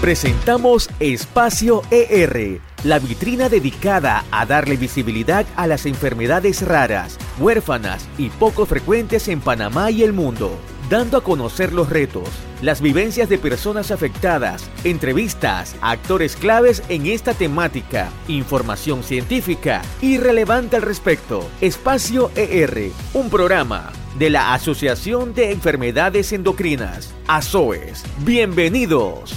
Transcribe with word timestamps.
Presentamos 0.00 0.88
Espacio 0.98 1.82
ER, 1.90 2.58
la 2.84 2.98
vitrina 2.98 3.50
dedicada 3.50 4.24
a 4.30 4.46
darle 4.46 4.78
visibilidad 4.78 5.44
a 5.56 5.66
las 5.66 5.84
enfermedades 5.84 6.66
raras, 6.66 7.18
huérfanas 7.38 8.08
y 8.16 8.30
poco 8.30 8.64
frecuentes 8.64 9.28
en 9.28 9.42
Panamá 9.42 9.90
y 9.90 10.02
el 10.02 10.14
mundo, 10.14 10.58
dando 10.88 11.18
a 11.18 11.22
conocer 11.22 11.74
los 11.74 11.90
retos, 11.90 12.30
las 12.62 12.80
vivencias 12.80 13.28
de 13.28 13.36
personas 13.36 13.90
afectadas, 13.90 14.70
entrevistas 14.84 15.76
actores 15.82 16.34
claves 16.34 16.82
en 16.88 17.04
esta 17.04 17.34
temática, 17.34 18.08
información 18.26 19.02
científica 19.02 19.82
y 20.00 20.16
relevante 20.16 20.76
al 20.76 20.82
respecto. 20.82 21.46
Espacio 21.60 22.30
ER, 22.36 22.90
un 23.12 23.28
programa 23.28 23.92
de 24.18 24.30
la 24.30 24.54
Asociación 24.54 25.34
de 25.34 25.52
Enfermedades 25.52 26.32
Endocrinas, 26.32 27.12
ASOES. 27.26 28.02
Bienvenidos. 28.24 29.36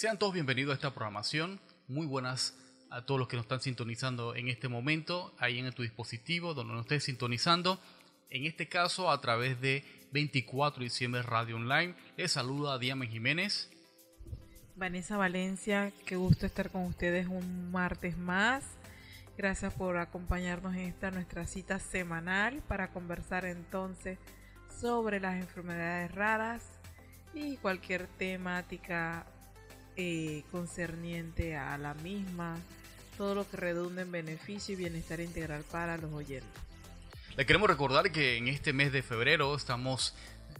Sean 0.00 0.18
todos 0.18 0.32
bienvenidos 0.32 0.72
a 0.72 0.76
esta 0.76 0.94
programación. 0.94 1.60
Muy 1.86 2.06
buenas 2.06 2.56
a 2.88 3.04
todos 3.04 3.18
los 3.18 3.28
que 3.28 3.36
nos 3.36 3.44
están 3.44 3.60
sintonizando 3.60 4.34
en 4.34 4.48
este 4.48 4.66
momento, 4.66 5.34
ahí 5.38 5.58
en 5.58 5.70
tu 5.74 5.82
dispositivo, 5.82 6.54
donde 6.54 6.72
nos 6.72 6.86
estés 6.86 7.04
sintonizando. 7.04 7.78
En 8.30 8.46
este 8.46 8.66
caso, 8.66 9.10
a 9.10 9.20
través 9.20 9.60
de 9.60 9.84
24 10.12 10.82
diciembre 10.82 11.20
Radio 11.20 11.56
Online. 11.56 11.94
Les 12.16 12.32
saluda 12.32 12.78
Diana 12.78 13.04
Jiménez. 13.04 13.68
Vanessa 14.74 15.18
Valencia, 15.18 15.92
qué 16.06 16.16
gusto 16.16 16.46
estar 16.46 16.70
con 16.70 16.86
ustedes 16.86 17.26
un 17.26 17.70
martes 17.70 18.16
más. 18.16 18.64
Gracias 19.36 19.74
por 19.74 19.98
acompañarnos 19.98 20.76
en 20.76 20.88
esta 20.88 21.10
nuestra 21.10 21.46
cita 21.46 21.78
semanal 21.78 22.62
para 22.66 22.88
conversar 22.88 23.44
entonces 23.44 24.18
sobre 24.80 25.20
las 25.20 25.38
enfermedades 25.38 26.10
raras 26.10 26.62
y 27.34 27.58
cualquier 27.58 28.06
temática 28.06 29.26
eh, 29.96 30.44
concerniente 30.50 31.56
a 31.56 31.76
la 31.78 31.94
misma, 31.94 32.56
todo 33.16 33.34
lo 33.34 33.48
que 33.48 33.56
redunde 33.56 34.02
en 34.02 34.12
beneficio 34.12 34.74
y 34.74 34.76
bienestar 34.76 35.20
integral 35.20 35.64
para 35.70 35.96
los 35.98 36.12
oyentes. 36.12 36.48
Le 37.36 37.46
queremos 37.46 37.68
recordar 37.68 38.10
que 38.12 38.36
en 38.36 38.48
este 38.48 38.72
mes 38.72 38.92
de 38.92 39.02
febrero 39.02 39.54
estamos 39.54 40.14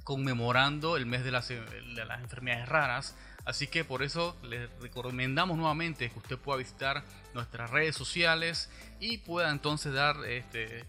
conmemorando 0.04 0.96
el 0.96 1.06
mes 1.06 1.24
de 1.24 1.30
las, 1.30 1.50
las 1.50 2.20
enfermedades 2.20 2.68
raras, 2.68 3.16
así 3.44 3.66
que 3.66 3.84
por 3.84 4.02
eso 4.02 4.36
les 4.42 4.70
recomendamos 4.80 5.56
nuevamente 5.56 6.10
que 6.10 6.18
usted 6.18 6.38
pueda 6.38 6.58
visitar 6.58 7.04
nuestras 7.34 7.70
redes 7.70 7.96
sociales 7.96 8.70
y 8.98 9.18
pueda 9.18 9.50
entonces 9.50 9.92
dar, 9.92 10.24
este, 10.26 10.84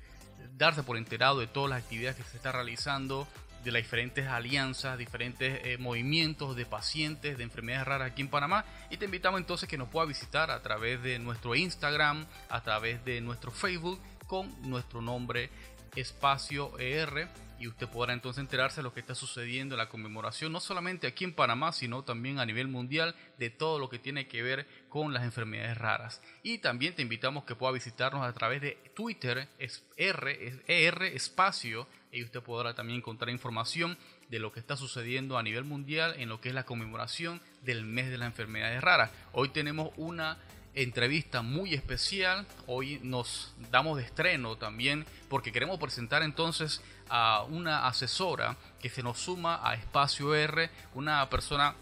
darse 0.58 0.84
por 0.84 0.98
enterado 0.98 1.40
de 1.40 1.48
todas 1.48 1.70
las 1.70 1.84
actividades 1.84 2.18
que 2.18 2.24
se 2.24 2.38
está 2.38 2.52
realizando 2.52 3.28
de 3.64 3.72
las 3.72 3.82
diferentes 3.82 4.28
alianzas, 4.28 4.98
diferentes 4.98 5.62
eh, 5.64 5.78
movimientos 5.78 6.56
de 6.56 6.66
pacientes 6.66 7.38
de 7.38 7.44
enfermedades 7.44 7.88
raras 7.88 8.12
aquí 8.12 8.22
en 8.22 8.30
Panamá. 8.30 8.66
Y 8.90 8.98
te 8.98 9.06
invitamos 9.06 9.40
entonces 9.40 9.70
que 9.70 9.78
nos 9.78 9.90
pueda 9.90 10.06
visitar 10.06 10.52
a 10.52 10.62
través 10.62 11.02
de 11.04 11.20
nuestro 11.20 11.56
Instagram, 11.56 12.26
a 12.50 12.62
través 12.62 13.04
de 13.06 13.22
nuestro 13.22 13.52
Facebook 13.52 14.00
con 14.28 14.50
nuestro 14.70 15.02
nombre 15.02 15.50
Espacio 15.96 16.78
ER 16.80 17.28
y 17.62 17.68
usted 17.68 17.88
podrá 17.88 18.14
entonces 18.14 18.42
enterarse 18.42 18.78
de 18.78 18.84
lo 18.84 18.94
que 18.94 19.02
está 19.02 19.14
sucediendo 19.14 19.76
en 19.76 19.80
la 19.80 19.88
conmemoración, 19.88 20.52
no 20.52 20.60
solamente 20.60 21.06
aquí 21.06 21.26
en 21.26 21.36
Panamá, 21.36 21.72
sino 21.72 22.04
también 22.04 22.40
a 22.40 22.46
nivel 22.46 22.68
mundial 22.68 23.16
de 23.38 23.52
todo 23.52 23.78
lo 23.78 23.88
que 23.88 24.00
tiene 24.00 24.28
que 24.28 24.42
ver 24.42 24.66
con 24.90 25.14
las 25.14 25.24
enfermedades 25.24 25.78
raras. 25.78 26.22
Y 26.42 26.58
también 26.58 26.96
te 26.96 27.04
invitamos 27.04 27.44
que 27.44 27.56
pueda 27.56 27.72
visitarnos 27.72 28.26
a 28.26 28.34
través 28.34 28.62
de 28.62 28.80
Twitter, 28.96 29.48
es 29.60 29.84
R, 29.96 30.64
ER 30.66 31.04
espacio, 31.04 31.88
y 32.12 32.24
usted 32.24 32.42
podrá 32.42 32.74
también 32.74 33.00
encontrar 33.00 33.30
información 33.30 33.98
de 34.30 34.40
lo 34.40 34.52
que 34.52 34.60
está 34.60 34.76
sucediendo 34.76 35.38
a 35.38 35.44
nivel 35.44 35.64
mundial 35.64 36.16
en 36.18 36.30
lo 36.30 36.42
que 36.42 36.50
es 36.50 36.56
la 36.56 36.66
conmemoración 36.66 37.42
del 37.64 37.86
mes 37.86 38.10
de 38.10 38.18
las 38.18 38.28
enfermedades 38.28 38.82
raras. 38.82 39.12
Hoy 39.34 39.50
tenemos 39.50 39.92
una 39.98 40.38
entrevista 40.74 41.42
muy 41.42 41.74
especial. 41.74 42.46
Hoy 42.68 43.00
nos 43.04 43.54
damos 43.72 43.98
de 43.98 44.04
estreno 44.04 44.58
también 44.58 45.06
porque 45.30 45.52
queremos 45.52 45.80
presentar 45.80 46.24
entonces 46.24 46.82
a 47.10 47.44
una 47.44 47.88
asesora 47.88 48.58
que 48.80 48.90
se 48.90 49.04
nos 49.04 49.20
suma 49.20 49.60
a 49.64 49.76
Espacio 49.76 50.34
R, 50.34 50.70
una 50.94 51.30
persona 51.30 51.76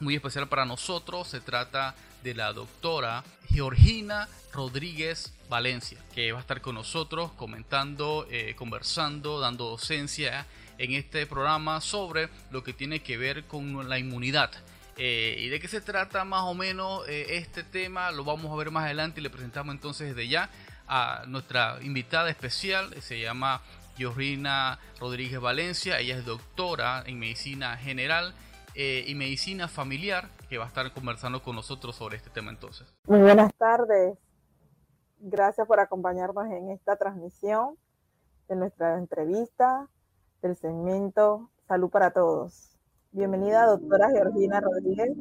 muy 0.00 0.14
especial 0.14 0.48
para 0.48 0.64
nosotros. 0.64 1.28
Se 1.28 1.40
trata 1.40 1.94
de 2.22 2.34
la 2.34 2.52
doctora 2.52 3.24
Georgina 3.48 4.28
Rodríguez 4.52 5.32
Valencia, 5.52 5.98
que 6.14 6.32
va 6.32 6.38
a 6.38 6.40
estar 6.40 6.62
con 6.62 6.74
nosotros 6.74 7.30
comentando, 7.32 8.26
eh, 8.30 8.54
conversando, 8.56 9.38
dando 9.38 9.68
docencia 9.68 10.46
en 10.78 10.92
este 10.94 11.26
programa 11.26 11.82
sobre 11.82 12.30
lo 12.50 12.64
que 12.64 12.72
tiene 12.72 13.02
que 13.02 13.18
ver 13.18 13.44
con 13.44 13.88
la 13.88 13.98
inmunidad. 13.98 14.50
Eh, 14.96 15.36
¿Y 15.38 15.48
de 15.48 15.60
qué 15.60 15.68
se 15.68 15.82
trata 15.82 16.24
más 16.24 16.42
o 16.44 16.54
menos 16.54 17.06
eh, 17.06 17.36
este 17.36 17.62
tema? 17.62 18.10
Lo 18.12 18.24
vamos 18.24 18.50
a 18.50 18.56
ver 18.56 18.70
más 18.70 18.84
adelante 18.84 19.20
y 19.20 19.22
le 19.22 19.30
presentamos 19.30 19.74
entonces 19.74 20.08
desde 20.08 20.28
ya 20.28 20.48
a 20.88 21.24
nuestra 21.26 21.78
invitada 21.82 22.30
especial. 22.30 22.94
Se 23.02 23.20
llama 23.20 23.60
Georgina 23.96 24.78
Rodríguez 25.00 25.38
Valencia. 25.38 25.98
Ella 25.98 26.16
es 26.16 26.24
doctora 26.24 27.02
en 27.06 27.18
medicina 27.18 27.76
general 27.76 28.34
eh, 28.74 29.04
y 29.06 29.14
medicina 29.14 29.68
familiar 29.68 30.28
que 30.48 30.56
va 30.56 30.64
a 30.64 30.68
estar 30.68 30.90
conversando 30.92 31.42
con 31.42 31.56
nosotros 31.56 31.94
sobre 31.94 32.16
este 32.16 32.30
tema 32.30 32.50
entonces. 32.50 32.86
Muy 33.06 33.20
buenas 33.20 33.52
tardes. 33.54 34.16
Gracias 35.24 35.68
por 35.68 35.78
acompañarnos 35.78 36.46
en 36.46 36.70
esta 36.70 36.96
transmisión 36.96 37.76
de 38.48 38.56
nuestra 38.56 38.98
entrevista 38.98 39.88
del 40.42 40.56
segmento 40.56 41.48
Salud 41.68 41.90
para 41.90 42.10
Todos. 42.10 42.76
Bienvenida, 43.12 43.66
doctora 43.66 44.10
Georgina 44.10 44.60
Rodríguez 44.60 45.12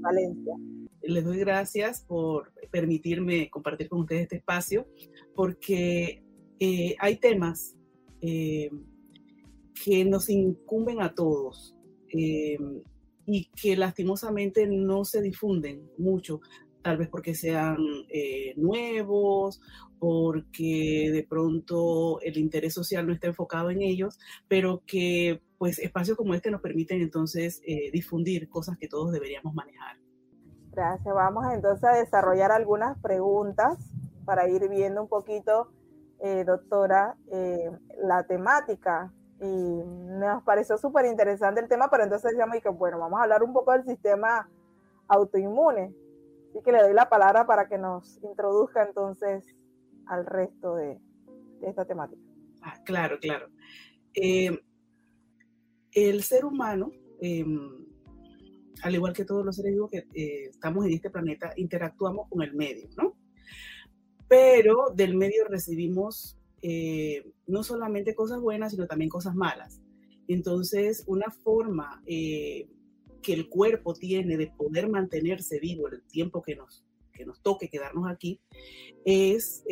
Valencia. 0.00 0.54
Les 1.02 1.22
doy 1.22 1.38
gracias 1.40 2.00
por 2.00 2.50
permitirme 2.70 3.50
compartir 3.50 3.90
con 3.90 4.00
ustedes 4.00 4.22
este 4.22 4.36
espacio, 4.36 4.86
porque 5.34 6.24
eh, 6.58 6.96
hay 6.98 7.16
temas 7.16 7.76
eh, 8.22 8.70
que 9.84 10.02
nos 10.06 10.30
incumben 10.30 11.02
a 11.02 11.14
todos 11.14 11.76
eh, 12.08 12.56
y 13.26 13.50
que 13.50 13.76
lastimosamente 13.76 14.66
no 14.66 15.04
se 15.04 15.20
difunden 15.20 15.90
mucho, 15.98 16.40
tal 16.86 16.98
vez 16.98 17.08
porque 17.08 17.34
sean 17.34 17.76
nuevos, 18.56 19.60
porque 19.98 21.10
de 21.12 21.26
pronto 21.28 22.20
el 22.20 22.38
interés 22.38 22.74
social 22.74 23.06
no 23.06 23.12
está 23.12 23.26
enfocado 23.26 23.70
en 23.70 23.82
ellos, 23.82 24.18
pero 24.48 24.82
que 24.86 25.42
pues 25.58 25.78
espacios 25.78 26.16
como 26.16 26.34
este 26.34 26.50
nos 26.50 26.60
permiten 26.60 27.00
entonces 27.00 27.60
eh, 27.66 27.90
difundir 27.92 28.48
cosas 28.48 28.76
que 28.78 28.88
todos 28.88 29.12
deberíamos 29.12 29.54
manejar. 29.54 29.96
Gracias. 30.72 31.14
Vamos 31.14 31.46
entonces 31.52 31.84
a 31.84 31.94
desarrollar 31.94 32.52
algunas 32.52 32.98
preguntas 33.00 33.78
para 34.24 34.48
ir 34.48 34.68
viendo 34.68 35.02
un 35.02 35.08
poquito, 35.08 35.70
eh, 36.20 36.44
doctora, 36.44 37.16
eh, 37.32 37.70
la 38.02 38.24
temática. 38.26 39.12
Y 39.40 39.82
nos 39.84 40.42
pareció 40.44 40.78
súper 40.78 41.06
interesante 41.06 41.60
el 41.60 41.68
tema, 41.68 41.88
pero 41.90 42.04
entonces 42.04 42.30
decíamos 42.30 42.58
que, 42.62 42.68
bueno, 42.68 42.98
vamos 42.98 43.20
a 43.20 43.24
hablar 43.24 43.42
un 43.42 43.52
poco 43.52 43.72
del 43.72 43.84
sistema 43.84 44.48
autoinmune. 45.08 45.94
Así 46.56 46.64
que 46.64 46.72
le 46.72 46.82
doy 46.82 46.94
la 46.94 47.08
palabra 47.08 47.46
para 47.46 47.68
que 47.68 47.76
nos 47.76 48.18
introduzca 48.22 48.84
entonces 48.84 49.44
al 50.06 50.24
resto 50.24 50.76
de, 50.76 50.98
esta 51.62 51.84
temática. 51.84 52.22
Ah, 52.62 52.80
claro, 52.84 53.18
claro 53.20 53.48
el 55.96 56.22
ser 56.22 56.44
humano, 56.44 56.92
em, 57.20 57.86
al 58.82 58.94
igual 58.94 59.14
que 59.14 59.24
todos 59.24 59.44
los 59.44 59.56
seres 59.56 59.72
vivos 59.72 59.90
que 59.90 60.06
eh, 60.12 60.48
estamos 60.50 60.84
en 60.84 60.92
este 60.92 61.08
planeta, 61.08 61.52
interactuamos 61.56 62.28
con 62.28 62.42
el 62.42 62.54
medio, 62.54 62.88
¿no? 62.98 63.16
Pero 64.28 64.90
del 64.94 65.16
medio 65.16 65.44
recibimos 65.48 66.38
eh, 66.60 67.32
no 67.46 67.62
solamente 67.62 68.14
cosas 68.14 68.42
buenas, 68.42 68.72
sino 68.72 68.86
también 68.86 69.08
cosas 69.08 69.34
malas. 69.34 69.80
Entonces, 70.28 71.04
una 71.06 71.30
forma 71.30 72.02
eh, 72.04 72.68
que 73.26 73.32
el 73.32 73.48
cuerpo 73.48 73.92
tiene 73.92 74.36
de 74.36 74.46
poder 74.46 74.88
mantenerse 74.88 75.58
vivo 75.58 75.88
el 75.88 76.02
tiempo 76.04 76.42
que 76.42 76.54
nos, 76.54 76.84
que 77.12 77.26
nos 77.26 77.42
toque 77.42 77.68
quedarnos 77.68 78.08
aquí 78.08 78.40
es 79.04 79.64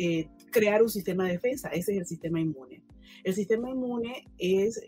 crear 0.51 0.83
un 0.83 0.89
sistema 0.89 1.25
de 1.25 1.33
defensa. 1.33 1.69
Ese 1.69 1.93
es 1.93 1.99
el 1.99 2.05
sistema 2.05 2.41
inmune. 2.41 2.83
El 3.23 3.33
sistema 3.33 3.69
inmune 3.69 4.25
es 4.37 4.81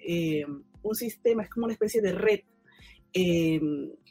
un 0.83 0.95
sistema, 0.95 1.43
es 1.43 1.49
como 1.49 1.65
una 1.65 1.73
especie 1.73 2.01
de 2.01 2.11
red 2.11 2.39
eh, 3.13 3.59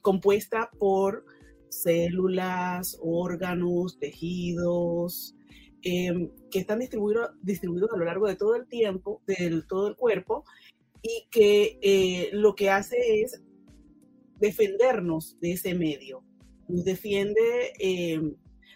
compuesta 0.02 0.70
por 0.78 1.24
células, 1.68 2.98
órganos, 3.00 3.98
tejidos, 3.98 5.36
eh, 5.82 6.30
que 6.50 6.58
están 6.58 6.78
distribuidos, 6.78 7.30
distribuidos 7.42 7.92
a 7.92 7.96
lo 7.96 8.04
largo 8.04 8.26
de 8.26 8.36
todo 8.36 8.56
el 8.56 8.66
tiempo, 8.66 9.22
del 9.26 9.66
todo 9.66 9.88
el 9.88 9.96
cuerpo, 9.96 10.44
y 11.02 11.28
que 11.30 11.78
eh, 11.82 12.30
lo 12.32 12.54
que 12.54 12.70
hace 12.70 12.96
es 13.22 13.42
defendernos 14.38 15.38
de 15.40 15.52
ese 15.52 15.74
medio, 15.74 16.24
nos 16.68 16.84
defiende 16.84 17.72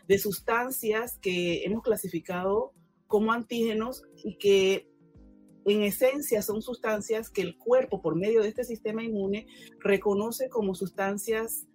de 0.08 0.18
sustancias 0.18 1.18
que 1.20 1.64
hemos 1.64 1.82
clasificado 1.82 2.72
como 3.06 3.32
antígenos 3.32 4.04
y 4.24 4.36
que 4.38 4.88
en 5.64 5.82
esencia 5.82 6.42
son 6.42 6.62
sustancias 6.62 7.30
que 7.30 7.42
el 7.42 7.56
cuerpo, 7.56 8.00
por 8.00 8.16
medio 8.16 8.42
de 8.42 8.48
este 8.48 8.64
sistema 8.64 9.02
inmune, 9.02 9.46
reconoce 9.78 10.48
como 10.48 10.74
sustancias 10.74 11.66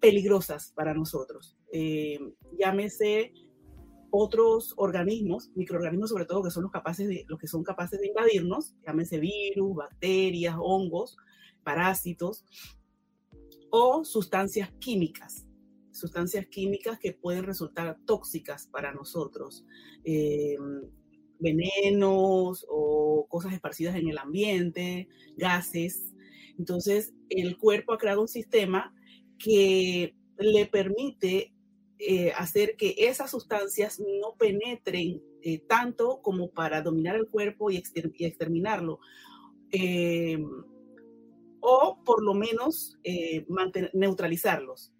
peligrosas 0.00 0.72
para 0.74 0.94
nosotros. 0.94 1.56
Eh, 1.72 2.18
llámese 2.58 3.32
otros 4.10 4.74
organismos, 4.76 5.50
microorganismos 5.54 6.10
sobre 6.10 6.26
todo, 6.26 6.42
que 6.42 6.50
son 6.50 6.64
los, 6.64 6.72
capaces 6.72 7.08
de, 7.08 7.24
los 7.28 7.38
que 7.38 7.46
son 7.46 7.62
capaces 7.62 8.00
de 8.00 8.08
invadirnos, 8.08 8.74
llámese 8.84 9.18
virus, 9.18 9.74
bacterias, 9.74 10.56
hongos, 10.58 11.16
parásitos, 11.64 12.44
o 13.74 14.04
sustancias 14.04 14.70
químicas, 14.80 15.46
sustancias 15.90 16.46
químicas 16.46 16.98
que 16.98 17.12
pueden 17.14 17.44
resultar 17.44 17.96
tóxicas 18.04 18.66
para 18.66 18.92
nosotros. 18.92 19.64
Eh, 20.04 20.58
venenos 21.38 22.66
o 22.68 23.26
cosas 23.30 23.54
esparcidas 23.54 23.96
en 23.96 24.08
el 24.08 24.18
ambiente, 24.18 25.08
gases. 25.38 26.12
Entonces, 26.58 27.14
el 27.30 27.56
cuerpo 27.56 27.94
ha 27.94 27.98
creado 27.98 28.20
un 28.20 28.28
sistema 28.28 28.94
que 29.38 30.14
le 30.36 30.66
permite 30.66 31.54
eh, 31.98 32.30
hacer 32.36 32.76
que 32.76 32.94
esas 32.98 33.30
sustancias 33.30 33.98
no 34.00 34.36
penetren 34.38 35.22
eh, 35.42 35.60
tanto 35.60 36.20
como 36.20 36.50
para 36.50 36.82
dominar 36.82 37.16
el 37.16 37.26
cuerpo 37.26 37.70
y, 37.70 37.82
exterminarlo. 38.18 39.00
O 41.62 41.98
por 42.04 42.22
lo 42.22 42.34
menos 42.34 42.98
neutralizarlos. 43.94 44.92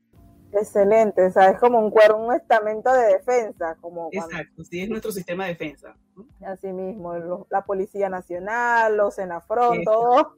Excelente, 0.53 1.26
o 1.26 1.31
sea, 1.31 1.50
es 1.50 1.59
como 1.59 1.79
un 1.79 1.91
cuerpo, 1.91 2.19
un 2.19 2.35
estamento 2.35 2.93
de 2.93 3.14
defensa. 3.14 3.76
Como 3.81 4.09
Exacto, 4.12 4.64
sí, 4.64 4.82
es 4.82 4.88
nuestro 4.88 5.11
sistema 5.11 5.44
de 5.44 5.50
defensa. 5.50 5.97
Así 6.47 6.69
mismo, 6.73 7.47
la 7.50 7.64
Policía 7.64 8.09
Nacional, 8.09 8.97
los 8.97 9.14
Senafron, 9.14 9.82
todo, 9.82 10.37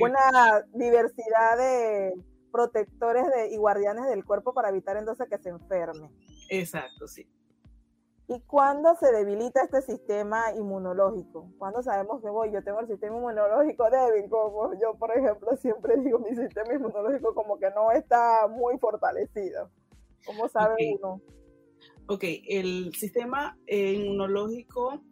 una 0.00 0.64
diversidad 0.74 1.58
de 1.58 2.14
protectores 2.50 3.24
de, 3.34 3.50
y 3.50 3.58
guardianes 3.58 4.06
del 4.06 4.24
cuerpo 4.24 4.52
para 4.54 4.70
evitar 4.70 4.96
entonces 4.96 5.28
que 5.28 5.38
se 5.38 5.50
enferme. 5.50 6.10
Exacto, 6.48 7.06
sí. 7.06 7.28
¿Y 8.32 8.38
cuándo 8.42 8.94
se 8.94 9.10
debilita 9.10 9.64
este 9.64 9.82
sistema 9.82 10.54
inmunológico? 10.54 11.52
¿Cuándo 11.58 11.82
sabemos 11.82 12.22
que 12.22 12.30
voy? 12.30 12.52
Yo 12.52 12.62
tengo 12.62 12.78
el 12.78 12.86
sistema 12.86 13.16
inmunológico 13.16 13.90
débil, 13.90 14.30
como 14.30 14.72
yo, 14.74 14.94
por 14.96 15.10
ejemplo, 15.10 15.56
siempre 15.56 15.96
digo, 15.96 16.20
mi 16.20 16.36
sistema 16.36 16.72
inmunológico 16.72 17.34
como 17.34 17.58
que 17.58 17.70
no 17.70 17.90
está 17.90 18.46
muy 18.46 18.78
fortalecido. 18.78 19.68
¿Cómo 20.24 20.48
sabe 20.48 20.76
uno? 20.96 21.20
Ok, 22.06 22.22
el 22.46 22.94
sistema 22.94 23.58
eh, 23.66 23.94
inmunológico 23.94 25.02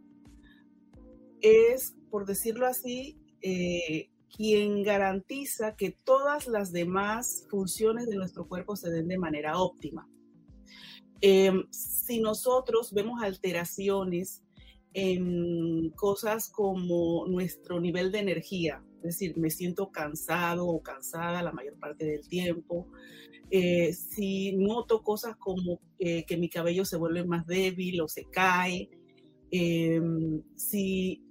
es, 1.41 1.97
por 2.13 2.25
decirlo 2.25 2.69
así, 2.69 3.19
eh, 3.43 4.11
quien 4.37 4.85
garantiza 4.85 5.75
que 5.75 5.91
todas 5.91 6.47
las 6.47 6.71
demás 6.71 7.49
funciones 7.51 8.07
de 8.07 8.15
nuestro 8.15 8.47
cuerpo 8.47 8.77
se 8.77 8.91
den 8.91 9.09
de 9.09 9.19
manera 9.19 9.61
óptima. 9.61 10.09
Em, 11.21 11.65
si 11.71 12.21
nosotros 12.21 12.93
vemos 12.93 13.23
alteraciones 13.23 14.43
en 14.95 15.91
cosas 15.91 16.51
como 16.51 17.27
nuestro 17.27 17.81
nivel 17.81 18.13
de 18.13 18.21
energía, 18.21 18.83
es 18.99 19.03
decir, 19.03 19.37
me 19.37 19.51
siento 19.51 19.91
cansado 19.91 20.67
o 20.67 20.83
cansada 20.83 21.43
la 21.43 21.53
mayor 21.53 21.79
parte 21.79 22.05
del 22.05 22.29
tiempo, 22.29 22.89
eh, 23.51 23.93
si 23.93 24.57
noto 24.57 25.03
cosas 25.03 25.37
como 25.37 25.81
que 25.99 26.37
mi 26.39 26.49
cabello 26.49 26.85
se 26.85 26.97
vuelve 26.97 27.25
más 27.25 27.47
débil 27.47 28.01
o 28.01 28.09
se 28.09 28.25
cae, 28.25 28.89
em, 29.51 30.43
si, 30.57 31.25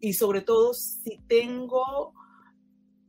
y 0.00 0.12
sobre 0.14 0.42
todo 0.42 0.74
si 0.74 1.20
tengo 1.28 2.12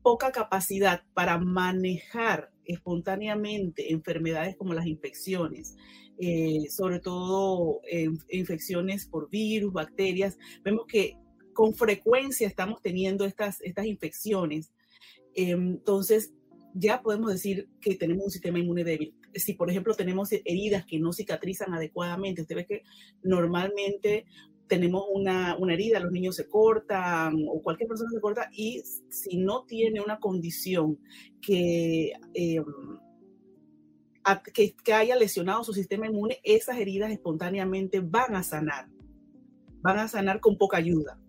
poca 0.01 0.31
capacidad 0.31 1.03
para 1.13 1.37
manejar 1.37 2.51
espontáneamente 2.65 3.91
enfermedades 3.91 4.55
como 4.57 4.73
las 4.73 4.85
infecciones, 4.85 5.75
eh, 6.19 6.69
sobre 6.69 6.99
todo 6.99 7.81
infecciones 8.29 9.05
por 9.05 9.29
virus, 9.29 9.73
bacterias. 9.73 10.37
Vemos 10.63 10.85
que 10.87 11.15
con 11.53 11.73
frecuencia 11.73 12.47
estamos 12.47 12.81
teniendo 12.81 13.25
estas, 13.25 13.61
estas 13.61 13.85
infecciones. 13.85 14.71
entonces, 15.33 16.33
ya 16.73 17.01
podemos 17.01 17.31
decir 17.31 17.67
que 17.81 17.95
tenemos 17.95 18.25
un 18.25 18.31
sistema 18.31 18.59
inmune 18.59 18.83
débil. 18.83 19.13
Si, 19.33 19.53
por 19.53 19.69
ejemplo, 19.69 19.93
tenemos 19.95 20.31
heridas 20.31 20.85
que 20.85 20.99
no 20.99 21.13
cicatrizan 21.13 21.73
adecuadamente, 21.73 22.41
usted 22.41 22.55
ve 22.55 22.65
que 22.65 22.83
normalmente 23.23 24.25
tenemos 24.67 25.03
una, 25.11 25.57
una, 25.57 25.73
herida, 25.73 25.99
los 25.99 26.11
niños 26.11 26.35
se 26.35 26.47
cortan 26.47 27.35
o 27.49 27.61
cualquier 27.61 27.89
persona 27.89 28.11
se 28.11 28.21
corta 28.21 28.49
y 28.53 28.83
si 29.09 29.37
no 29.37 29.65
tiene 29.65 29.99
una 29.99 30.19
condición 30.19 30.99
que, 31.41 32.13
que, 34.53 34.93
haya 34.93 35.15
lesionado 35.15 35.63
su 35.63 35.73
sistema 35.73 36.07
inmune, 36.07 36.39
esas 36.43 36.77
heridas 36.77 37.11
espontáneamente 37.11 37.99
van 37.99 38.35
a 38.35 38.43
sanar, 38.43 38.87
van 39.81 39.99
a 39.99 40.07
sanar 40.07 40.39
con 40.39 40.57
poca 40.57 40.77
ayuda. 40.77 41.19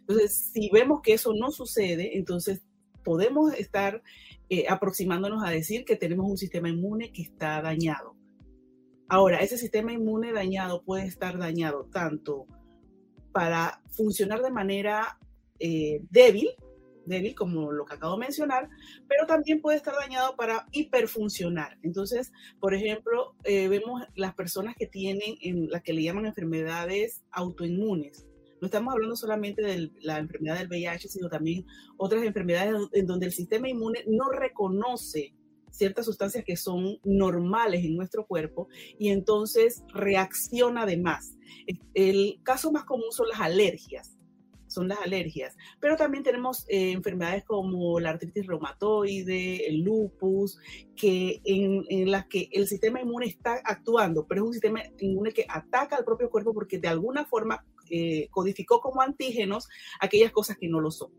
Entonces, 0.00 0.50
si 0.52 0.70
vemos 0.70 1.00
que 1.02 1.14
eso 1.14 1.32
no 1.34 1.50
sucede, 1.50 2.16
entonces 2.16 2.62
podemos 3.04 3.54
estar 3.54 4.02
eh, 4.48 4.66
aproximándonos 4.68 5.42
a 5.44 5.50
decir 5.50 5.84
que 5.84 5.96
tenemos 5.96 6.30
un 6.30 6.36
sistema 6.36 6.68
inmune 6.68 7.12
que 7.12 7.22
está 7.22 7.60
dañado. 7.62 8.16
Ahora, 9.08 9.38
ese 9.38 9.58
sistema 9.58 9.92
inmune 9.92 10.32
dañado 10.32 10.82
puede 10.82 11.06
estar 11.06 11.38
dañado 11.38 11.88
tanto 11.92 12.46
para 13.32 13.82
funcionar 13.88 14.42
de 14.42 14.50
manera 14.50 15.18
eh, 15.58 16.02
débil, 16.10 16.50
débil 17.06 17.34
como 17.34 17.72
lo 17.72 17.84
que 17.84 17.94
acabo 17.94 18.14
de 18.14 18.20
mencionar, 18.20 18.68
pero 19.08 19.26
también 19.26 19.60
puede 19.60 19.76
estar 19.76 19.94
dañado 19.94 20.36
para 20.36 20.66
hiperfuncionar. 20.72 21.78
Entonces, 21.82 22.32
por 22.60 22.74
ejemplo, 22.74 23.34
eh, 23.44 23.68
vemos 23.68 24.02
las 24.14 24.34
personas 24.34 24.74
que 24.76 24.86
tienen 24.86 25.36
en 25.40 25.68
las 25.70 25.82
que 25.82 25.92
le 25.92 26.02
llaman 26.02 26.26
enfermedades 26.26 27.22
autoinmunes. 27.30 28.26
No 28.60 28.66
estamos 28.66 28.92
hablando 28.92 29.16
solamente 29.16 29.62
de 29.62 29.90
la 30.02 30.18
enfermedad 30.18 30.58
del 30.58 30.68
VIH, 30.68 31.08
sino 31.08 31.28
también 31.28 31.64
otras 31.96 32.22
enfermedades 32.24 32.74
en 32.92 33.06
donde 33.06 33.26
el 33.26 33.32
sistema 33.32 33.68
inmune 33.68 34.04
no 34.06 34.28
reconoce 34.30 35.32
ciertas 35.70 36.04
sustancias 36.04 36.44
que 36.44 36.56
son 36.56 36.98
normales 37.04 37.84
en 37.84 37.96
nuestro 37.96 38.26
cuerpo 38.26 38.68
y 38.98 39.08
entonces 39.10 39.82
reacciona 39.94 40.84
de 40.84 40.98
más. 40.98 41.36
El 41.94 42.40
caso 42.42 42.70
más 42.72 42.84
común 42.84 43.12
son 43.12 43.28
las 43.28 43.40
alergias, 43.40 44.18
son 44.70 44.88
las 44.88 45.00
alergias, 45.00 45.56
pero 45.80 45.96
también 45.96 46.24
tenemos 46.24 46.64
eh, 46.68 46.92
enfermedades 46.92 47.44
como 47.44 47.98
la 48.00 48.10
artritis 48.10 48.46
reumatoide, 48.46 49.66
el 49.68 49.82
lupus, 49.82 50.58
que 50.96 51.40
en, 51.44 52.10
las 52.10 52.26
que 52.26 52.48
el 52.52 52.66
sistema 52.66 53.00
inmune 53.00 53.26
está 53.26 53.60
actuando, 53.64 54.26
pero 54.26 54.42
es 54.42 54.46
un 54.46 54.52
sistema 54.52 54.80
inmune 54.98 55.32
que 55.32 55.44
ataca 55.48 55.96
al 55.96 56.04
propio 56.04 56.30
cuerpo 56.30 56.54
porque 56.54 56.78
de 56.78 56.88
alguna 56.88 57.24
forma 57.24 57.64
eh, 57.90 58.28
codificó 58.30 58.80
como 58.80 59.02
antígenos 59.02 59.68
aquellas 60.00 60.32
cosas 60.32 60.56
que 60.56 60.68
no 60.68 60.80
lo 60.80 60.90
son. 60.90 61.10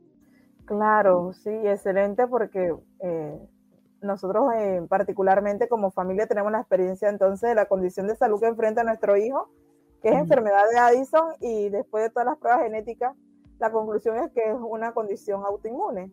Claro, 0.66 1.34
sí, 1.34 1.50
excelente 1.50 2.28
porque 2.28 2.74
eh, 3.00 3.40
nosotros 4.02 4.54
eh, 4.56 4.82
particularmente 4.90 5.68
como 5.68 5.92
familia 5.92 6.28
tenemos 6.28 6.52
la 6.52 6.60
experiencia 6.60 7.10
entonces 7.10 7.50
de 7.50 7.56
la 7.56 7.68
condición 7.68 8.08
de 8.08 8.16
salud 8.16 8.40
que 8.40 8.48
enfrenta 8.48 8.84
nuestro 8.84 9.18
hijo, 9.18 9.50
que 10.02 10.10
es 10.10 10.16
enfermedad 10.16 10.64
de 10.72 10.80
Addison 10.80 11.34
y 11.40 11.70
después 11.70 12.04
de 12.04 12.10
todas 12.10 12.26
las 12.26 12.38
pruebas 12.38 12.64
genéticas, 12.64 13.16
la 13.62 13.72
conclusión 13.72 14.18
es 14.18 14.32
que 14.34 14.42
es 14.42 14.58
una 14.60 14.92
condición 14.92 15.46
autoinmune. 15.46 16.12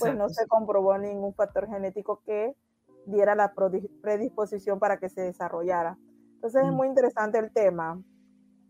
Pues 0.00 0.16
no 0.16 0.28
se 0.30 0.46
comprobó 0.46 0.96
ningún 0.96 1.34
factor 1.34 1.68
genético 1.68 2.22
que 2.24 2.56
diera 3.06 3.34
la 3.34 3.54
predisposición 4.02 4.78
para 4.78 4.98
que 4.98 5.10
se 5.10 5.20
desarrollara. 5.20 5.98
Entonces 6.34 6.64
es 6.64 6.72
muy 6.72 6.88
interesante 6.88 7.38
el 7.38 7.52
tema. 7.52 8.02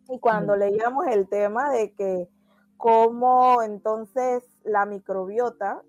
Y 0.09 0.19
cuando 0.19 0.57
leíamos 0.57 1.07
el 1.07 1.29
tema 1.29 1.71
de 1.71 1.93
que 1.95 2.29
cómo 2.77 3.63
entonces 3.63 4.43
la 4.65 4.85
microbiota 4.85 5.83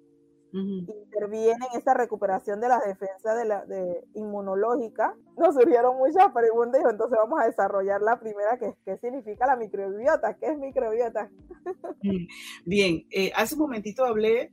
interviene 0.51 1.65
en 1.71 1.79
esa 1.79 1.93
recuperación 1.93 2.59
de 2.59 2.69
las 2.69 2.83
defensas 2.83 3.37
de 3.37 3.45
la, 3.45 3.65
de 3.65 4.03
inmunológica, 4.15 5.15
nos 5.37 5.55
surgieron 5.55 5.97
muchas 5.97 6.31
preguntas 6.33 6.81
y 6.83 6.89
entonces 6.89 7.17
vamos 7.21 7.39
a 7.41 7.45
desarrollar 7.45 8.01
la 8.01 8.19
primera, 8.19 8.57
que 8.57 8.67
es 8.67 8.75
qué 8.85 8.97
significa 8.97 9.45
la 9.45 9.55
microbiota, 9.55 10.35
qué 10.37 10.47
es 10.47 10.57
microbiota. 10.57 11.29
Bien, 12.65 13.05
eh, 13.11 13.31
hace 13.35 13.55
un 13.55 13.61
momentito 13.61 14.05
hablé 14.05 14.51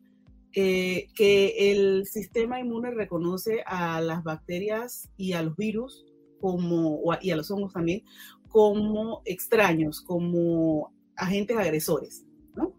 eh, 0.52 1.08
que 1.14 1.72
el 1.72 2.06
sistema 2.06 2.60
inmune 2.60 2.90
reconoce 2.90 3.62
a 3.66 4.00
las 4.00 4.22
bacterias 4.22 5.10
y 5.16 5.32
a 5.32 5.42
los 5.42 5.56
virus 5.56 6.06
como, 6.40 7.00
y 7.20 7.30
a 7.30 7.36
los 7.36 7.50
hongos 7.50 7.72
también 7.72 8.02
como 8.48 9.22
extraños, 9.24 10.00
como 10.00 10.92
agentes 11.16 11.56
agresores, 11.56 12.24
¿no? 12.54 12.72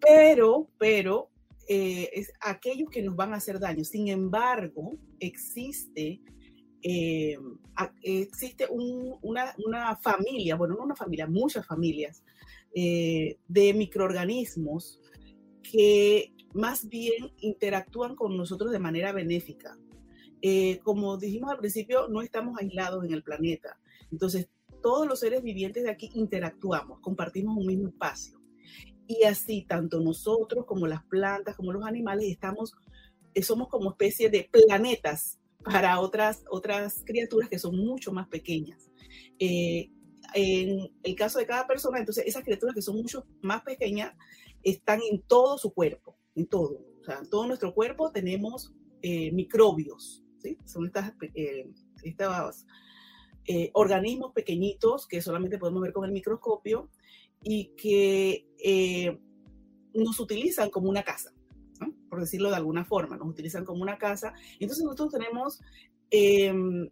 Pero, 0.00 0.68
pero 0.78 1.28
eh, 1.72 2.10
es 2.14 2.32
aquellos 2.40 2.90
que 2.90 3.00
nos 3.00 3.14
van 3.14 3.32
a 3.32 3.36
hacer 3.36 3.60
daño. 3.60 3.84
Sin 3.84 4.08
embargo, 4.08 4.98
existe 5.20 6.20
eh, 6.82 7.38
existe 8.02 8.66
una, 8.72 9.96
familia, 10.02 10.56
bueno, 10.56 10.74
no 10.74 10.82
una 10.82 10.96
familia, 10.96 11.28
muchas 11.28 11.64
familias 11.64 12.24
eh, 12.74 13.38
de 13.46 13.72
microorganismos 13.72 15.00
que 15.62 16.32
más 16.54 16.88
bien 16.88 17.30
interactúan 17.38 18.16
con 18.16 18.36
nosotros 18.36 18.72
de 18.72 18.80
manera 18.80 19.12
benéfica. 19.12 19.78
Como 20.82 21.18
dijimos 21.18 21.52
al 21.52 21.58
principio, 21.58 22.08
no 22.08 22.20
estamos 22.20 22.58
aislados 22.58 23.04
en 23.04 23.12
el 23.12 23.22
planeta. 23.22 23.78
Entonces, 24.10 24.48
todos 24.82 25.06
los 25.06 25.20
seres 25.20 25.44
vivientes 25.44 25.84
de 25.84 25.90
aquí 25.90 26.10
interactuamos, 26.14 26.98
compartimos 26.98 27.56
un 27.56 27.66
mismo 27.66 27.86
espacio. 27.86 28.39
Y 29.10 29.24
así, 29.24 29.62
tanto 29.62 29.98
nosotros 29.98 30.64
como 30.66 30.86
las 30.86 31.02
plantas, 31.02 31.56
como 31.56 31.72
los 31.72 31.84
animales, 31.84 32.26
estamos, 32.30 32.76
eh, 33.34 33.42
somos 33.42 33.66
como 33.66 33.90
especie 33.90 34.30
de 34.30 34.48
planetas 34.48 35.40
para 35.64 35.98
otras, 35.98 36.44
otras 36.48 37.02
criaturas 37.04 37.48
que 37.48 37.58
son 37.58 37.76
mucho 37.76 38.12
más 38.12 38.28
pequeñas. 38.28 38.88
Eh, 39.40 39.90
en 40.32 40.92
el 41.02 41.16
caso 41.16 41.40
de 41.40 41.46
cada 41.46 41.66
persona, 41.66 41.98
entonces 41.98 42.24
esas 42.24 42.44
criaturas 42.44 42.72
que 42.72 42.82
son 42.82 42.98
mucho 42.98 43.26
más 43.42 43.62
pequeñas 43.62 44.14
están 44.62 45.00
en 45.10 45.22
todo 45.22 45.58
su 45.58 45.74
cuerpo, 45.74 46.16
en 46.36 46.46
todo. 46.46 46.80
O 47.00 47.04
sea, 47.04 47.18
en 47.18 47.28
todo 47.28 47.48
nuestro 47.48 47.74
cuerpo 47.74 48.12
tenemos 48.12 48.72
eh, 49.02 49.32
microbios, 49.32 50.22
¿sí? 50.38 50.56
Son 50.64 50.86
estas, 50.86 51.14
eh, 51.34 51.68
estos 52.04 52.64
organismos 53.72 54.32
pequeñitos 54.32 55.08
que 55.08 55.20
solamente 55.20 55.58
podemos 55.58 55.82
ver 55.82 55.92
con 55.92 56.04
el 56.04 56.12
microscopio 56.12 56.88
y 57.42 57.72
que 57.76 59.18
nos 59.94 60.20
utilizan 60.20 60.70
como 60.70 60.88
una 60.88 61.02
casa 61.02 61.32
por 62.10 62.20
decirlo 62.20 62.50
de 62.50 62.56
alguna 62.56 62.84
forma, 62.84 63.16
nos 63.16 63.28
utilizan 63.28 63.64
como 63.64 63.82
una 63.82 63.96
casa. 63.96 64.34
Entonces 64.58 64.84
nosotros 64.84 65.12
tenemos 65.12 65.60
em, 66.10 66.90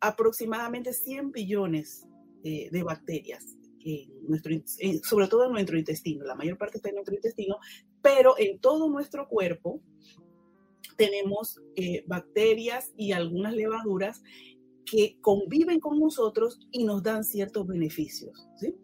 aproximadamente 0.00 0.92
100 0.92 1.32
billones 1.32 2.06
eh, 2.42 2.68
de 2.70 2.82
bacterias, 2.82 3.56
en 3.84 4.26
nuestro, 4.28 4.52
sobre 5.02 5.28
todo 5.28 5.46
en 5.46 5.52
nuestro 5.52 5.78
intestino, 5.78 6.24
la 6.24 6.34
mayor 6.34 6.56
parte 6.56 6.76
está 6.76 6.88
en 6.88 6.96
nuestro 6.96 7.14
intestino, 7.14 7.56
pero 8.00 8.34
en 8.38 8.60
todo 8.60 8.88
nuestro 8.88 9.28
cuerpo 9.28 9.80
tenemos 10.96 11.60
eh, 11.74 12.04
bacterias 12.06 12.92
y 12.96 13.12
algunas 13.12 13.54
levaduras 13.54 14.22
que 14.84 15.16
conviven 15.20 15.80
con 15.80 15.98
nosotros 15.98 16.60
y 16.70 16.84
nos 16.84 17.02
dan 17.02 17.24
ciertos 17.24 17.66
beneficios. 17.66 18.48
¿sí? 18.56 18.74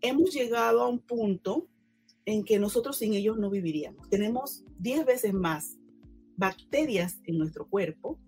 Hemos 0.00 0.32
llegado 0.32 0.82
a 0.82 0.88
un 0.88 1.00
punto 1.00 1.66
en 2.24 2.44
que 2.44 2.58
nosotros 2.58 2.98
sin 2.98 3.14
ellos 3.14 3.38
no 3.38 3.50
viviríamos. 3.50 4.08
Tenemos 4.10 4.64
10 4.78 5.06
veces 5.06 5.32
más 5.32 5.76
bacterias 6.36 7.18
en 7.24 7.38
nuestro 7.38 7.66
cuerpo 7.66 8.18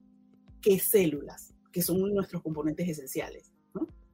que 0.60 0.78
células, 0.78 1.54
que 1.72 1.82
son 1.82 2.00
nuestros 2.14 2.42
componentes 2.42 2.88
esenciales. 2.88 3.52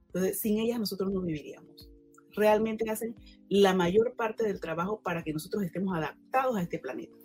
Entonces, 0.07 0.39
sin 0.39 0.59
ellas 0.59 0.79
nosotros 0.79 1.11
no 1.11 1.21
viviríamos. 1.21 1.89
Realmente 2.35 2.89
hacen 2.89 3.15
la 3.49 3.73
mayor 3.73 4.15
parte 4.15 4.45
del 4.45 4.59
trabajo 4.59 5.01
para 5.01 5.23
que 5.23 5.33
nosotros 5.33 5.63
estemos 5.63 5.95
adaptados 5.95 6.55
a 6.55 6.61
este 6.61 6.79
planeta. 6.79 7.15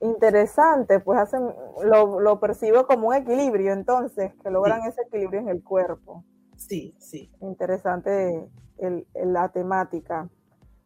Interesante, 0.00 0.98
pues 1.00 1.18
hacen, 1.18 1.42
lo, 1.84 2.40
percibo 2.40 2.86
como 2.86 3.08
un 3.08 3.14
equilibrio 3.14 3.72
entonces, 3.72 4.32
que 4.42 4.50
logran 4.50 4.82
ese 4.88 5.02
equilibrio 5.02 5.40
en 5.40 5.48
el 5.48 5.62
cuerpo. 5.62 6.24
Sí, 6.56 6.94
sí. 6.98 7.30
Interesante 7.40 8.48
la 9.14 9.48
temática. 9.50 10.28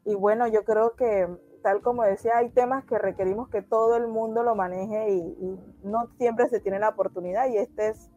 Y 0.05 0.15
bueno, 0.15 0.47
yo 0.47 0.65
creo 0.65 0.95
que, 0.95 1.29
tal 1.63 1.83
como 1.83 2.05
decía, 2.05 2.37
hay 2.37 2.51
temas 2.51 2.85
que 2.85 2.99
requerimos 2.99 3.49
que 3.49 3.63
todo 3.63 3.97
el 3.97 4.07
mundo 4.07 4.43
lo 4.43 4.55
maneje 4.55 5.11
y, 5.13 5.59
no 5.83 6.07
siempre 6.19 6.49
se 6.49 6.61
tiene 6.61 6.79
la 6.79 6.91
oportunidad 6.91 7.49
y 7.49 7.59
este 7.59 7.89
es 7.89 8.11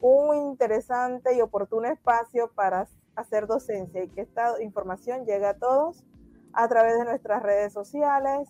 un 0.00 0.36
interesante 0.36 1.34
y 1.34 1.40
oportuno 1.40 1.88
espacio 1.88 2.50
para 2.54 2.86
hacer 3.16 3.46
docencia 3.46 4.04
y 4.04 4.08
que 4.10 4.22
esta 4.22 4.60
información 4.62 5.24
llegue 5.24 5.46
a 5.46 5.58
todos 5.58 6.04
a 6.52 6.68
través 6.68 6.98
de 6.98 7.04
nuestras 7.04 7.42
redes 7.42 7.72
sociales, 7.72 8.48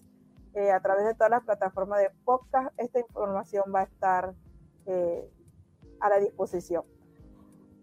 eh, 0.55 0.71
a 0.73 0.81
través 0.81 1.05
de 1.05 1.15
todas 1.15 1.31
las 1.31 1.45
plataformas 1.45 2.01
de 2.01 2.11
podcast. 2.25 2.73
Esta 2.79 2.99
información 3.01 3.65
va 3.75 3.81
a 3.81 3.85
estar 3.85 4.35
eh, 4.87 5.31
a 6.01 6.09
la 6.09 6.19
disposición. 6.19 6.85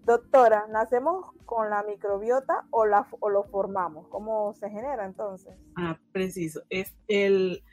Doctora, 0.05 0.67
¿nacemos 0.67 1.27
con 1.45 1.69
la 1.69 1.83
microbiota 1.83 2.65
o, 2.71 2.85
la, 2.85 3.07
lo 3.29 3.43
formamos? 3.43 4.07
¿Cómo 4.07 4.53
se 4.53 4.69
genera 4.69 5.05
entonces? 5.05 5.53
Ah, 5.75 5.99
preciso. 6.11 6.61
Es 6.69 6.95
el, 7.07 7.63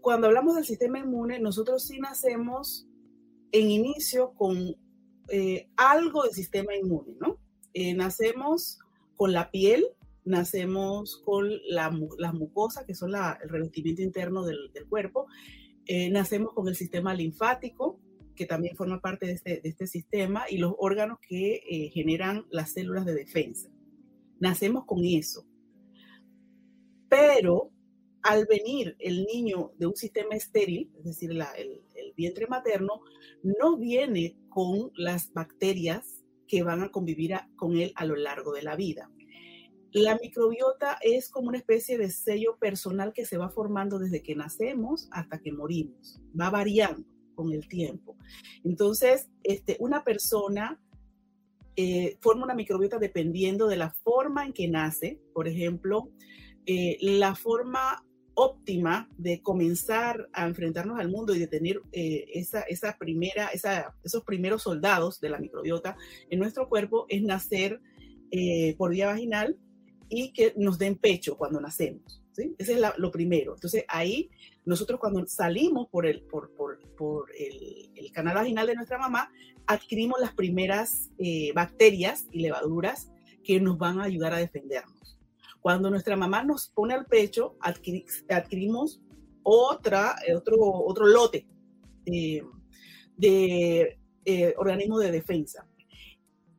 cuando 0.00 0.26
hablamos 0.26 0.56
del 0.56 0.64
sistema 0.64 0.98
inmune, 0.98 1.38
nosotros 1.38 1.84
sí 1.84 2.00
nacemos 2.00 2.88
en 3.52 3.70
inicio 3.70 4.32
con 4.34 4.76
eh, 5.28 5.68
algo 5.76 6.24
del 6.24 6.32
sistema 6.32 6.74
inmune, 6.74 7.14
¿no? 7.20 7.38
Eh, 7.72 7.94
nacemos 7.94 8.80
con 9.16 9.32
la 9.32 9.50
piel, 9.50 9.86
nacemos 10.24 11.18
con 11.24 11.48
la, 11.68 11.96
las 12.18 12.34
mucosas, 12.34 12.84
que 12.84 12.94
son 12.94 13.14
el 13.14 13.48
revestimiento 13.48 14.02
interno 14.02 14.44
del, 14.44 14.72
cuerpo, 14.88 15.26
eh, 15.86 16.10
nacemos 16.10 16.52
con 16.52 16.66
el 16.66 16.74
sistema 16.74 17.14
linfático, 17.14 18.00
que 18.40 18.46
también 18.46 18.74
forma 18.74 19.02
parte 19.02 19.26
de 19.26 19.32
este, 19.32 19.60
de 19.60 19.68
este 19.68 19.86
sistema, 19.86 20.44
y 20.48 20.56
los 20.56 20.72
órganos 20.78 21.18
que 21.20 21.56
eh, 21.56 21.90
generan 21.90 22.46
las 22.48 22.72
células 22.72 23.04
de 23.04 23.12
defensa. 23.12 23.68
Nacemos 24.38 24.86
con 24.86 25.04
eso. 25.04 25.44
Pero 27.10 27.70
al 28.22 28.46
venir 28.46 28.96
el 28.98 29.26
niño 29.26 29.72
de 29.76 29.88
un 29.88 29.94
sistema 29.94 30.34
estéril, 30.36 30.90
es 30.96 31.04
decir, 31.04 31.32
el 31.32 32.14
vientre 32.16 32.46
materno, 32.46 33.02
no 33.42 33.76
viene 33.76 34.38
con 34.48 34.90
las 34.94 35.34
bacterias 35.34 36.24
que 36.48 36.62
van 36.62 36.82
a 36.82 36.90
convivir 36.90 37.34
con 37.56 37.76
él 37.76 37.92
a 37.94 38.06
lo 38.06 38.16
largo 38.16 38.54
de 38.54 38.62
la 38.62 38.74
vida. 38.74 39.10
La 39.92 40.16
microbiota 40.16 40.96
es 41.02 41.28
como 41.28 41.48
una 41.48 41.58
especie 41.58 41.98
de 41.98 42.08
sello 42.08 42.56
personal 42.58 43.12
que 43.12 43.26
se 43.26 43.36
va 43.36 43.50
formando 43.50 43.98
desde 43.98 44.22
que 44.22 44.34
nacemos 44.34 45.10
hasta 45.10 45.42
que 45.42 45.52
morimos. 45.52 46.22
Va 46.40 46.48
variando 46.48 47.19
con 47.34 47.52
el 47.52 47.68
tiempo. 47.68 48.16
Entonces, 48.64 49.28
este, 49.42 49.76
una 49.80 50.04
persona 50.04 50.80
eh, 51.76 52.18
forma 52.20 52.44
una 52.44 52.54
microbiota 52.54 52.98
dependiendo 52.98 53.66
de 53.66 53.76
la 53.76 53.90
forma 53.90 54.44
en 54.44 54.52
que 54.52 54.68
nace. 54.68 55.20
Por 55.32 55.48
ejemplo, 55.48 56.10
eh, 56.66 56.98
la 57.00 57.34
forma 57.34 58.04
óptima 58.34 59.08
de 59.16 59.40
comenzar 59.40 60.28
a 60.32 60.46
enfrentarnos 60.46 60.98
al 60.98 61.10
mundo 61.10 61.34
y 61.34 61.38
de 61.38 61.46
tener 61.46 61.80
eh, 61.92 62.26
esa, 62.34 62.60
esa, 62.62 62.96
primera, 62.98 63.50
esos 64.04 64.24
primeros 64.24 64.62
soldados 64.62 65.20
de 65.20 65.30
la 65.30 65.38
microbiota 65.38 65.96
en 66.28 66.38
nuestro 66.38 66.68
cuerpo 66.68 67.06
es 67.08 67.22
nacer 67.22 67.80
por 68.78 68.92
vía 68.92 69.06
vaginal 69.06 69.58
y 70.08 70.32
que 70.32 70.54
nos 70.56 70.78
den 70.78 70.96
pecho 70.96 71.36
cuando 71.36 71.60
nacemos. 71.60 72.19
Ese 72.36 72.74
es 72.74 72.80
lo 72.96 73.10
primero. 73.10 73.54
Entonces 73.54 73.84
ahí 73.88 74.30
nosotros 74.64 75.00
cuando 75.00 75.26
salimos 75.26 75.88
por 75.88 76.06
el, 76.06 76.22
por, 76.22 76.50
por, 76.52 76.78
por 76.96 77.30
el, 77.36 78.12
canal 78.12 78.34
vaginal 78.34 78.66
de 78.66 78.74
nuestra 78.74 78.98
mamá, 78.98 79.30
adquirimos 79.66 80.20
las 80.20 80.34
primeras 80.34 81.10
eh, 81.18 81.52
bacterias 81.54 82.26
y 82.30 82.40
levaduras 82.40 83.10
que 83.42 83.60
nos 83.60 83.78
van 83.78 84.00
a 84.00 84.04
ayudar 84.04 84.34
a 84.34 84.38
defendernos. 84.38 85.18
Cuando 85.60 85.90
nuestra 85.90 86.16
mamá 86.16 86.42
nos 86.42 86.68
pone 86.68 86.94
al 86.94 87.06
pecho, 87.06 87.56
adquirimos 88.28 89.00
otra, 89.42 90.16
otro, 90.36 90.56
otro 90.58 91.06
lote 91.06 91.46
de, 92.04 92.44
de 93.16 93.98
eh, 94.24 94.54
organismos 94.56 95.00
de 95.00 95.10
defensa. 95.10 95.66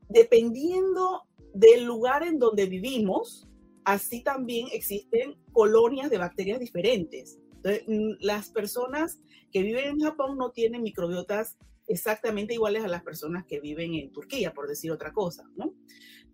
Dependiendo 0.08 1.24
del 1.54 1.86
lugar 1.86 2.24
en 2.24 2.40
donde 2.40 2.66
vivimos, 2.66 3.48
así 3.86 4.24
también 4.24 4.68
existen 4.72 5.36
colonias 5.52 6.10
de 6.10 6.18
bacterias 6.18 6.60
diferentes. 6.60 7.40
Mm, 7.88 8.14
las 8.20 8.50
personas 8.50 9.20
que 9.52 9.62
viven 9.62 9.86
en 9.86 10.00
Japón 10.00 10.38
no 10.38 10.52
tienen 10.52 10.82
microbiotas 10.82 11.58
exactamente 11.88 12.54
iguales 12.54 12.84
a 12.84 12.88
las 12.88 13.04
personas 13.04 13.46
que 13.46 13.60
viven 13.60 13.94
en 13.94 14.12
Turquía, 14.12 14.54
por 14.54 14.68
decir 14.68 14.92
otra 14.92 15.12
cosa. 15.12 15.44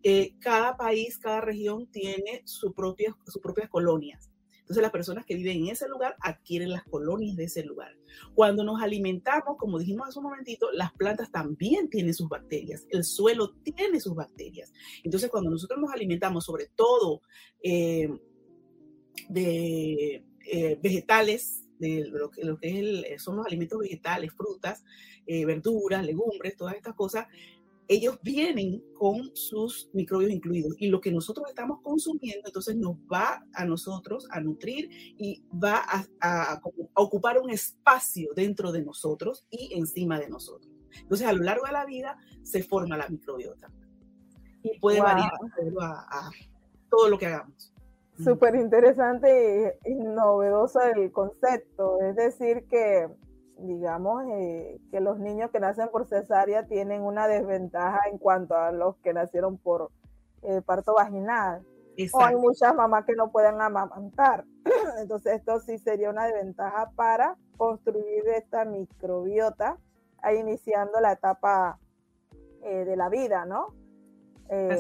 Eh, 0.04 0.36
cada 0.39 0.77
país, 0.77 1.18
cada 1.18 1.42
región 1.42 1.88
tiene 1.88 2.44
su 2.46 2.74
propia, 2.74 3.16
sus 3.25 3.42
propias 3.42 3.70
colonias. 3.70 4.30
Entonces 4.67 4.83
las 4.83 4.91
personas 4.91 5.25
que 5.25 5.36
viven 5.36 5.59
en 5.59 5.67
ese 5.69 5.88
lugar 5.88 6.17
adquieren 6.19 6.71
las 6.71 6.83
colonias 6.83 7.38
de 7.38 7.45
ese 7.45 7.63
lugar. 7.63 7.95
Cuando 8.36 8.65
nos 8.65 8.81
alimentamos, 8.81 9.55
como 9.57 9.79
dijimos 9.79 10.09
hace 10.09 10.19
un 10.19 10.25
momentito, 10.25 10.69
las 10.74 10.91
plantas 10.91 11.31
también 11.31 11.89
tienen 11.89 12.13
sus 12.13 12.27
bacterias, 12.27 12.86
el 12.89 13.05
suelo 13.05 13.53
tiene 13.63 14.01
sus 14.01 14.13
bacterias. 14.13 14.74
Entonces 15.05 15.29
cuando 15.29 15.50
nosotros 15.50 15.79
nos 15.79 15.93
alimentamos 15.93 16.43
sobre 16.43 16.65
todo 16.75 17.21
eh, 17.63 18.09
de 19.29 20.25
eh, 20.45 20.77
vegetales, 20.83 21.63
de 21.79 22.09
lo 22.09 22.29
que, 22.59 23.05
es 23.07 23.24
son 23.24 23.38
los 23.38 23.45
alimentos 23.45 23.79
vegetales, 23.79 24.33
frutas, 24.33 24.83
eh, 25.27 25.45
verduras, 25.45 26.05
legumbres, 26.05 26.57
todas 26.57 26.75
estas 26.75 26.93
cosas, 26.93 27.27
ellos 27.88 28.20
vienen 28.22 28.84
con 28.94 29.36
sus 29.36 29.89
microbios 29.94 30.32
incluidos 30.32 30.75
y 30.77 30.88
lo 30.88 31.00
que 31.00 31.12
nosotros 31.12 31.48
estamos 31.48 31.79
consumiendo 31.82 32.48
entonces 32.48 32.75
nos 32.75 32.98
va 33.12 33.46
a 33.53 33.65
nosotros 33.65 34.27
a 34.32 34.41
nutrir 34.41 34.89
y 35.17 35.44
va 35.51 35.84
a, 36.22 36.62
ocupar 36.96 37.39
un 37.39 37.50
espacio 37.50 38.32
dentro 38.36 38.72
de 38.72 38.84
nosotros 38.84 39.46
y 39.50 39.74
encima 39.74 40.20
de 40.20 40.29
nosotros. 40.29 40.72
Entonces, 41.01 41.27
a 41.27 41.34
lo 41.34 41.44
largo 41.44 41.65
de 41.65 41.74
la 41.74 41.86
vida 41.86 42.17
se 42.44 42.63
forma 42.63 42.98
la 42.98 43.08
microbiota 43.08 43.70
y 44.63 44.79
puede 44.79 45.00
variar 45.00 45.32
a, 45.79 46.29
todo 46.89 47.10
lo 47.10 47.17
que 47.17 47.27
hagamos. 47.27 47.74
Súper 48.24 48.56
interesante 48.56 49.77
y, 49.86 49.94
novedoso 49.94 50.82
el 50.82 51.12
concepto, 51.12 52.00
es 52.01 52.15
decir, 52.15 52.65
que 52.67 53.08
digamos 53.60 54.24
eh, 54.30 54.80
que 54.92 55.00
los 55.00 55.20
niños 55.20 55.52
que 55.52 55.60
nacen 55.60 55.90
por 55.90 56.06
cesárea 56.06 56.68
tienen 56.68 57.02
una 57.02 57.28
desventaja 57.28 58.00
en 58.12 58.18
cuanto 58.18 58.56
a 58.56 58.72
los 58.72 58.98
que 58.98 59.14
nacieron 59.14 59.58
por 59.58 59.92
eh, 60.44 60.62
parto 60.66 60.94
vaginal. 60.94 61.66
O 62.14 62.22
hay 62.22 62.36
muchas 62.36 62.76
mamás 62.76 63.06
que 63.06 63.16
no 63.16 63.32
pueden 63.32 63.60
amamantar. 63.60 64.46
Entonces 65.02 65.38
esto 65.38 65.60
sí 65.60 65.80
sería 65.80 66.12
una 66.12 66.26
desventaja 66.26 66.92
para 66.96 67.36
construir 67.58 68.28
esta 68.36 68.66
microbiota, 68.66 69.78
iniciando 70.38 71.00
la 71.00 71.14
etapa 71.14 71.80
eh, 72.62 72.86
de 72.86 72.96
la 72.96 73.10
vida, 73.10 73.46
¿no? 73.46 73.74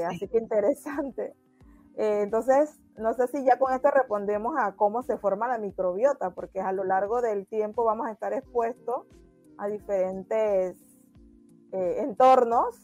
Así. 0.07 0.27
que 0.27 0.37
interesante. 0.37 1.33
Eh, 1.97 2.21
entonces, 2.21 2.79
no 2.95 3.13
sé 3.13 3.27
si 3.27 3.43
ya 3.43 3.59
con 3.59 3.73
esto 3.73 3.91
respondemos 3.91 4.55
a 4.57 4.75
cómo 4.75 5.03
se 5.03 5.17
forma 5.17 5.47
la 5.47 5.57
microbiota, 5.57 6.29
porque 6.31 6.61
a 6.61 6.71
lo 6.71 6.83
largo 6.83 7.21
del 7.21 7.47
tiempo 7.47 7.83
vamos 7.83 8.07
a 8.07 8.11
estar 8.11 8.33
expuestos 8.33 9.05
a 9.57 9.67
diferentes 9.67 10.77
entornos 11.71 12.75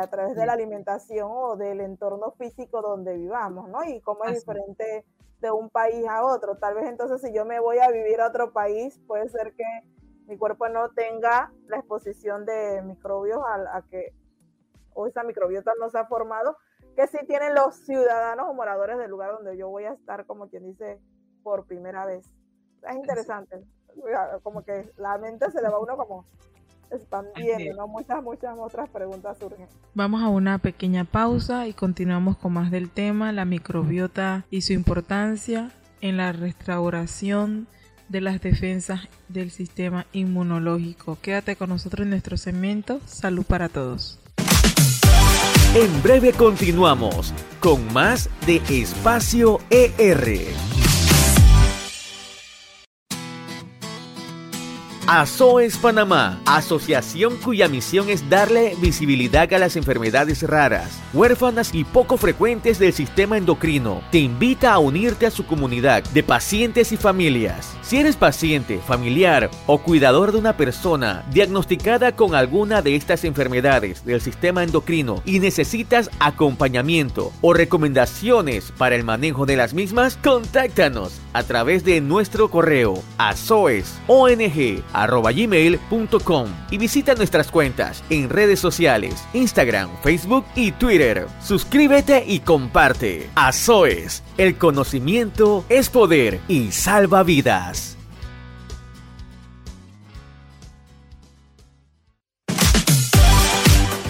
a 0.00 0.06
través 0.06 0.36
de 0.36 0.46
la 0.46 0.52
alimentación 0.52 1.28
o 1.32 1.56
del 1.56 1.80
entorno 1.80 2.30
físico 2.38 2.80
donde 2.80 3.16
vivamos, 3.16 3.68
¿no? 3.68 3.82
Y 3.82 4.00
cómo 4.00 4.24
es 4.24 4.34
diferente 4.36 5.04
de 5.42 5.50
un 5.50 5.68
país 5.68 6.06
a 6.08 6.24
otro. 6.24 6.56
Tal 6.56 6.74
vez 6.74 6.86
entonces 6.86 7.20
si 7.20 7.34
yo 7.34 7.44
me 7.44 7.60
voy 7.60 7.78
a 7.80 7.90
vivir 7.90 8.20
a 8.20 8.28
otro 8.28 8.52
país, 8.52 8.98
puede 9.06 9.28
ser 9.28 9.54
que 9.54 9.64
mi 10.26 10.38
cuerpo 10.38 10.68
no 10.68 10.90
tenga 10.90 11.52
la 11.66 11.78
exposición 11.78 12.46
de 12.46 12.80
microbios 12.82 13.42
a, 13.44 13.82
que, 13.90 14.14
o 14.94 15.06
esa 15.06 15.24
microbiota 15.24 15.72
no 15.80 15.90
se 15.90 15.98
ha 15.98 16.06
formado, 16.06 16.56
que 16.96 17.06
sí 17.06 17.18
tienen 17.26 17.54
los 17.54 17.76
ciudadanos 17.76 18.46
o 18.48 18.54
moradores 18.54 18.98
del 18.98 19.10
lugar 19.10 19.32
donde 19.32 19.56
yo 19.56 19.68
voy 19.68 19.84
a 19.84 19.92
estar, 19.92 20.26
como 20.26 20.48
quien 20.48 20.64
dice, 20.64 21.00
por 21.42 21.66
primera 21.66 22.06
vez. 22.06 22.26
Es 22.88 22.96
interesante. 22.96 23.64
Como 24.42 24.62
que 24.62 24.90
la 24.96 25.18
mente 25.18 25.50
se 25.50 25.60
le 25.60 25.68
va 25.68 25.76
a 25.76 25.80
uno 25.80 25.96
como 25.96 26.24
expandiendo, 26.90 27.74
¿no? 27.76 27.88
Muchas, 27.88 28.22
muchas 28.22 28.58
otras 28.58 28.88
preguntas 28.90 29.38
surgen. 29.38 29.66
Vamos 29.94 30.22
a 30.22 30.28
una 30.28 30.58
pequeña 30.58 31.04
pausa 31.04 31.66
y 31.66 31.72
continuamos 31.72 32.36
con 32.36 32.52
más 32.52 32.70
del 32.70 32.90
tema, 32.90 33.32
la 33.32 33.44
microbiota 33.44 34.44
y 34.50 34.62
su 34.62 34.72
importancia 34.72 35.70
en 36.00 36.16
la 36.16 36.32
restauración 36.32 37.66
de 38.08 38.20
las 38.20 38.40
defensas 38.40 39.08
del 39.28 39.50
sistema 39.50 40.06
inmunológico. 40.12 41.16
Quédate 41.22 41.56
con 41.56 41.70
nosotros 41.70 42.04
en 42.04 42.10
nuestro 42.10 42.36
segmento 42.36 43.00
Salud 43.06 43.44
para 43.44 43.68
Todos. 43.68 44.18
En 45.74 46.02
breve 46.02 46.34
continuamos 46.34 47.32
con 47.58 47.90
más 47.94 48.28
de 48.44 48.60
Espacio 48.68 49.58
ER. 49.70 50.52
ASOES 55.06 55.78
Panamá, 55.78 56.40
asociación 56.46 57.36
cuya 57.38 57.66
misión 57.66 58.08
es 58.08 58.28
darle 58.30 58.76
visibilidad 58.80 59.52
a 59.52 59.58
las 59.58 59.74
enfermedades 59.74 60.44
raras, 60.44 61.00
huérfanas 61.12 61.74
y 61.74 61.82
poco 61.82 62.16
frecuentes 62.16 62.78
del 62.78 62.92
sistema 62.92 63.36
endocrino, 63.36 64.00
te 64.12 64.18
invita 64.18 64.72
a 64.72 64.78
unirte 64.78 65.26
a 65.26 65.32
su 65.32 65.44
comunidad 65.44 66.04
de 66.04 66.22
pacientes 66.22 66.92
y 66.92 66.96
familias. 66.96 67.76
Si 67.82 67.96
eres 67.96 68.14
paciente, 68.14 68.78
familiar 68.78 69.50
o 69.66 69.78
cuidador 69.78 70.30
de 70.30 70.38
una 70.38 70.56
persona 70.56 71.24
diagnosticada 71.32 72.14
con 72.14 72.36
alguna 72.36 72.80
de 72.80 72.94
estas 72.94 73.24
enfermedades 73.24 74.04
del 74.04 74.20
sistema 74.20 74.62
endocrino 74.62 75.20
y 75.24 75.40
necesitas 75.40 76.10
acompañamiento 76.20 77.32
o 77.40 77.52
recomendaciones 77.54 78.72
para 78.78 78.94
el 78.94 79.02
manejo 79.02 79.46
de 79.46 79.56
las 79.56 79.74
mismas, 79.74 80.16
contáctanos 80.22 81.20
a 81.32 81.42
través 81.42 81.84
de 81.84 82.00
nuestro 82.00 82.50
correo 82.50 83.02
asoesong.gmail.com 84.92 86.48
y 86.70 86.78
visita 86.78 87.14
nuestras 87.14 87.50
cuentas 87.50 88.02
en 88.10 88.28
redes 88.28 88.60
sociales, 88.60 89.24
Instagram, 89.32 89.90
Facebook 90.02 90.44
y 90.54 90.72
Twitter. 90.72 91.26
Suscríbete 91.42 92.24
y 92.26 92.40
comparte. 92.40 93.30
ASOES, 93.34 94.22
el 94.38 94.56
conocimiento 94.56 95.64
es 95.68 95.88
poder 95.88 96.40
y 96.48 96.72
salva 96.72 97.22
vidas. 97.22 97.96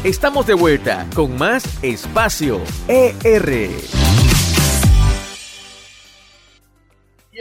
Estamos 0.05 0.49
de 0.49 0.55
vuelta 0.55 1.07
con 1.15 1.39
más 1.39 1.63
Espacio 1.81 2.61
ER. 2.89 3.71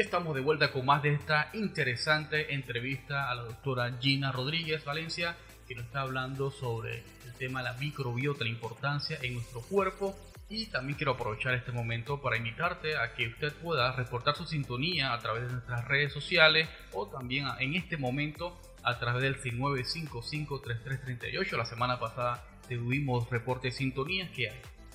Estamos 0.01 0.33
de 0.33 0.41
vuelta 0.41 0.71
con 0.71 0.85
más 0.85 1.03
de 1.03 1.13
esta 1.13 1.51
interesante 1.53 2.55
entrevista 2.55 3.29
a 3.29 3.35
la 3.35 3.43
doctora 3.43 3.99
Gina 4.01 4.31
Rodríguez 4.31 4.83
Valencia, 4.83 5.37
que 5.67 5.75
nos 5.75 5.85
está 5.85 6.01
hablando 6.01 6.49
sobre 6.49 7.03
el 7.23 7.33
tema 7.37 7.61
de 7.61 7.69
la 7.69 7.77
microbiota, 7.77 8.43
la 8.43 8.49
importancia 8.49 9.19
en 9.21 9.35
nuestro 9.35 9.61
cuerpo. 9.61 10.17
Y 10.49 10.65
también 10.65 10.97
quiero 10.97 11.11
aprovechar 11.11 11.53
este 11.53 11.71
momento 11.71 12.19
para 12.19 12.35
invitarte 12.35 12.97
a 12.97 13.13
que 13.13 13.27
usted 13.27 13.53
pueda 13.53 13.91
reportar 13.91 14.35
su 14.35 14.47
sintonía 14.47 15.13
a 15.13 15.19
través 15.19 15.43
de 15.43 15.51
nuestras 15.53 15.87
redes 15.87 16.11
sociales 16.11 16.67
o 16.93 17.07
también 17.07 17.45
en 17.59 17.75
este 17.75 17.95
momento 17.95 18.59
a 18.81 18.97
través 18.97 19.21
del 19.21 19.39
69553338. 19.39 21.57
La 21.57 21.65
semana 21.65 21.99
pasada 21.99 22.43
tuvimos 22.67 23.29
reporte 23.29 23.67
de 23.67 23.73
sintonías 23.73 24.31
que 24.31 24.51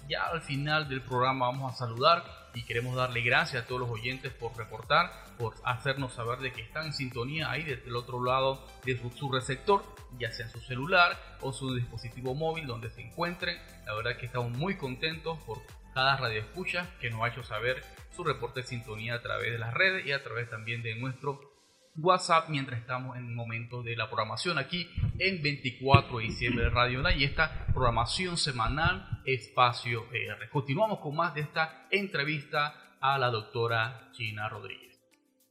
ya 0.09 0.27
al 0.27 0.42
final 0.42 0.88
del 0.88 1.01
programa 1.01 1.47
vamos 1.47 1.73
a 1.73 1.77
saludar 1.77 2.45
y 2.57 2.62
queremos 2.62 2.97
darle 2.97 3.21
gracias 3.21 3.62
a 3.62 3.66
todos 3.66 3.83
los 3.83 3.90
oyentes 3.90 4.33
por 4.33 4.57
reportar, 4.57 5.12
por 5.37 5.55
hacernos 5.62 6.14
saber 6.14 6.38
de 6.38 6.53
que 6.53 6.62
están 6.62 6.87
en 6.87 6.95
sintonía 6.95 7.51
ahí 7.51 7.62
desde 7.62 7.87
el 7.87 7.97
otro 7.97 8.25
lado 8.25 8.66
de 8.87 8.99
su, 8.99 9.31
receptor, 9.31 9.85
ya 10.19 10.33
sea 10.33 10.47
en 10.47 10.53
su 10.53 10.61
celular 10.61 11.19
o 11.42 11.53
su 11.53 11.75
dispositivo 11.75 12.35
móvil 12.35 12.66
donde 12.66 12.88
se 12.88 13.03
encuentren. 13.03 13.59
La 13.85 13.95
verdad 13.95 14.16
que 14.16 14.25
estamos 14.25 14.53
muy 14.53 14.79
contentos 14.79 15.38
por 15.40 15.59
cada 15.92 16.16
radio 16.16 16.40
escucha 16.40 16.88
que 16.99 17.11
nos 17.11 17.23
ha 17.23 17.29
hecho 17.29 17.42
saber 17.42 17.85
su 18.16 18.25
reporte 18.25 18.62
de 18.62 18.66
sintonía 18.66 19.16
a 19.16 19.23
través 19.23 19.53
de 19.53 19.59
las 19.59 19.75
redes 19.75 20.07
y 20.07 20.12
a 20.12 20.23
través 20.23 20.49
también 20.49 20.83
de 20.83 20.95
nuestro 20.95 21.56
WhatsApp 21.98 22.48
mientras 22.48 22.80
estamos 22.80 23.16
en 23.16 23.26
el 23.26 23.35
momento 23.35 23.82
de 23.82 23.96
la 23.96 24.06
programación 24.06 24.59
aquí 24.59 24.87
en 25.18 25.42
24 25.42 26.18
de 26.18 26.24
diciembre 26.24 26.64
de 26.64 26.70
Radio 26.70 26.98
Online 26.98 27.18
y 27.18 27.24
esta 27.24 27.66
programación 27.72 28.37
semanal 28.37 29.22
Espacio 29.24 30.04
R. 30.12 30.50
Continuamos 30.50 31.00
con 31.00 31.16
más 31.16 31.35
de 31.35 31.40
esta 31.40 31.87
entrevista 31.90 32.74
a 33.00 33.18
la 33.18 33.30
doctora 33.30 34.11
Gina 34.12 34.48
Rodríguez. 34.48 35.00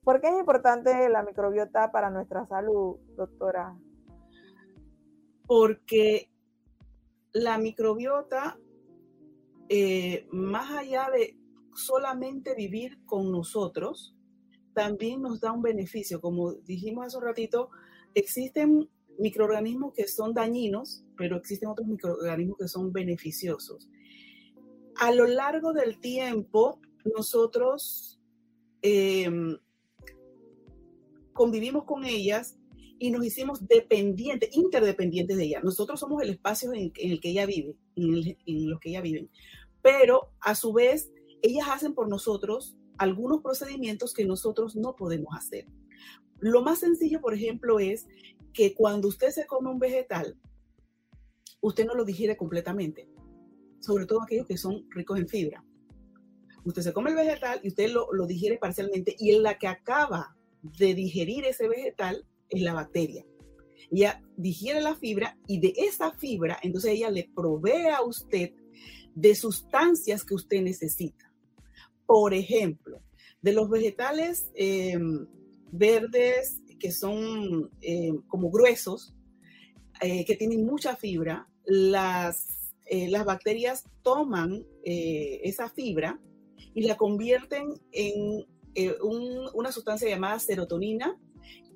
¿Por 0.04 0.22
qué 0.22 0.28
es 0.28 0.40
importante 0.40 1.10
la 1.10 1.24
microbiota 1.24 1.92
para 1.92 2.12
nuestra 2.12 2.46
salud, 2.46 2.98
doctora? 3.18 3.76
Porque 5.48 6.30
la 7.34 7.58
microbiota, 7.58 8.58
eh, 9.68 10.28
más 10.32 10.72
allá 10.72 11.10
de 11.10 11.38
solamente 11.74 12.54
vivir 12.56 13.04
con 13.06 13.32
nosotros, 13.32 14.15
también 14.76 15.22
nos 15.22 15.40
da 15.40 15.52
un 15.52 15.64
beneficio. 15.64 16.22
Como 16.22 16.54
dijimos 16.54 17.08
hace 17.08 17.18
un 17.18 17.24
ratito, 17.24 17.72
existen 18.14 18.88
microorganismos 19.18 19.94
que 19.94 20.08
son 20.08 20.34
dañinos, 20.34 21.04
pero 21.18 21.38
existen 21.38 21.70
otros 21.70 21.88
microorganismos 21.88 22.58
que 22.58 22.68
son 22.68 22.92
beneficiosos. 22.92 23.90
A 24.98 25.12
lo 25.12 25.26
largo 25.26 25.74
del 25.74 26.00
tiempo, 26.00 26.80
nosotros 27.16 28.20
em, 28.82 29.58
convivimos 31.34 31.86
con 31.86 32.06
ellas 32.06 32.58
y 33.00 33.12
nos 33.12 33.26
hicimos 33.26 33.68
dependientes, 33.68 34.56
interdependientes 34.56 35.38
de 35.38 35.46
ellas. 35.46 35.64
Nosotros 35.64 36.00
somos 36.00 36.22
el 36.22 36.30
espacio 36.30 36.72
en, 36.74 36.92
el 36.96 37.20
que 37.20 37.30
ella 37.30 37.46
vive, 37.46 37.76
en, 37.96 38.38
en 38.46 38.70
los 38.70 38.80
que 38.80 38.90
ella 38.90 39.02
vive. 39.02 39.30
Pero 39.82 40.30
a 40.40 40.56
su 40.56 40.74
vez, 40.74 41.12
ellas 41.42 41.68
hacen 41.70 41.94
por 41.94 42.08
nosotros 42.08 42.78
algunos 42.98 43.42
procedimientos 43.42 44.14
que 44.14 44.26
nosotros 44.26 44.76
no 44.76 44.96
podemos 44.96 45.36
hacer. 45.36 45.68
Lo 46.40 46.62
más 46.62 46.80
sencillo, 46.80 47.22
por 47.22 47.34
ejemplo, 47.34 47.80
es 47.80 48.08
que 48.54 48.74
cuando 48.74 49.08
usted 49.08 49.32
se 49.32 49.46
come 49.46 49.70
un 49.70 49.80
vegetal, 49.80 50.38
usted 51.62 51.86
no 51.86 51.96
lo 51.96 52.06
digiere 52.06 52.38
completamente, 52.38 53.10
sobre 53.80 54.06
todo 54.06 54.22
aquellos 54.22 54.48
que 54.48 54.58
son 54.58 54.86
ricos 54.92 55.20
en 55.20 55.28
fibra. 55.28 55.64
Usted 56.64 56.82
se 56.82 56.94
come 56.94 57.12
el 57.12 57.16
vegetal 57.16 57.60
y 57.64 57.68
usted 57.68 57.90
lo, 57.92 58.12
lo 58.12 58.26
digiere 58.26 58.58
parcialmente 58.58 59.16
y 59.20 59.32
en 59.32 59.44
la 59.44 59.58
que 59.58 59.68
acaba 59.68 60.36
de 60.62 60.96
digerir 60.96 61.46
ese 61.46 61.68
vegetal 61.68 62.26
es 62.50 62.62
la 62.62 62.74
bacteria. 62.74 63.26
Ella 63.92 64.22
digiere 64.36 64.82
la 64.82 64.96
fibra 64.96 65.38
y 65.48 65.60
de 65.60 65.74
esa 65.78 66.12
fibra, 66.12 66.58
entonces 66.64 66.92
ella 66.92 67.12
le 67.12 67.30
provee 67.36 67.88
a 67.88 68.02
usted 68.02 68.54
de 69.14 69.36
sustancias 69.36 70.24
que 70.24 70.34
usted 70.34 70.62
necesita. 70.62 71.25
Por 72.06 72.34
ejemplo, 72.34 73.02
de 73.42 73.54
los 73.54 73.70
vegetales 73.70 74.52
em, 74.56 75.26
verdes 75.72 76.62
que 76.80 76.92
son 76.92 77.72
em, 77.82 78.22
como 78.28 78.50
gruesos, 78.52 79.14
eh, 80.02 80.26
que 80.26 80.36
tienen 80.36 80.66
mucha 80.66 80.96
fibra, 80.96 81.48
las, 81.66 82.74
eh, 82.86 83.10
las 83.10 83.26
bacterias 83.26 83.86
toman 84.04 84.66
esa 84.84 85.70
fibra 85.70 86.20
y 86.76 86.84
la 86.84 86.96
convierten 86.96 87.74
en 87.92 88.46
una 89.02 89.72
sustancia 89.72 90.08
llamada 90.08 90.38
serotonina 90.38 91.18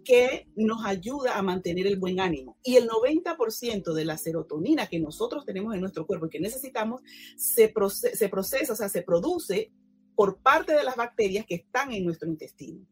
que 0.04 0.48
nos 0.56 0.86
ayuda 0.86 1.38
a 1.38 1.42
mantener 1.42 1.86
el 1.86 2.00
buen 2.00 2.20
ánimo. 2.20 2.58
Y 2.64 2.78
el 2.78 2.88
90% 2.88 3.94
de 3.94 4.06
la 4.06 4.18
serotonina 4.18 4.88
que 4.88 5.00
nosotros 5.00 5.46
tenemos 5.46 5.76
en 5.76 5.82
nuestro 5.82 6.08
cuerpo 6.08 6.26
y 6.26 6.30
que 6.30 6.40
necesitamos 6.40 7.02
se, 7.38 7.72
se 8.14 8.30
procesa, 8.30 8.74
o 8.74 8.76
sea, 8.76 8.90
se 8.90 9.04
produce 9.04 9.72
por 10.20 10.42
parte 10.42 10.74
de 10.74 10.84
las 10.84 10.98
bacterias 10.98 11.46
que 11.46 11.56
están 11.56 11.94
en 11.94 12.04
nuestro 12.04 12.28
intestino. 12.28 12.86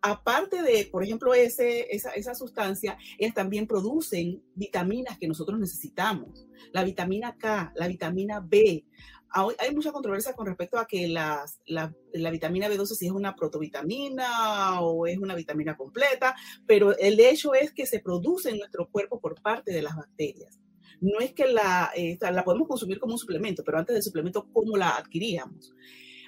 Aparte 0.00 0.62
de, 0.62 0.88
por 0.90 1.04
ejemplo, 1.04 1.34
ese, 1.34 1.86
esa, 1.90 2.34
sustancia, 2.34 2.96
ellas 3.18 3.34
también 3.34 3.66
producen 3.66 4.42
vitaminas 4.54 5.18
que 5.18 5.28
nosotros 5.28 5.60
necesitamos. 5.60 6.48
La 6.72 6.82
vitamina 6.82 7.36
K, 7.36 7.74
la 7.76 7.86
vitamina 7.88 8.40
B, 8.40 8.86
hay 9.28 9.74
mucha 9.74 9.92
controversia 9.92 10.32
con 10.32 10.46
respecto 10.46 10.78
a 10.78 10.86
que 10.86 11.08
la, 11.08 11.44
la, 11.66 12.30
vitamina 12.30 12.70
B12 12.70 12.86
si 12.86 13.04
es 13.04 13.12
una 13.12 13.36
protovitamina 13.36 14.80
o 14.80 15.06
es 15.06 15.18
una 15.18 15.34
vitamina 15.34 15.76
completa, 15.76 16.34
pero 16.66 16.96
el 16.96 17.20
hecho 17.20 17.52
es 17.52 17.70
que 17.70 17.84
se 17.84 18.00
produce 18.00 18.48
en 18.48 18.60
nuestro 18.60 18.88
cuerpo 18.88 19.20
por 19.20 19.42
parte 19.42 19.74
de 19.74 19.82
las 19.82 19.94
bacterias. 19.94 20.58
No 21.02 21.20
es 21.20 21.34
que 21.34 21.48
la, 21.48 21.92
la 22.18 22.44
podemos 22.44 22.66
consumir 22.66 22.98
como 22.98 23.12
un 23.12 23.18
suplemento, 23.18 23.62
pero 23.62 23.76
antes 23.76 23.92
del 23.92 24.02
suplemento, 24.02 24.48
¿cómo 24.50 24.78
la 24.78 24.96
adquiríamos? 24.96 25.74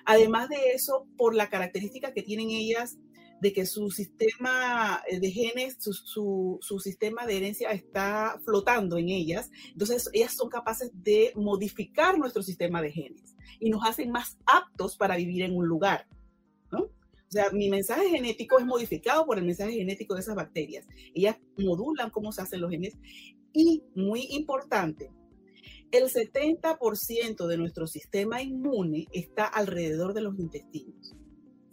Además 0.05 0.49
de 0.49 0.73
eso, 0.75 1.07
por 1.17 1.35
la 1.35 1.49
característica 1.49 2.12
que 2.12 2.23
tienen 2.23 2.51
ellas 2.51 2.99
de 3.43 3.53
que 3.53 3.67
su 3.67 3.91
sistema 3.91 5.03
eh, 5.09 5.19
de 5.19 5.31
genes, 5.33 5.77
su, 5.81 6.61
sistema 6.81 7.27
de 7.27 7.38
herencia 7.38 7.73
está 7.73 8.38
flotando 8.45 8.99
en 8.99 9.09
ellas. 9.09 9.51
Entonces, 9.73 10.09
ellas 10.12 10.37
son 10.37 10.49
capaces 10.49 10.93
de 10.95 11.33
modificar 11.35 12.17
nuestro 12.17 12.45
sistema 12.45 12.81
de 12.81 12.93
genes 12.93 13.35
y 13.59 13.69
nos 13.69 13.85
hacen 13.85 14.12
más 14.12 14.38
aptos 14.47 14.97
para 14.97 15.17
vivir 15.17 15.43
en 15.43 15.57
un 15.57 15.67
lugar. 15.67 16.07
¿no? 16.71 16.83
O 16.83 17.31
sea, 17.31 17.51
mi 17.51 17.69
mensaje 17.69 18.11
genético 18.11 18.61
es 18.61 18.65
modificado 18.65 19.27
por 19.27 19.38
el 19.38 19.45
mensaje 19.45 19.73
genético 19.73 20.15
de 20.15 20.21
esas 20.21 20.37
bacterias. 20.37 20.87
Ellas 21.12 21.37
modulan 21.59 22.11
cómo 22.11 22.31
se 22.31 22.43
hacen 22.43 22.61
los 22.61 22.71
genes. 22.71 22.97
Y, 23.53 23.83
muy 23.97 24.29
importante, 24.31 25.11
el 25.92 26.05
70% 26.11 27.46
de 27.46 27.59
nuestro 27.59 27.87
sistema 27.87 28.42
inmune 28.42 29.07
está 29.12 29.46
alrededor 29.46 30.14
de 30.14 30.22
los 30.22 30.38
intestinos. 30.38 31.14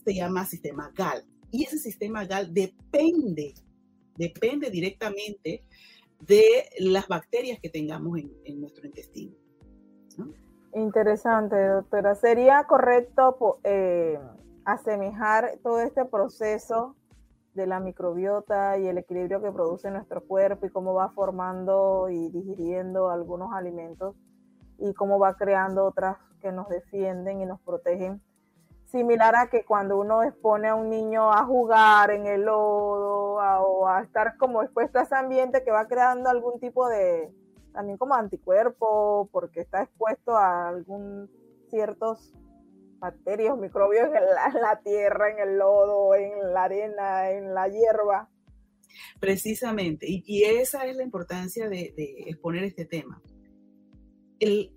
Se 0.03 0.13
llama 0.13 0.45
sistema 0.45 0.91
GAL. 0.93 1.25
Y 1.51 1.63
ese 1.63 1.77
sistema 1.77 2.25
GAL 2.25 2.53
depende, 2.53 3.53
depende 4.17 4.69
directamente 4.69 5.63
de 6.19 6.65
las 6.79 7.08
bacterias 7.08 7.60
que 7.62 7.69
tengamos 7.69 8.19
en, 8.19 8.60
nuestro 8.60 8.86
intestino. 8.86 9.34
Interesante, 10.75 11.55
doctora. 11.55 12.13
¿Sería 12.15 12.65
correcto 12.67 13.60
eh, 13.63 14.19
asemejar 14.65 15.60
todo 15.63 15.79
este 15.79 16.03
proceso 16.05 16.95
de 17.60 17.67
la 17.67 17.82
microbiota 17.82 18.78
y 18.78 18.88
el 18.88 18.98
equilibrio 18.98 19.41
que 19.41 19.52
produce 19.52 19.91
nuestro 19.91 20.22
cuerpo 20.22 20.65
y 20.65 20.69
cómo 20.69 20.93
va 20.93 21.10
formando 21.10 22.10
y 22.10 22.30
digiriendo 22.30 23.10
algunos 23.10 23.54
alimentos 23.54 24.15
y 24.78 24.93
cómo 24.93 25.19
va 25.19 25.36
creando 25.36 25.86
otras 25.86 26.17
que 26.41 26.54
nos 26.54 26.69
defienden 26.69 27.41
y 27.41 27.45
nos 27.45 27.60
protegen. 27.60 28.22
Similar 28.86 29.36
a 29.36 29.50
que 29.50 29.65
cuando 29.65 30.00
uno 30.00 30.24
expone 30.24 30.69
a 30.69 30.76
un 30.76 30.89
niño 30.89 31.32
a 31.32 31.43
jugar 31.43 32.12
en 32.12 32.26
el 32.28 32.43
lodo 32.43 33.34
o 33.36 33.88
a 33.88 34.02
estar 34.02 34.38
como 34.38 34.63
expuesto 34.63 34.98
a 34.98 35.04
ese 35.04 35.15
ambiente 35.15 35.63
que 35.63 35.72
va 35.72 35.86
creando 35.86 36.30
algún 36.30 36.60
tipo 36.62 36.88
de, 36.88 37.30
también 37.74 37.98
como 37.98 38.15
anticuerpo, 38.15 39.28
porque 39.34 39.60
está 39.60 39.84
expuesto 39.84 40.36
a 40.36 40.69
algún 40.69 41.30
ciertos 41.69 42.34
bacterias, 43.00 43.58
microbios 43.58 44.06
en 44.08 44.62
la, 44.62 44.82
tierra, 44.84 45.32
en 45.32 45.40
el 45.40 45.58
lodo, 45.58 46.16
en 46.16 46.54
la 46.54 46.64
arena, 46.64 47.32
en 47.32 47.54
la 47.54 47.68
hierba. 47.68 48.30
Precisamente, 49.20 50.06
y, 50.10 50.44
esa 50.44 50.86
es 50.86 50.96
la 50.96 51.04
importancia 51.04 51.70
de, 51.70 51.94
de 51.96 52.24
exponer 52.28 52.64
este 52.64 52.86
tema. 52.86 53.22
El 54.40 54.74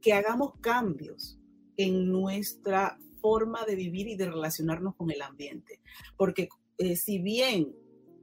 que 0.00 0.12
hagamos 0.12 0.52
cambios 0.60 1.38
en 1.76 2.10
nuestra 2.10 2.98
forma 3.20 3.64
de 3.64 3.74
vivir 3.74 4.08
y 4.08 4.16
de 4.16 4.26
relacionarnos 4.26 4.94
con 4.94 5.10
el 5.10 5.22
ambiente. 5.22 5.80
Porque 6.16 6.48
eh, 6.78 6.96
si 6.96 7.18
bien 7.18 7.74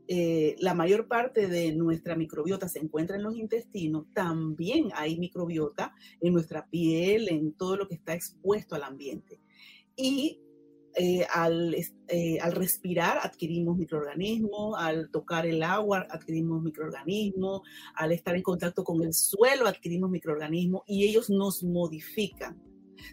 eh, 0.07 0.55
la 0.59 0.73
mayor 0.73 1.07
parte 1.07 1.47
de 1.47 1.73
nuestra 1.73 2.15
microbiota 2.15 2.67
se 2.67 2.79
encuentra 2.79 3.15
en 3.15 3.23
los 3.23 3.35
intestinos, 3.35 4.05
también 4.13 4.89
hay 4.95 5.17
microbiota 5.17 5.93
en 6.19 6.33
nuestra 6.33 6.67
piel, 6.67 7.29
en 7.29 7.53
todo 7.53 7.77
lo 7.77 7.87
que 7.87 7.95
está 7.95 8.13
expuesto 8.13 8.75
al 8.75 8.83
ambiente. 8.83 9.39
Y 9.95 10.39
eh, 10.95 11.25
al, 11.33 11.75
al, 12.41 12.51
respirar 12.51 13.19
adquirimos 13.23 13.77
microorganismos, 13.77 14.75
al 14.77 15.09
tocar 15.09 15.45
el 15.45 15.63
agua 15.63 16.05
adquirimos 16.09 16.61
microorganismos, 16.61 17.61
al 17.95 18.11
estar 18.11 18.35
en 18.35 18.43
contacto 18.43 18.83
con 18.83 19.01
el 19.03 19.13
suelo 19.13 19.67
adquirimos 19.67 20.11
microorganismos 20.11 20.83
y 20.85 21.05
ellos 21.05 21.29
nos 21.29 21.63
modifican. 21.63 22.61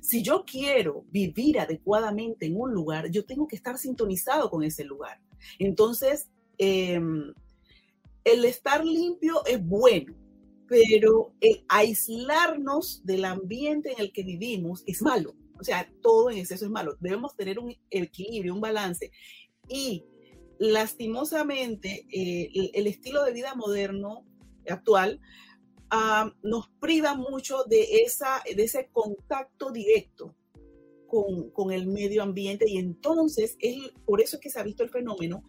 Si 0.02 0.22
yo 0.22 0.44
quiero 0.44 1.04
vivir 1.10 1.58
adecuadamente 1.58 2.46
en 2.46 2.56
un 2.56 2.72
lugar, 2.72 3.10
yo 3.10 3.24
tengo 3.24 3.46
que 3.46 3.56
estar 3.56 3.78
sintonizado 3.78 4.50
con 4.50 4.62
ese 4.62 4.84
lugar. 4.84 5.20
Entonces, 5.58 6.28
em, 6.60 7.32
el 8.22 8.44
estar 8.44 8.84
limpio 8.84 9.44
es 9.46 9.64
bueno, 9.64 10.14
pero 10.68 11.32
el 11.40 11.64
aislarnos 11.68 13.04
del 13.04 13.24
ambiente 13.24 13.92
en 13.92 14.00
el 14.00 14.12
que 14.12 14.22
vivimos 14.22 14.84
es 14.86 15.02
malo. 15.02 15.34
O 15.58 15.64
sea, 15.64 15.90
todo 16.00 16.30
en 16.30 16.38
exceso 16.38 16.66
es 16.66 16.70
malo. 16.70 16.96
Debemos 17.00 17.34
tener 17.34 17.58
un 17.58 17.74
equilibrio, 17.90 18.54
un 18.54 18.60
balance. 18.60 19.10
Y 19.68 20.04
lastimosamente, 20.58 22.06
eh, 22.12 22.70
el, 22.74 22.86
estilo 22.86 23.24
de 23.24 23.32
vida 23.32 23.54
moderno 23.54 24.24
actual 24.68 25.20
nos 26.42 26.68
priva 26.80 27.14
mucho 27.14 27.64
de, 27.64 28.02
esa, 28.04 28.42
de 28.54 28.62
ese 28.62 28.88
contacto 28.92 29.72
directo 29.72 30.36
con, 31.06 31.50
con, 31.50 31.72
el 31.72 31.88
medio 31.88 32.22
ambiente 32.22 32.66
y 32.68 32.76
entonces 32.76 33.56
es 33.58 33.76
por 34.04 34.20
eso 34.20 34.36
es 34.36 34.42
que 34.42 34.50
se 34.50 34.60
ha 34.60 34.62
visto 34.62 34.84
el 34.84 34.90
fenómeno 34.90 35.42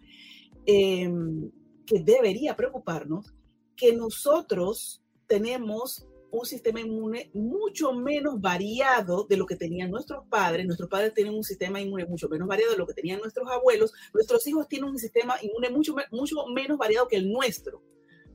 em, 0.66 1.50
que 1.86 2.00
debería 2.00 2.56
preocuparnos, 2.56 3.34
que 3.76 3.92
nosotros 3.94 5.02
tenemos 5.26 6.06
un 6.32 6.46
sistema 6.46 6.80
inmune 6.80 7.30
mucho 7.34 7.92
menos 7.92 8.40
variado 8.40 9.26
de 9.28 9.36
lo 9.36 9.44
que 9.44 9.54
tenían 9.54 9.90
nuestros 9.90 10.26
padres. 10.28 10.64
Nuestros 10.64 10.88
padres 10.88 11.12
tienen 11.12 11.34
un 11.34 11.44
sistema 11.44 11.80
inmune 11.80 12.06
mucho 12.06 12.28
menos 12.28 12.48
variado 12.48 12.72
de 12.72 12.78
lo 12.78 12.86
que 12.86 12.94
tenían 12.94 13.20
nuestros 13.20 13.46
abuelos. 13.50 13.92
Nuestros 14.14 14.46
hijos 14.46 14.66
tienen 14.66 14.88
un 14.88 14.98
sistema 14.98 15.34
inmune 15.42 15.68
mucho, 15.68 15.94
mucho 16.10 16.36
menos 16.54 16.78
variado 16.78 17.06
que 17.06 17.16
el 17.16 17.30
nuestro. 17.30 17.82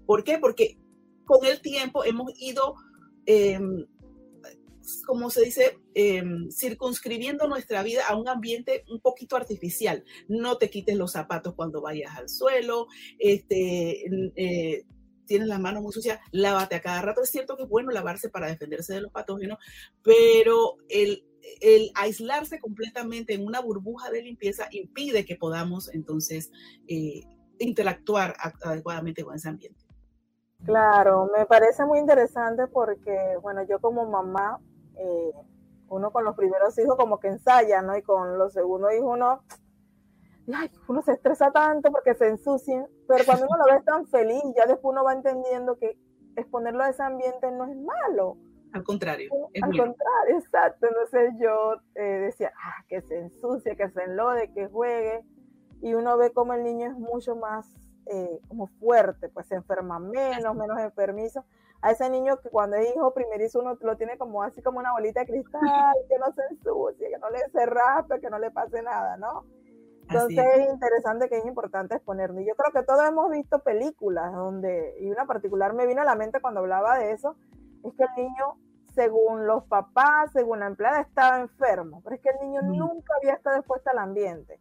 ¿Por 0.06 0.24
qué? 0.24 0.38
Porque 0.38 0.78
con 1.26 1.44
el 1.44 1.60
tiempo 1.60 2.06
hemos 2.06 2.32
ido, 2.40 2.76
em, 3.26 3.88
como 5.06 5.30
se 5.30 5.44
dice, 5.44 5.80
em, 5.94 6.50
circunscribiendo 6.52 7.48
nuestra 7.48 7.84
vida 7.84 8.04
a 8.08 8.16
un 8.16 8.28
ambiente 8.28 8.84
un 8.90 9.00
poquito 9.00 9.36
artificial. 9.36 10.04
No 10.28 10.58
te 10.58 10.70
quites 10.70 10.96
los 10.96 11.12
zapatos 11.12 11.54
cuando 11.56 11.82
vayas 11.82 12.16
al 12.18 12.30
suelo, 12.30 12.88
este, 13.20 14.06
eh, 14.36 14.86
tienes 15.26 15.48
las 15.48 15.60
manos 15.60 15.84
muy 15.84 15.92
sucias, 15.92 16.20
lávate 16.32 16.76
a 16.76 16.82
cada 16.82 17.02
rato. 17.02 17.22
Es 17.22 17.30
cierto 17.30 17.58
que 17.58 17.64
es 17.64 17.70
bueno 17.70 17.92
lavarse 17.92 18.30
para 18.30 18.48
defenderse 18.48 18.94
de 18.94 19.02
los 19.02 19.12
patógenos, 19.12 19.60
pero 20.04 20.78
el, 20.90 21.24
el 21.62 21.92
aislarse 21.96 22.60
completamente 22.60 23.34
en 23.34 23.46
una 23.46 23.62
burbuja 23.62 24.10
de 24.10 24.24
limpieza 24.24 24.68
impide 24.72 25.26
que 25.26 25.36
podamos 25.36 25.94
entonces 25.94 26.52
eh, 26.88 27.22
interactuar 27.60 28.36
adecuadamente 28.64 29.24
con 29.24 29.36
ese 29.36 29.50
ambiente. 29.50 29.88
Claro, 30.66 31.30
me 31.38 31.46
parece 31.46 31.86
muy 31.86 32.00
interesante 32.00 32.68
porque, 32.68 33.16
bueno, 33.42 33.62
yo 33.70 33.80
como 33.80 34.10
mamá, 34.10 34.60
eh, 35.00 35.32
uno 35.90 36.12
con 36.12 36.24
los 36.24 36.36
primeros 36.36 36.78
hijos 36.78 36.96
como 36.96 37.20
que 37.20 37.28
ensaya, 37.28 37.82
¿no? 37.82 37.98
Y 37.98 38.02
con 38.02 38.38
los 38.38 38.54
segundos 38.54 38.94
hijos 38.94 39.14
uno, 39.14 39.42
ay, 40.54 40.72
uno 40.88 41.02
se 41.02 41.14
estresa 41.14 41.52
tanto 41.52 41.92
porque 41.92 42.14
se 42.16 42.28
ensucian, 42.28 42.88
pero 43.08 43.26
cuando 43.26 43.46
uno 43.48 43.58
lo 43.58 43.74
ve 43.74 43.82
tan 43.84 44.06
feliz, 44.08 44.44
ya 44.56 44.66
después 44.66 44.92
uno 44.92 45.04
va 45.04 45.14
entendiendo 45.14 45.78
que 45.78 45.98
exponerlo 46.36 46.84
a 46.84 46.90
ese 46.90 47.04
ambiente 47.04 47.52
no 47.52 47.66
es 47.66 47.76
malo. 47.76 48.38
Al 48.74 48.84
contrario. 48.84 49.30
Es 49.54 49.64
Al 49.64 49.70
contrario, 49.70 50.38
exacto. 50.38 50.88
Entonces 50.88 51.34
yo 51.40 51.76
eh, 51.96 52.20
decía, 52.20 52.52
ah, 52.56 52.84
que 52.88 53.02
se 53.02 53.18
ensucie, 53.18 53.76
que 53.76 53.90
se 53.90 54.04
enlode, 54.04 54.52
que 54.54 54.68
juegue. 54.68 55.24
Y 55.82 55.94
uno 55.94 56.18
ve 56.18 56.32
como 56.32 56.54
el 56.54 56.64
niño 56.64 56.88
es 56.88 56.98
mucho 56.98 57.36
más 57.36 57.72
eh, 58.08 58.40
como 58.48 58.68
fuerte, 58.68 59.30
pues 59.30 59.48
se 59.48 59.56
enferma 59.56 60.00
menos, 60.00 60.56
menos 60.56 60.80
enfermizo. 60.80 61.46
A 61.82 61.92
ese 61.92 62.10
niño 62.10 62.38
que 62.38 62.50
cuando 62.50 62.76
es 62.76 62.96
hijo 62.96 63.14
primerizo 63.14 63.60
uno 63.60 63.78
lo 63.82 63.98
tiene 63.98 64.18
como 64.18 64.44
así 64.44 64.62
como 64.62 64.80
una 64.80 64.94
bolita 64.94 65.20
de 65.22 65.28
cristal, 65.28 65.96
que 66.10 66.18
no 66.18 66.32
se 66.34 66.42
ensucie, 66.50 67.10
que 67.10 67.18
no 67.20 67.30
le 67.30 67.40
se 67.52 67.66
raspe, 67.66 68.20
que 68.20 68.30
no 68.30 68.40
le 68.40 68.52
pase 68.52 68.82
nada, 68.82 69.18
¿no? 69.18 69.46
Entonces 70.10 70.46
es. 70.56 70.70
interesante 70.74 71.30
que 71.30 71.38
es 71.38 71.46
importante 71.46 71.96
exponernos. 71.96 72.44
Yo 72.46 72.56
creo 72.56 72.72
que 72.72 72.86
todos 72.86 73.08
hemos 73.08 73.30
visto 73.30 73.60
películas 73.60 74.34
donde, 74.34 74.96
y 75.02 75.12
una 75.12 75.26
particular 75.26 75.74
me 75.74 75.86
vino 75.86 76.02
a 76.02 76.06
la 76.06 76.16
mente 76.16 76.40
cuando 76.40 76.62
hablaba 76.62 76.98
de 76.98 77.12
eso, 77.12 77.36
es 77.84 77.94
que 77.94 78.04
el 78.04 78.24
niño, 78.24 78.58
según 78.96 79.46
los 79.46 79.66
papás, 79.66 80.32
según 80.32 80.62
la 80.62 80.68
empleada, 80.68 81.02
estaba 81.02 81.42
enfermo, 81.42 82.02
pero 82.04 82.16
es 82.16 82.22
que 82.22 82.30
el 82.30 82.48
niño 82.48 82.62
nunca 82.62 83.14
había 83.22 83.34
estado 83.34 83.58
expuesto 83.58 83.90
al 83.92 84.00
ambiente. 84.00 84.60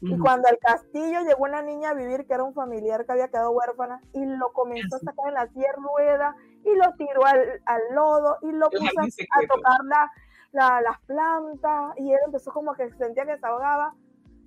Y 0.00 0.16
cuando 0.18 0.46
al 0.48 0.58
castillo 0.58 1.22
llegó 1.22 1.42
una 1.42 1.60
niña 1.60 1.90
a 1.90 1.94
vivir 1.94 2.24
que 2.26 2.34
era 2.34 2.44
un 2.44 2.54
familiar 2.54 3.04
que 3.04 3.12
había 3.12 3.28
quedado 3.28 3.50
huérfana 3.50 4.00
y 4.12 4.24
lo 4.24 4.52
comenzó 4.52 4.96
a 4.96 5.00
sacar 5.00 5.28
en 5.28 5.34
la 5.34 5.48
rueda 5.76 6.36
y 6.64 6.74
lo 6.76 6.92
tiró 6.96 7.24
al, 7.24 7.60
al 7.64 7.80
lodo 7.94 8.36
y 8.42 8.52
lo 8.52 8.68
puso 8.70 8.84
a, 8.84 9.46
tocar 9.46 9.84
la, 9.84 10.10
la, 10.52 10.80
las 10.80 11.00
plantas 11.06 11.94
y 11.96 12.12
él 12.12 12.18
empezó 12.26 12.52
como 12.52 12.74
que 12.74 12.90
sentía 12.94 13.24
que 13.26 13.38
se 13.38 13.46
ahogaba 13.46 13.94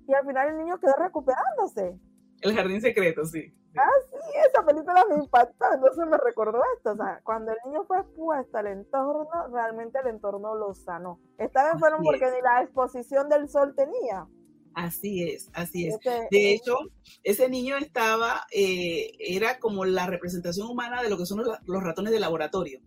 y 0.06 0.14
al 0.14 0.26
final 0.26 0.48
el 0.48 0.58
niño 0.58 0.78
quedó 0.78 0.94
recuperándose. 0.98 1.98
El 2.40 2.54
jardín 2.56 2.80
secreto, 2.80 3.24
sí. 3.24 3.54
Ah, 3.76 3.88
sí, 4.10 4.38
esa 4.46 4.66
película 4.66 5.04
me 5.08 5.14
impactó, 5.14 5.64
entonces 5.72 6.06
me 6.06 6.18
recordó 6.18 6.60
esto, 6.76 6.92
o 6.92 6.96
sea, 6.96 7.20
cuando 7.24 7.52
el 7.52 7.58
niño 7.64 7.84
fue 7.84 8.00
expuesto 8.00 8.58
al 8.58 8.66
entorno, 8.66 9.48
realmente 9.50 9.98
el 10.00 10.08
entorno 10.08 10.54
lo 10.54 10.74
sanó. 10.74 11.20
Estaba 11.38 11.70
enfermo 11.70 12.00
porque 12.04 12.30
ni 12.30 12.42
la 12.42 12.62
exposición 12.62 13.30
del 13.30 13.48
sol 13.48 13.74
tenía. 13.74 14.26
Así 14.74 15.22
es, 15.22 15.50
así 15.52 15.86
es. 15.86 15.96
De 16.30 16.52
hecho, 16.52 16.76
ese 17.24 17.48
niño 17.48 17.76
estaba, 17.76 18.46
eh, 18.52 19.12
era 19.18 19.58
como 19.58 19.84
la 19.84 20.06
representación 20.06 20.68
humana 20.68 21.02
de 21.02 21.10
lo 21.10 21.18
que 21.18 21.26
son 21.26 21.42
los, 21.44 21.82
ratones 21.82 22.12
de 22.12 22.20
laboratorio. 22.20 22.80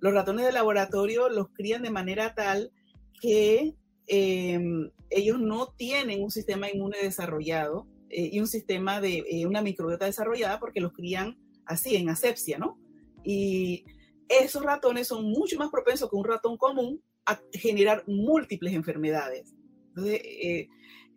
Los 0.00 0.14
ratones 0.14 0.46
de 0.46 0.52
laboratorio 0.52 1.28
los 1.28 1.48
crían 1.50 1.82
de 1.82 1.90
manera 1.90 2.34
tal 2.34 2.72
que 3.20 3.74
em, 4.06 4.90
ellos 5.10 5.40
no 5.40 5.74
tienen 5.76 6.22
un 6.22 6.30
sistema 6.30 6.70
inmune 6.70 6.98
desarrollado 7.02 7.86
eh, 8.08 8.30
y 8.32 8.40
un 8.40 8.46
sistema 8.46 9.00
de 9.00 9.24
eh, 9.28 9.46
una 9.46 9.60
microbiota 9.60 10.06
desarrollada 10.06 10.60
porque 10.60 10.80
los 10.80 10.92
crían 10.92 11.36
así, 11.66 11.96
en 11.96 12.08
asepsia, 12.08 12.58
¿no? 12.58 12.78
Y 13.24 13.84
esos 14.28 14.62
ratones 14.62 15.08
son 15.08 15.24
mucho 15.24 15.58
más 15.58 15.68
propensos 15.68 16.08
que 16.08 16.16
un 16.16 16.24
ratón 16.24 16.56
común 16.56 17.02
a 17.26 17.38
generar 17.52 18.04
múltiples 18.06 18.72
enfermedades. 18.72 19.54
Entonces, 19.88 20.22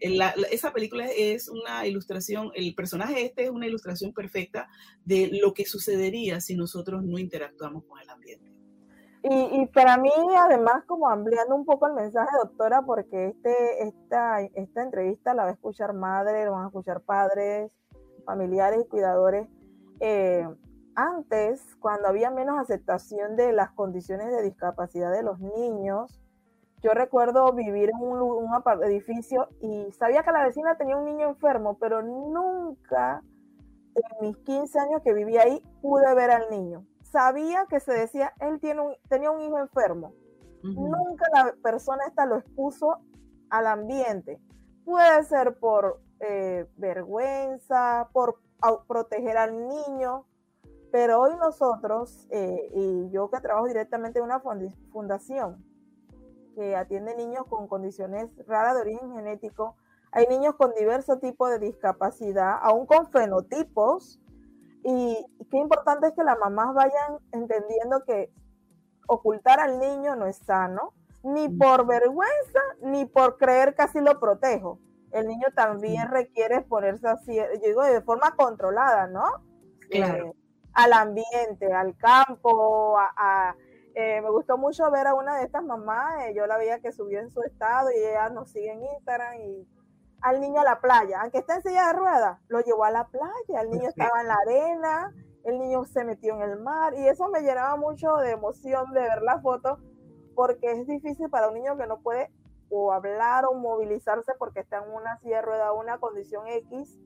esa 0.02 0.74
película 0.74 1.06
es 1.06 1.48
una 1.48 1.86
ilustración, 1.86 2.52
el 2.56 2.74
personaje 2.76 3.26
este 3.26 3.44
es 3.44 3.50
una 3.50 3.68
ilustración 3.68 4.14
perfecta 4.14 4.68
de 5.06 5.30
lo 5.42 5.54
que 5.54 5.66
sucedería 5.66 6.42
si 6.42 6.56
nosotros 6.56 7.04
no 7.04 7.20
interactuamos 7.20 7.86
con 7.86 8.00
el 8.00 8.10
ambiente. 8.10 8.52
Y, 9.24 9.68
para 9.68 9.98
mí, 9.98 10.10
además, 10.36 10.84
como 10.88 11.08
ampliando 11.08 11.56
un 11.56 11.64
poco 11.64 11.86
el 11.86 11.94
mensaje, 11.94 12.32
doctora, 12.42 12.82
porque 12.82 13.28
este, 13.28 13.84
esta, 13.84 14.42
esta 14.42 14.82
entrevista 14.82 15.36
la 15.36 15.44
va 15.44 15.50
a 15.50 15.54
escuchar 15.54 15.94
madres, 15.94 16.46
la 16.46 16.50
van 16.50 16.64
a 16.64 16.68
escuchar 16.68 17.02
padres, 17.02 17.72
familiares 18.26 18.80
y 18.84 18.90
cuidadores. 18.90 19.48
Eh, 20.00 20.48
antes, 20.96 21.62
cuando 21.80 22.08
había 22.08 22.32
menos 22.32 22.58
aceptación 22.58 23.36
de 23.36 23.54
las 23.54 23.70
condiciones 23.72 24.32
de 24.32 24.42
discapacidad 24.42 25.12
de 25.12 25.22
los 25.22 25.40
niños, 25.40 26.20
yo 26.82 26.94
recuerdo 26.94 27.52
vivir 27.54 27.89
en 27.89 28.02
un, 28.02 28.22
un, 28.22 28.84
edificio 28.84 29.50
y 29.62 29.91
sabía 29.91 30.24
que 30.24 30.32
la 30.32 30.44
vecina 30.44 30.78
tenía 30.78 30.98
un 30.98 31.06
niño 31.06 31.30
enfermo, 31.30 31.78
pero 31.80 32.02
nunca 32.02 33.24
en 33.96 34.28
mis 34.28 34.38
15 34.38 34.80
años 34.80 35.02
que 35.04 35.13
viví 35.13 35.38
ahí 35.38 35.62
pude 35.82 36.13
ver 36.15 36.32
al 36.32 36.50
niño. 36.50 36.86
Sabía 37.04 37.65
que 37.70 37.80
se 37.80 37.94
decía, 37.94 38.34
él 38.39 38.60
tiene 38.60 38.82
un, 38.82 38.94
tenía 39.10 39.32
un 39.32 39.41
hijo 39.41 39.60
enfermo. 39.60 40.13
Nunca 40.63 41.26
la 41.34 41.56
persona 41.63 42.06
esta 42.08 42.26
lo 42.26 42.38
expuso 42.38 43.00
al 43.50 43.67
ambiente. 43.67 44.39
Puede 44.86 45.24
ser 45.24 45.58
por 45.60 46.02
eh, 46.20 46.67
vergüenza, 46.78 48.10
por 48.13 48.39
proteger 48.88 49.38
al 49.38 49.67
niño, 49.67 50.26
pero 50.91 51.22
hoy 51.22 51.36
nosotros, 51.38 52.28
eh, 52.30 52.70
y 52.74 53.10
yo 53.12 53.30
que 53.30 53.41
trabajo 53.41 53.67
directamente 53.67 54.20
en 54.20 54.26
una 54.26 54.39
fundación, 54.91 55.63
que 56.56 56.76
atiende 56.76 57.16
niños 57.16 57.46
con 57.48 57.68
condiciones 57.68 58.30
raras 58.48 58.76
de 58.76 58.82
origen 58.82 59.14
genético. 59.14 59.76
Hay 60.12 60.28
niños 60.28 60.56
con 60.56 60.74
diversos 60.74 61.20
tipos 61.20 61.50
de 61.50 61.60
discapacidad, 61.60 62.58
aún 62.62 62.86
con 62.86 63.08
fenotipos. 63.08 64.20
Y, 64.84 65.26
qué 65.50 65.58
importante 65.58 66.08
es 66.08 66.14
que 66.14 66.24
las 66.24 66.38
mamás 66.40 66.74
vayan 66.74 67.20
entendiendo 67.32 68.04
que 68.04 68.32
ocultar 69.08 69.60
al 69.60 69.80
niño 69.80 70.16
no 70.16 70.26
es 70.26 70.38
sano, 70.38 70.94
ni 71.24 71.50
por 71.50 71.86
vergüenza, 71.86 72.60
ni 72.82 73.06
por 73.06 73.38
creer 73.38 73.76
que 73.76 73.84
así 73.84 74.00
lo 74.00 74.20
protejo. 74.20 74.80
El 75.12 75.28
niño 75.28 75.48
también 75.56 76.10
requiere 76.10 76.62
ponerse 76.62 77.08
así, 77.08 77.36
yo 77.36 77.44
digo, 77.68 77.84
de 77.84 78.02
forma 78.02 78.36
controlada, 78.36 79.08
¿no? 79.08 79.44
Claro. 79.90 80.28
Eh, 80.28 80.34
al 80.74 80.94
ambiente, 80.94 81.74
al 81.74 81.98
campo, 81.98 82.98
a 82.98 83.56
eh, 83.95 84.21
me 84.21 84.30
gustó 84.30 84.58
mucho 84.58 84.89
ver 84.91 85.08
a 85.08 85.13
una 85.13 85.38
de 85.38 85.43
estas 85.43 85.63
mamás, 85.63 86.25
eh, 86.25 86.34
yo 86.36 86.47
la 86.47 86.58
veía 86.58 86.80
que 86.80 86.91
subió 86.91 87.19
en 87.19 87.30
su 87.30 87.41
estado 87.41 87.89
y 87.91 87.97
ella 87.97 88.30
nos 88.30 88.51
sigue 88.51 88.71
en 88.71 88.84
Instagram 88.84 89.36
y 89.41 89.67
al 90.21 90.39
niño 90.39 90.62
a 90.62 90.63
la 90.63 90.80
playa, 90.80 91.21
aunque 91.21 91.39
está 91.39 91.56
en 91.56 91.63
silla 91.63 91.88
de 91.88 91.93
ruedas, 91.93 92.39
lo 92.47 92.62
llevó 92.62 92.86
a 92.86 92.91
la 92.91 93.08
playa, 93.08 93.62
el 93.62 93.71
niño 93.71 93.89
estaba 93.89 94.21
en 94.21 94.27
la 94.27 94.38
arena, 94.45 95.13
el 95.43 95.60
niño 95.60 95.84
se 95.86 96.04
metió 96.04 96.36
en 96.36 96.41
el 96.41 96.60
mar 96.60 96.93
y 96.93 97.08
eso 97.08 97.27
me 97.30 97.41
llenaba 97.41 97.75
mucho 97.75 98.15
de 98.17 98.32
emoción 98.32 98.91
de 98.93 99.01
ver 99.01 99.21
la 99.23 99.41
foto 99.41 99.80
porque 100.36 100.71
es 100.71 100.88
difícil 100.88 101.30
para 101.30 101.47
un 101.47 101.56
niño 101.56 101.77
que 101.77 101.88
no 101.88 101.99
puede 102.01 102.32
o 102.69 102.93
hablar 102.93 103.45
o 103.45 103.54
movilizarse 103.54 104.34
porque 104.38 104.62
está 104.62 104.77
en 104.77 104.91
una 104.91 105.17
silla 105.19 105.38
de 105.38 105.41
ruedas, 105.41 105.71
una 105.75 105.97
condición 105.97 106.47
X, 106.47 106.99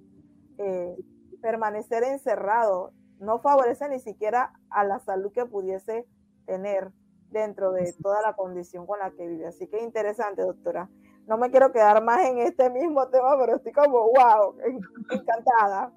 eh, 0.57 0.95
permanecer 1.41 2.03
encerrado 2.03 2.91
no 3.19 3.39
favorece 3.39 3.87
ni 3.89 3.99
siquiera 3.99 4.53
a 4.69 4.83
la 4.83 4.99
salud 4.99 5.31
que 5.31 5.45
pudiese 5.45 6.05
tener 6.45 6.91
dentro 7.29 7.71
de 7.71 7.93
toda 8.01 8.21
la 8.21 8.34
condición 8.34 8.86
con 8.86 8.99
la 8.99 9.12
que 9.12 9.27
vive. 9.27 9.47
Así 9.47 9.67
que 9.67 9.84
interesante, 9.84 10.41
doctora. 10.41 10.89
No 11.27 11.38
me 11.38 11.49
quiero 11.49 11.71
quedar 11.71 12.03
más 12.03 12.25
en 12.25 12.38
este 12.39 12.69
mismo 12.69 13.08
tema, 13.10 13.38
pero 13.39 13.55
estoy 13.55 13.71
como, 13.71 14.12
wow, 14.12 14.55
encantada. 15.10 15.91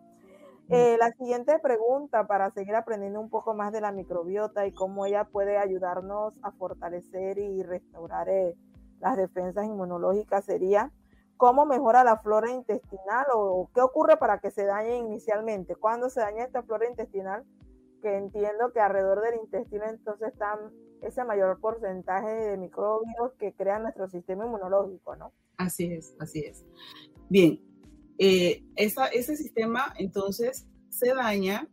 Eh, 0.71 0.97
la 0.99 1.13
siguiente 1.13 1.59
pregunta 1.61 2.27
para 2.27 2.51
seguir 2.51 2.75
aprendiendo 2.75 3.21
un 3.21 3.31
poco 3.31 3.55
más 3.55 3.73
de 3.73 3.81
la 3.81 3.91
microbiota 3.91 4.67
y 4.67 4.73
cómo 4.73 5.07
ella 5.07 5.25
puede 5.25 5.57
ayudarnos 5.57 6.35
a 6.43 6.51
fortalecer 6.53 7.39
y 7.39 7.63
restaurar 7.63 8.29
eh, 8.29 8.55
las 9.01 9.17
defensas 9.17 9.65
inmunológicas 9.65 10.45
sería, 10.45 10.93
¿cómo 11.39 11.65
mejora 11.65 12.05
la 12.05 12.19
flora 12.19 12.51
intestinal 12.51 13.27
o 13.33 13.71
qué 13.75 13.81
ocurre 13.81 14.19
para 14.19 14.41
que 14.41 14.51
se 14.51 14.67
dañe 14.67 14.97
inicialmente? 14.97 15.75
¿Cuándo 15.75 16.11
se 16.11 16.21
daña 16.21 16.45
esta 16.45 16.63
flora 16.63 16.87
intestinal? 16.87 17.45
Que 18.01 18.17
entiendo 18.17 18.73
que 18.73 18.81
alrededor 18.81 19.23
del 19.23 19.41
intestino 19.41 19.85
entonces 19.89 20.29
están 20.33 20.59
ese 21.03 21.25
mayor 21.25 21.61
porcentaje 21.61 22.29
de 22.29 22.57
microbios 22.57 23.33
que 23.39 23.53
crean 23.53 23.83
nuestro 23.83 24.09
sistema 24.09 24.47
inmunológico, 24.47 25.17
¿no? 25.17 25.33
Así 25.57 25.93
es, 25.93 26.15
así 26.19 26.41
es. 26.41 26.65
Bien, 27.29 27.61
eh, 28.19 28.65
ese 28.77 29.37
sistema 29.37 29.95
entonces 29.97 30.67
se 30.89 31.15
daña 31.15 31.69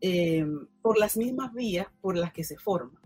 eh, 0.00 0.46
por 0.82 0.98
las 0.98 1.16
mismas 1.16 1.52
vías 1.54 1.86
por 2.00 2.16
las 2.16 2.32
que 2.32 2.44
se 2.44 2.56
forma. 2.56 3.00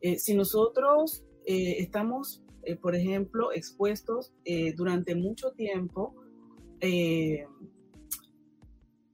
Eh, 0.00 0.18
si 0.18 0.34
nosotros 0.34 1.24
estamos, 1.44 2.44
por 2.80 2.94
ejemplo, 2.94 3.52
expuestos 3.52 4.32
durante 4.76 5.16
mucho 5.16 5.50
tiempo 5.52 6.14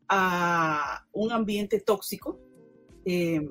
a 0.09 1.07
un 1.12 1.33
ambiente 1.33 1.81
tóxico, 1.81 2.38
eh, 3.04 3.48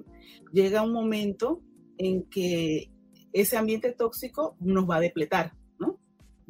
llega 0.52 0.82
un 0.82 0.94
momento 0.94 1.62
en 1.98 2.24
que 2.24 2.92
ese 3.34 3.58
ambiente 3.58 3.92
tóxico 3.92 4.56
nos 4.60 4.90
va 4.90 4.98
a 4.98 5.02
depletar, 5.02 5.54
¿no? 5.80 6.00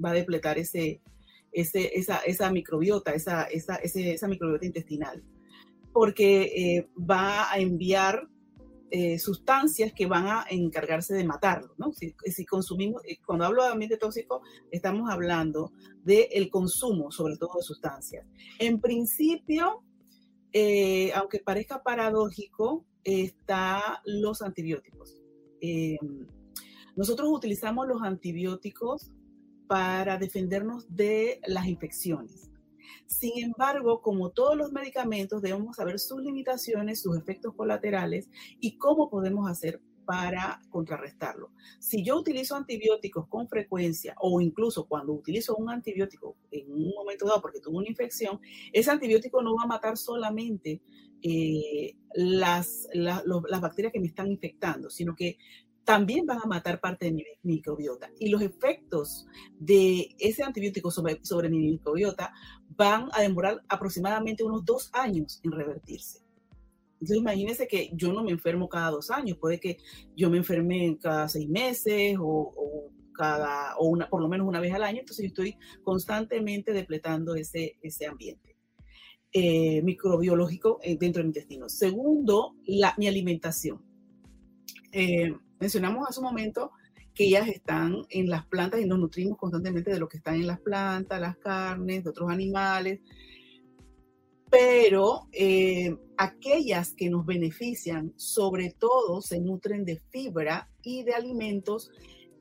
Va 0.04 0.12
a 0.12 0.14
depletar 0.14 0.58
ese, 0.58 1.02
ese, 1.52 1.98
esa, 1.98 2.18
esa 2.20 2.52
microbiota, 2.52 3.14
esa, 3.14 3.44
esa, 3.44 3.76
esa 3.76 4.28
microbiota 4.28 4.66
intestinal, 4.66 5.24
porque 5.92 6.44
eh, 6.44 6.90
va 6.98 7.52
a 7.52 7.60
enviar 7.60 8.28
eh, 8.90 9.20
sustancias 9.20 9.92
que 9.92 10.06
van 10.06 10.28
a 10.28 10.46
encargarse 10.50 11.14
de 11.14 11.26
matarlo, 11.26 11.74
¿no? 11.78 11.92
Si, 11.92 12.16
si, 12.26 12.46
consumimos, 12.46 13.02
cuando 13.26 13.44
hablo 13.44 13.64
de 13.64 13.72
ambiente 13.72 13.98
tóxico, 13.98 14.42
estamos 14.72 15.10
hablando 15.10 15.74
del 16.04 16.50
consumo, 16.50 17.12
sobre 17.12 17.36
todo 17.36 17.58
de 17.58 17.64
sustancias. 17.64 18.26
En 18.60 18.80
principio, 18.80 19.84
aunque 21.14 21.40
parezca 21.40 21.84
paradójico, 21.84 22.86
están 23.04 23.82
los 24.06 24.42
antibióticos. 24.42 25.22
Eh, 25.62 25.98
nosotros 26.96 27.30
utilizamos 27.32 27.88
los 27.88 28.02
antibióticos 28.02 29.12
para 29.68 30.18
defendernos 30.18 30.86
de 30.96 31.40
las 31.48 31.68
infecciones. 31.68 32.50
Sin 33.06 33.44
embargo, 33.44 34.02
como 34.02 34.32
todos 34.32 34.58
los 34.58 34.72
medicamentos, 34.72 35.42
debemos 35.42 35.78
saber 35.78 36.00
sus 36.00 36.22
limitaciones, 36.22 37.02
sus 37.02 37.18
efectos 37.18 37.54
colaterales 37.56 38.30
y 38.60 38.78
cómo 38.78 39.10
podemos 39.10 39.50
hacer 39.50 39.82
para 40.08 40.62
contrarrestarlo. 40.70 41.52
Si 41.80 42.02
yo 42.02 42.18
utilizo 42.18 42.56
antibióticos 42.56 43.28
con 43.28 43.50
frecuencia 43.50 44.16
o 44.22 44.40
incluso 44.40 44.88
cuando 44.88 45.12
utilizo 45.12 45.58
un 45.58 45.70
antibiótico 45.70 46.38
en 46.50 46.72
un 46.72 46.94
momento 46.96 47.28
dado 47.28 47.42
porque 47.42 47.60
tuve 47.60 47.76
una 47.76 47.90
infección, 47.90 48.40
ese 48.72 48.90
antibiótico 48.90 49.42
no 49.44 49.54
va 49.58 49.64
a 49.64 49.68
matar 49.68 49.98
solamente 49.98 50.82
eh, 51.22 51.98
las, 52.14 52.88
las 52.94 53.62
bacterias 53.62 53.92
que 53.92 54.00
me 54.00 54.08
están 54.08 54.32
infectando, 54.32 54.90
sino 54.90 55.14
que 55.14 55.38
también 55.84 56.26
van 56.26 56.40
a 56.42 56.48
matar 56.48 56.80
parte 56.80 57.06
de 57.06 57.12
mi 57.12 57.24
microbiota. 57.44 58.10
Y 58.18 58.30
los 58.30 58.42
efectos 58.42 59.28
de 59.60 60.16
ese 60.20 60.42
antibiótico 60.42 60.90
sobre, 60.90 61.20
sobre 61.26 61.50
mi 61.50 61.60
microbiota 61.60 62.34
van 62.78 63.10
a 63.12 63.22
demorar 63.22 63.62
aproximadamente 63.68 64.46
unos 64.46 64.64
dos 64.64 64.90
años 64.94 65.42
en 65.44 65.52
revertirse. 65.52 66.27
Entonces 67.00 67.18
imagínense 67.18 67.68
que 67.68 67.92
yo 67.94 68.12
no 68.12 68.24
me 68.24 68.32
enfermo 68.32 68.68
cada 68.68 68.90
dos 68.92 69.12
años, 69.12 69.38
puede 69.38 69.60
que 69.60 69.78
yo 70.16 70.30
me 70.30 70.38
enferme 70.38 70.98
cada 71.00 71.30
seis 71.30 71.48
meses 71.48 72.18
o, 72.20 72.92
cada, 73.14 73.76
o 73.78 73.88
una, 73.88 74.10
por 74.10 74.22
lo 74.22 74.28
menos 74.28 74.48
una 74.48 74.60
vez 74.60 74.74
al 74.74 74.84
año, 74.84 75.00
entonces 75.00 75.24
yo 75.24 75.28
estoy 75.28 75.58
constantemente 75.84 76.74
depletando 76.74 77.36
ese, 77.36 77.78
ese 77.82 78.06
ambiente 78.08 78.56
eh, 79.34 79.82
microbiológico 79.84 80.80
eh, 80.82 80.98
dentro 81.00 81.20
del 81.20 81.28
intestino. 81.28 81.70
Segundo, 81.70 82.56
la, 82.66 82.96
mi 82.98 83.08
alimentación. 83.08 83.82
Eh, 84.92 85.32
mencionamos 85.60 86.08
hace 86.08 86.20
un 86.20 86.26
momento 86.26 86.72
que 87.14 87.26
ellas 87.26 87.48
están 87.48 88.04
en 88.10 88.30
las 88.30 88.46
plantas 88.46 88.80
y 88.80 88.86
nos 88.86 89.00
nutrimos 89.00 89.38
constantemente 89.38 89.92
de 89.92 90.00
lo 90.00 90.08
que 90.08 90.18
están 90.18 90.36
en 90.36 90.48
las 90.48 90.60
plantas, 90.60 91.20
las 91.20 91.38
carnes, 91.38 92.04
de 92.04 92.10
otros 92.10 92.30
animales, 92.30 93.02
pero 94.50 95.28
eh, 95.32 95.96
aquellas 96.18 96.94
que 96.94 97.10
nos 97.10 97.26
benefician, 97.26 98.14
sobre 98.16 98.72
todo, 98.72 99.22
se 99.22 99.40
nutren 99.40 99.86
de 99.86 100.00
fibra 100.10 100.70
y 100.84 101.04
de 101.04 101.14
alimentos 101.14 101.92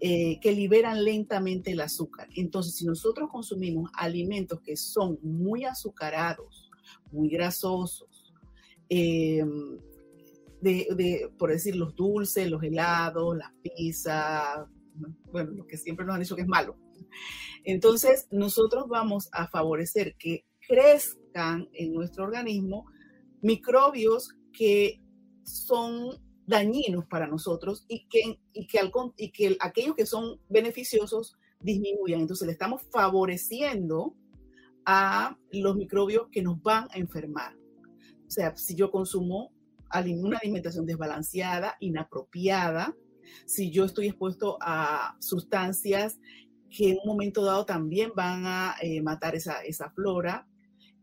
eh, 0.00 0.38
que 0.40 0.52
liberan 0.52 1.04
lentamente 1.04 1.72
el 1.72 1.80
azúcar. 1.80 2.28
Entonces, 2.36 2.76
si 2.76 2.84
nosotros 2.84 3.30
consumimos 3.30 3.90
alimentos 3.94 4.60
que 4.60 4.76
son 4.76 5.18
muy 5.22 5.64
azucarados, 5.64 6.70
muy 7.10 7.28
grasosos, 7.28 8.34
de, 10.60 11.30
por 11.38 11.50
decir, 11.50 11.76
los 11.76 11.94
dulces, 11.94 12.50
los 12.50 12.62
helados, 12.62 13.36
las 13.36 13.52
pizzas, 13.62 14.66
bueno, 15.30 15.52
lo 15.52 15.66
que 15.66 15.76
siempre 15.76 16.04
nos 16.04 16.14
han 16.14 16.20
dicho 16.20 16.36
que 16.36 16.42
es 16.42 16.48
malo. 16.48 16.76
Entonces, 17.64 18.26
nosotros 18.30 18.86
vamos 18.88 19.28
a 19.32 19.48
favorecer 19.48 20.14
que 20.16 20.44
crezcan 21.36 21.68
en 21.72 21.92
nuestro 21.92 22.24
organismo 22.24 22.86
microbios 23.42 24.34
que 24.52 25.00
son 25.44 26.18
dañinos 26.46 27.04
para 27.06 27.26
nosotros 27.26 27.84
y 27.88 28.06
que, 28.08 28.40
y 28.52 28.66
que, 28.66 28.80
y 29.16 29.30
que 29.30 29.56
aquellos 29.60 29.94
que 29.94 30.06
son 30.06 30.40
beneficiosos 30.48 31.36
disminuyan. 31.60 32.20
Entonces 32.20 32.46
le 32.46 32.52
estamos 32.52 32.82
favoreciendo 32.90 34.14
a 34.84 35.36
los 35.52 35.76
microbios 35.76 36.28
que 36.30 36.42
nos 36.42 36.62
van 36.62 36.88
a 36.92 36.98
enfermar. 36.98 37.54
O 38.26 38.30
sea, 38.30 38.56
si 38.56 38.74
yo 38.74 38.90
consumo 38.90 39.52
una 40.22 40.38
alimentación 40.38 40.86
desbalanceada, 40.86 41.76
inapropiada, 41.80 42.94
si 43.44 43.70
yo 43.70 43.84
estoy 43.84 44.08
expuesto 44.08 44.58
a 44.60 45.16
sustancias 45.20 46.18
que 46.70 46.90
en 46.90 46.98
un 47.02 47.06
momento 47.06 47.44
dado 47.44 47.64
también 47.64 48.12
van 48.14 48.46
a 48.46 48.74
eh, 48.80 49.00
matar 49.02 49.34
esa, 49.34 49.60
esa 49.62 49.90
flora. 49.90 50.46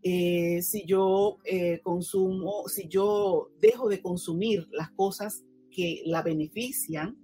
Eh, 0.03 0.61
si 0.61 0.85
yo 0.85 1.37
eh, 1.45 1.79
consumo, 1.81 2.67
si 2.67 2.87
yo 2.87 3.49
dejo 3.59 3.89
de 3.89 4.01
consumir 4.01 4.67
las 4.71 4.91
cosas 4.91 5.43
que 5.71 6.01
la 6.05 6.21
benefician, 6.21 7.17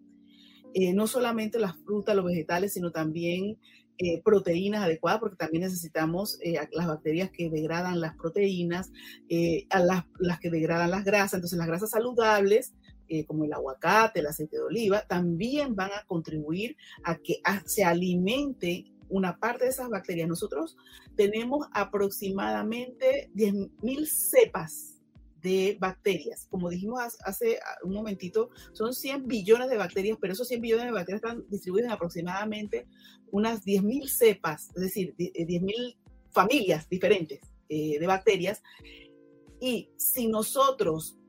no 0.93 1.07
solamente 1.07 1.59
las 1.59 1.75
frutas, 1.83 2.15
los 2.15 2.25
vegetales, 2.25 2.73
sino 2.73 2.91
también 2.91 3.57
proteínas 4.23 4.83
adecuadas, 4.83 5.19
porque 5.19 5.35
también 5.35 5.63
necesitamos 5.63 6.37
las 6.71 6.85
bacterias 6.85 7.31
que 7.31 7.49
degradan 7.49 7.99
las 7.99 8.15
proteínas, 8.15 8.91
a 9.71 9.79
las, 9.79 10.39
que 10.39 10.51
degradan 10.51 10.91
las 10.91 11.03
grasas. 11.03 11.33
Entonces, 11.35 11.57
las 11.57 11.67
grasas 11.67 11.89
saludables 11.89 12.75
eh, 13.11 13.25
como 13.25 13.43
el 13.43 13.53
aguacate, 13.53 14.19
el 14.19 14.27
aceite 14.27 14.57
de 14.57 14.61
oliva, 14.61 15.01
también 15.07 15.75
van 15.75 15.89
a 15.89 16.05
contribuir 16.05 16.77
a 17.03 17.15
que 17.17 17.41
se 17.65 17.83
alimente 17.83 18.85
una 19.09 19.39
parte 19.39 19.65
de 19.65 19.71
esas 19.71 19.89
bacterias. 19.89 20.27
Nosotros 20.27 20.77
tenemos 21.15 21.67
aproximadamente 21.73 23.31
10.000 23.35 24.05
cepas 24.05 24.95
de 25.41 25.77
bacterias. 25.79 26.47
Como 26.49 26.69
dijimos 26.69 27.17
hace 27.23 27.59
un 27.83 27.93
momentito, 27.93 28.49
son 28.73 28.93
100 28.93 29.27
billones 29.27 29.69
de 29.69 29.77
bacterias, 29.77 30.17
pero 30.19 30.33
esos 30.33 30.47
100 30.47 30.61
billones 30.61 30.85
de 30.85 30.91
bacterias 30.91 31.23
están 31.23 31.45
distribuidos 31.49 31.87
en 31.87 31.93
aproximadamente 31.93 32.87
unas 33.31 33.63
10.000 33.63 34.07
cepas, 34.07 34.69
es 34.75 34.81
decir, 34.81 35.15
10.000 35.17 35.97
familias 36.31 36.89
diferentes 36.89 37.39
eh, 37.69 37.99
de 37.99 38.07
bacterias. 38.07 38.61
Y 39.61 39.89
si 39.97 40.27
nosotros 40.27 41.19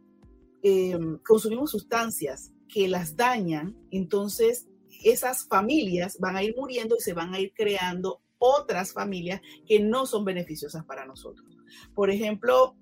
Em, 0.62 1.18
consumimos 1.26 1.70
sustancias 1.70 2.52
que 2.68 2.86
las 2.86 3.16
dañan, 3.16 3.74
entonces 3.90 4.68
esas 5.04 5.46
familias 5.46 6.18
van 6.18 6.36
a 6.36 6.42
ir 6.42 6.54
muriendo 6.56 6.96
y 6.98 7.02
se 7.02 7.12
van 7.12 7.34
a 7.34 7.40
ir 7.40 7.52
creando 7.54 8.22
otras 8.38 8.92
familias 8.92 9.40
que 9.66 9.80
no 9.80 10.06
son 10.06 10.24
beneficiosas 10.24 10.84
para 10.84 11.04
nosotros. 11.04 11.46
Por 11.94 12.10
ejemplo, 12.10 12.74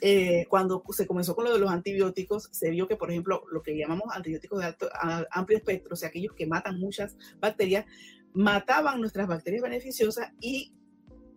eh, 0.00 0.46
cuando 0.48 0.82
se 0.90 1.06
comenzó 1.06 1.34
con 1.34 1.44
lo 1.44 1.52
de 1.52 1.58
los 1.58 1.70
antibióticos, 1.70 2.48
se 2.52 2.70
vio 2.70 2.88
que, 2.88 2.96
por 2.96 3.10
ejemplo, 3.10 3.42
lo 3.50 3.62
que 3.62 3.76
llamamos 3.76 4.14
antibióticos 4.14 4.60
de 4.60 4.66
alto, 4.66 4.88
amplio 5.30 5.58
espectro, 5.58 5.92
o 5.92 5.96
sea, 5.96 6.08
aquellos 6.08 6.34
que 6.34 6.46
matan 6.46 6.78
muchas 6.78 7.16
bacterias, 7.38 7.84
mataban 8.32 9.00
nuestras 9.00 9.26
bacterias 9.26 9.62
beneficiosas 9.62 10.32
y 10.40 10.72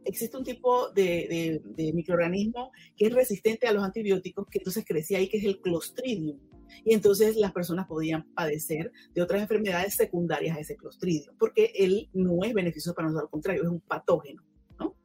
existe 0.05 0.37
un 0.37 0.43
tipo 0.43 0.89
de, 0.89 1.61
microorganismo 1.93 2.71
que 2.95 3.07
es 3.07 3.13
resistente 3.13 3.67
a 3.67 3.73
los 3.73 3.83
antibióticos, 3.83 4.47
que 4.47 4.59
entonces 4.59 4.85
crecía 4.87 5.17
ahí, 5.17 5.29
que 5.29 5.37
es 5.37 5.45
el 5.45 5.59
Clostridium. 5.61 6.39
Y 6.83 6.93
entonces 6.93 7.35
las 7.35 7.51
personas 7.51 7.87
podían 7.87 8.23
padecer 8.33 8.91
de 9.13 9.21
otras 9.21 9.41
enfermedades 9.41 9.95
secundarias 9.95 10.57
a 10.57 10.59
ese 10.59 10.75
Clostridium, 10.75 11.35
porque 11.37 11.71
él 11.75 12.09
no 12.13 12.43
es 12.43 12.53
beneficioso 12.53 12.95
para 12.95 13.07
nosotros, 13.07 13.27
al 13.27 13.31
contrario, 13.31 13.63
es 13.63 13.69
un 13.69 13.81
patógeno. 13.81 14.43
¿no? 14.79 14.95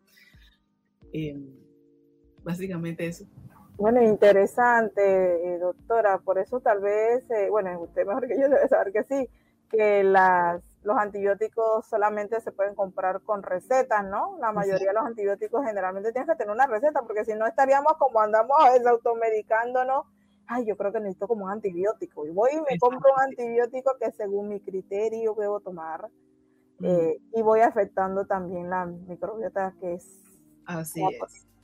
Eh, 1.13 1.39
básicamente 2.43 3.07
eso. 3.07 3.27
Bueno, 3.77 4.03
interesante, 4.03 5.03
eh, 5.03 5.59
doctora. 5.59 6.19
Por 6.19 6.39
eso 6.39 6.61
tal 6.61 6.81
vez, 6.81 7.31
eh, 7.31 7.49
bueno, 7.49 7.81
usted 7.81 8.05
mejor 8.05 8.27
que 8.27 8.37
yo 8.37 8.49
debe 8.49 8.67
saber 8.67 8.93
que 8.93 9.05
sí, 9.05 9.29
que 9.71 10.03
las 10.03 10.63
los 10.83 10.97
antibióticos 10.97 11.87
solamente 11.87 12.41
se 12.41 12.53
pueden 12.53 12.75
comprar 12.75 13.21
con 13.23 13.43
recetas, 13.43 14.05
¿no? 14.05 14.39
La 14.39 14.53
mayoría 14.53 14.89
de 14.89 14.95
los 14.95 15.05
antibióticos 15.05 15.65
generalmente 15.65 16.13
tienen 16.13 16.29
que 16.29 16.37
tener 16.37 16.55
una 16.55 16.67
receta, 16.67 17.03
porque 17.03 17.25
si 17.25 17.35
no 17.35 17.47
estaríamos 17.47 17.95
como 17.99 18.21
andamos 18.21 18.57
a 18.59 18.71
veces 18.71 18.87
automedicándonos. 18.87 20.07
Ay, 20.47 20.65
yo 20.65 20.77
creo 20.79 20.93
que 20.93 21.01
necesito 21.01 21.29
como 21.29 21.45
un 21.45 21.51
antibiótico. 21.51 22.27
Y 22.27 22.31
voy 22.31 22.51
y 22.53 22.61
me 22.61 22.79
compro 22.79 23.13
un 23.15 23.23
antibiótico 23.23 23.97
que 24.01 24.11
según 24.13 24.49
mi 24.49 24.61
criterio 24.61 25.35
debo 25.35 25.61
tomar. 25.61 26.09
Eh, 26.81 27.21
y 27.35 27.43
voy 27.43 27.61
afectando 27.61 28.25
también 28.25 28.71
la 28.71 28.87
microbiota 28.87 29.75
que 29.81 29.95
es, 29.95 30.23
Así 30.65 31.03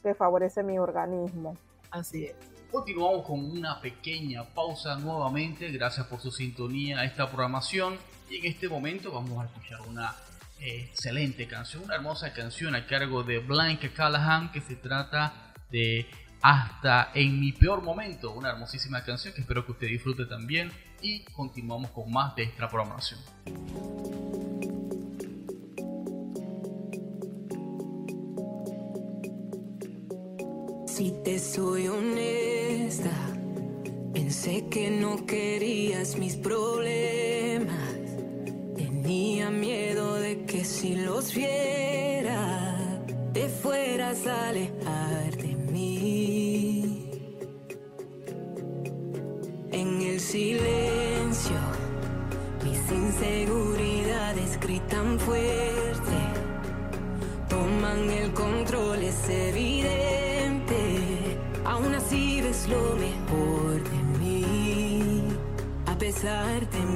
que 0.02 0.14
favorece 0.14 0.62
mi 0.62 0.78
organismo. 0.78 1.56
Así 1.94 2.24
es. 2.24 2.34
Continuamos 2.72 3.24
con 3.24 3.38
una 3.38 3.80
pequeña 3.80 4.42
pausa 4.52 4.96
nuevamente. 4.96 5.70
Gracias 5.70 6.08
por 6.08 6.20
su 6.20 6.32
sintonía 6.32 6.98
a 6.98 7.04
esta 7.04 7.28
programación. 7.28 7.96
Y 8.28 8.38
en 8.38 8.46
este 8.46 8.68
momento 8.68 9.12
vamos 9.12 9.40
a 9.40 9.46
escuchar 9.46 9.80
una 9.82 10.12
eh, 10.58 10.88
excelente 10.90 11.46
canción, 11.46 11.84
una 11.84 11.94
hermosa 11.94 12.32
canción 12.32 12.74
a 12.74 12.84
cargo 12.86 13.22
de 13.22 13.38
Blank 13.38 13.92
Callahan 13.94 14.50
que 14.50 14.60
se 14.60 14.74
trata 14.74 15.54
de 15.70 16.06
Hasta 16.42 17.12
en 17.14 17.38
mi 17.38 17.52
peor 17.52 17.80
momento, 17.80 18.32
una 18.32 18.50
hermosísima 18.50 19.04
canción 19.04 19.32
que 19.32 19.42
espero 19.42 19.64
que 19.64 19.72
usted 19.72 19.86
disfrute 19.86 20.26
también 20.26 20.72
y 21.00 21.22
continuamos 21.26 21.92
con 21.92 22.10
más 22.10 22.34
de 22.34 22.42
esta 22.42 22.68
programación. 22.68 23.20
Si 31.04 31.10
te 31.22 31.38
soy 31.38 31.86
honesta, 31.86 33.12
pensé 34.14 34.64
que 34.70 34.90
no 34.90 35.26
querías 35.26 36.16
mis 36.16 36.34
problemas 36.34 37.92
Tenía 38.74 39.50
miedo 39.50 40.14
de 40.14 40.46
que 40.46 40.64
si 40.64 40.94
los 40.94 41.34
viera, 41.34 43.04
te 43.34 43.50
fueras 43.50 44.26
a 44.26 44.48
alejar 44.48 45.36
de 45.36 45.54
mí. 45.70 47.10
En 49.72 50.00
el 50.00 50.18
silencio, 50.18 51.60
mis 52.64 52.80
inseguridades 52.90 53.83
Aún 66.26 66.93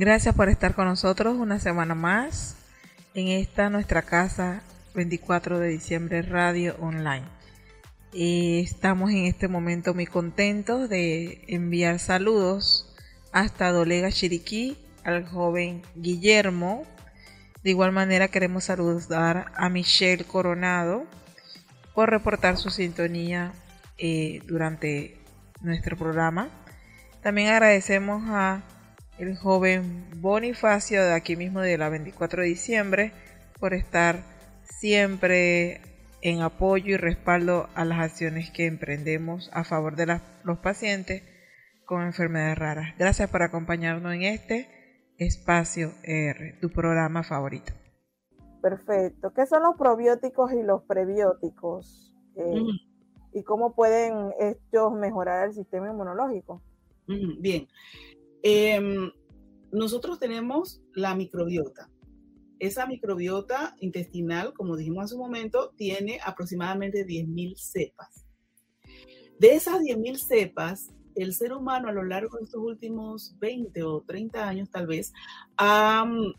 Gracias 0.00 0.32
por 0.32 0.48
estar 0.48 0.76
con 0.76 0.84
nosotros 0.84 1.36
una 1.36 1.58
semana 1.58 1.96
más 1.96 2.54
en 3.14 3.26
esta 3.26 3.68
nuestra 3.68 4.02
casa 4.02 4.62
24 4.94 5.58
de 5.58 5.70
diciembre 5.70 6.22
Radio 6.22 6.76
Online. 6.78 7.24
Eh, 8.12 8.60
estamos 8.60 9.10
en 9.10 9.24
este 9.24 9.48
momento 9.48 9.94
muy 9.94 10.06
contentos 10.06 10.88
de 10.88 11.42
enviar 11.48 11.98
saludos 11.98 12.94
hasta 13.32 13.72
Dolega 13.72 14.12
Chiriquí 14.12 14.78
al 15.02 15.26
joven 15.26 15.82
Guillermo. 15.96 16.84
De 17.64 17.70
igual 17.70 17.90
manera 17.90 18.28
queremos 18.28 18.62
saludar 18.62 19.46
a 19.56 19.68
Michelle 19.68 20.22
Coronado 20.22 21.06
por 21.92 22.08
reportar 22.08 22.56
su 22.56 22.70
sintonía 22.70 23.52
eh, 23.98 24.42
durante 24.46 25.18
nuestro 25.60 25.96
programa. 25.96 26.50
También 27.20 27.48
agradecemos 27.48 28.22
a 28.28 28.62
el 29.18 29.36
joven 29.36 30.04
Bonifacio 30.20 31.02
de 31.04 31.12
aquí 31.14 31.36
mismo 31.36 31.60
de 31.60 31.78
la 31.78 31.88
24 31.88 32.42
de 32.42 32.48
diciembre 32.48 33.12
por 33.58 33.74
estar 33.74 34.22
siempre 34.62 35.80
en 36.22 36.40
apoyo 36.42 36.94
y 36.94 36.96
respaldo 36.96 37.68
a 37.74 37.84
las 37.84 37.98
acciones 38.00 38.50
que 38.50 38.66
emprendemos 38.66 39.50
a 39.52 39.64
favor 39.64 39.96
de 39.96 40.20
los 40.44 40.58
pacientes 40.58 41.22
con 41.84 42.02
enfermedades 42.02 42.58
raras. 42.58 42.94
Gracias 42.98 43.30
por 43.30 43.42
acompañarnos 43.42 44.14
en 44.14 44.22
este 44.22 44.68
espacio 45.18 45.92
ER, 46.04 46.58
tu 46.60 46.70
programa 46.70 47.22
favorito. 47.22 47.72
Perfecto. 48.62 49.32
¿Qué 49.34 49.46
son 49.46 49.62
los 49.62 49.76
probióticos 49.76 50.52
y 50.52 50.62
los 50.62 50.82
prebióticos? 50.84 52.14
Eh, 52.36 52.54
Mm, 52.54 52.78
¿Y 53.32 53.42
cómo 53.44 53.74
pueden 53.74 54.32
estos 54.40 54.92
mejorar 54.94 55.48
el 55.48 55.54
sistema 55.54 55.88
inmunológico? 55.90 56.62
mm, 57.06 57.40
bien. 57.40 57.68
Em, 58.42 59.10
nosotros 59.72 60.18
tenemos 60.18 60.80
la 60.94 61.14
microbiota. 61.14 61.90
Esa 62.58 62.86
microbiota 62.86 63.76
intestinal, 63.80 64.52
como 64.52 64.76
dijimos 64.76 65.04
hace 65.04 65.14
un 65.14 65.20
momento, 65.20 65.72
tiene 65.76 66.18
aproximadamente 66.24 67.06
10.000 67.06 67.56
cepas. 67.56 68.24
De 69.38 69.54
esas 69.54 69.80
10.000 69.80 70.16
cepas, 70.16 70.90
el 71.14 71.34
ser 71.34 71.52
humano 71.52 71.88
a 71.88 71.92
lo 71.92 72.02
largo 72.02 72.38
de 72.38 72.44
estos 72.44 72.60
últimos 72.60 73.36
20 73.38 73.82
o 73.82 74.02
30 74.02 74.48
años 74.48 74.70
tal 74.70 74.86
vez 74.86 75.12
ha 75.56 76.04
mm, 76.04 76.32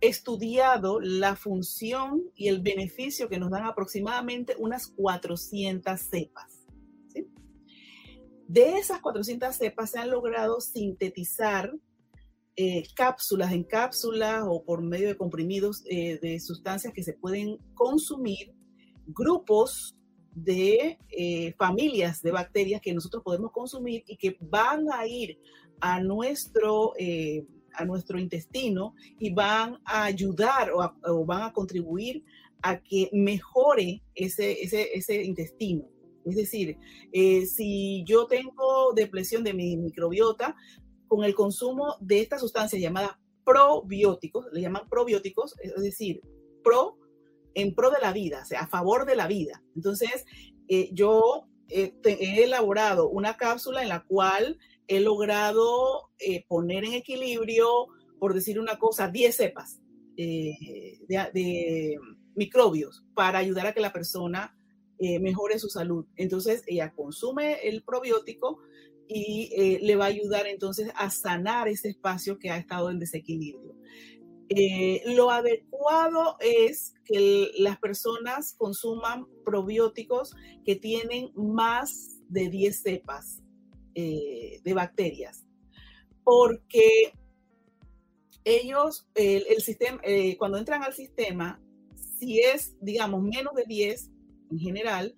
estudiado 0.00 1.00
la 1.00 1.36
función 1.36 2.22
y 2.34 2.48
el 2.48 2.60
beneficio 2.60 3.28
que 3.28 3.38
nos 3.38 3.50
dan 3.50 3.64
aproximadamente 3.64 4.54
unas 4.58 4.88
400 4.88 6.00
cepas. 6.00 6.61
De 8.48 8.78
esas 8.78 9.00
400 9.00 9.54
cepas 9.54 9.90
se 9.90 9.98
han 9.98 10.10
logrado 10.10 10.60
sintetizar 10.60 11.72
eh, 12.54 12.84
cápsulas 12.94 13.50
en 13.52 13.64
cápsulas 13.64 14.44
o 14.46 14.62
por 14.62 14.82
medio 14.82 15.08
de 15.08 15.16
comprimidos 15.16 15.82
eh, 15.86 16.18
de 16.20 16.38
sustancias 16.38 16.92
que 16.92 17.02
se 17.02 17.14
pueden 17.14 17.56
consumir, 17.72 18.52
grupos 19.06 19.94
de 20.34 20.98
eh, 21.08 21.54
familias 21.56 22.20
de 22.20 22.30
bacterias 22.30 22.82
que 22.82 22.92
nosotros 22.92 23.22
podemos 23.22 23.52
consumir 23.52 24.04
y 24.06 24.18
que 24.18 24.36
van 24.38 24.86
a 24.92 25.06
ir 25.06 25.38
a 25.80 26.00
nuestro, 26.00 26.92
a 27.74 27.84
nuestro 27.84 28.18
intestino 28.18 28.94
y 29.18 29.32
van 29.32 29.78
a 29.84 30.04
ayudar 30.04 30.70
o, 30.72 30.94
o 31.10 31.24
van 31.24 31.42
a 31.42 31.52
contribuir 31.52 32.22
a 32.62 32.80
que 32.80 33.08
mejore 33.12 34.02
ese, 34.14 34.62
ese, 34.62 34.94
ese 34.94 35.22
intestino. 35.22 35.88
Es 36.24 36.36
decir, 36.36 36.78
eh, 37.12 37.46
si 37.46 38.04
yo 38.04 38.26
tengo 38.26 38.92
depresión 38.94 39.44
de 39.44 39.54
mi 39.54 39.76
microbiota, 39.76 40.56
con 41.08 41.24
el 41.24 41.34
consumo 41.34 41.96
de 42.00 42.20
estas 42.20 42.40
sustancias 42.40 42.80
llamadas 42.80 43.12
probióticos, 43.44 44.46
le 44.52 44.62
llaman 44.62 44.88
probióticos, 44.88 45.54
es 45.60 45.82
decir, 45.82 46.22
pro 46.62 46.98
en 47.54 47.74
pro 47.74 47.90
de 47.90 48.00
la 48.00 48.12
vida, 48.12 48.40
o 48.42 48.46
sea, 48.46 48.62
a 48.62 48.66
favor 48.66 49.04
de 49.04 49.16
la 49.16 49.26
vida. 49.26 49.62
Entonces, 49.76 50.24
eh, 50.68 50.88
yo 50.92 51.48
eh, 51.68 51.94
he 52.04 52.44
elaborado 52.44 53.10
una 53.10 53.36
cápsula 53.36 53.82
en 53.82 53.88
la 53.88 54.04
cual 54.04 54.58
he 54.88 55.00
logrado 55.00 56.10
poner 56.48 56.84
en 56.84 56.94
equilibrio, 56.94 57.88
por 58.18 58.32
decir 58.32 58.58
una 58.58 58.78
cosa, 58.78 59.08
10 59.08 59.36
cepas 59.36 59.82
de, 60.16 61.98
microbios 62.34 63.04
para 63.14 63.38
ayudar 63.38 63.66
a 63.66 63.72
que 63.74 63.80
la 63.80 63.92
persona 63.92 64.56
eh, 65.02 65.18
mejore 65.20 65.58
su 65.58 65.68
salud. 65.68 66.06
Entonces, 66.16 66.62
ella 66.66 66.92
consume 66.94 67.68
el 67.68 67.82
probiótico 67.82 68.60
y 69.08 69.78
le 69.82 69.96
va 69.96 70.06
a 70.06 70.08
ayudar 70.08 70.46
entonces 70.46 70.90
a 70.94 71.10
sanar 71.10 71.68
ese 71.68 71.90
espacio 71.90 72.38
que 72.38 72.48
ha 72.48 72.56
estado 72.56 72.88
en 72.90 72.98
desequilibrio. 72.98 73.76
lo 75.14 75.30
adecuado 75.30 76.36
es 76.40 76.94
que 77.04 77.50
las 77.58 77.78
personas 77.78 78.54
consuman 78.56 79.26
probióticos 79.44 80.34
que 80.64 80.76
tienen 80.76 81.30
más 81.34 82.22
de 82.32 82.48
10 82.48 82.82
cepas 82.82 83.42
eh, 83.94 84.60
de 84.64 84.72
bacterias, 84.72 85.44
porque 86.24 87.12
ellos, 88.42 89.06
el, 89.14 89.60
sistema, 89.60 90.00
eh, 90.02 90.38
cuando 90.38 90.56
entran 90.56 90.82
al 90.82 90.94
sistema, 90.94 91.60
si 92.18 92.40
es, 92.40 92.74
digamos, 92.80 93.22
menos 93.22 93.54
de 93.54 93.64
10 93.66 94.10
en 94.52 94.58
general, 94.58 95.14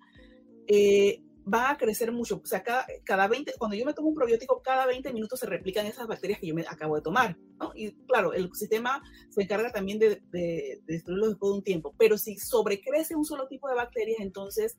eh, 0.67 1.21
va 1.51 1.71
a 1.71 1.77
crecer 1.77 2.11
mucho. 2.11 2.41
O 2.43 2.45
sea, 2.45 2.63
cada, 2.63 2.85
cada 3.03 3.27
20, 3.27 3.53
cuando 3.57 3.75
yo 3.75 3.85
me 3.85 3.93
tomo 3.93 4.09
un 4.09 4.15
probiótico, 4.15 4.61
cada 4.61 4.85
20 4.87 5.13
minutos 5.13 5.39
se 5.39 5.45
replican 5.45 5.85
esas 5.85 6.07
bacterias 6.07 6.39
que 6.39 6.47
yo 6.47 6.55
me 6.55 6.63
acabo 6.67 6.95
de 6.95 7.01
tomar. 7.01 7.37
Y 7.75 7.91
claro, 8.07 8.33
el 8.33 8.49
sistema 8.53 9.01
se 9.29 9.43
encarga 9.43 9.71
también 9.71 9.99
de, 9.99 10.09
de, 10.09 10.19
de, 10.31 10.81
destruirlos 10.87 11.29
después 11.29 11.51
de 11.51 11.57
un 11.57 11.63
tiempo. 11.63 11.93
Pero 11.97 12.17
si 12.17 12.37
sobrecrece 12.37 13.15
un 13.15 13.25
solo 13.25 13.47
tipo 13.47 13.69
de 13.69 13.75
bacterias, 13.75 14.19
entonces 14.19 14.77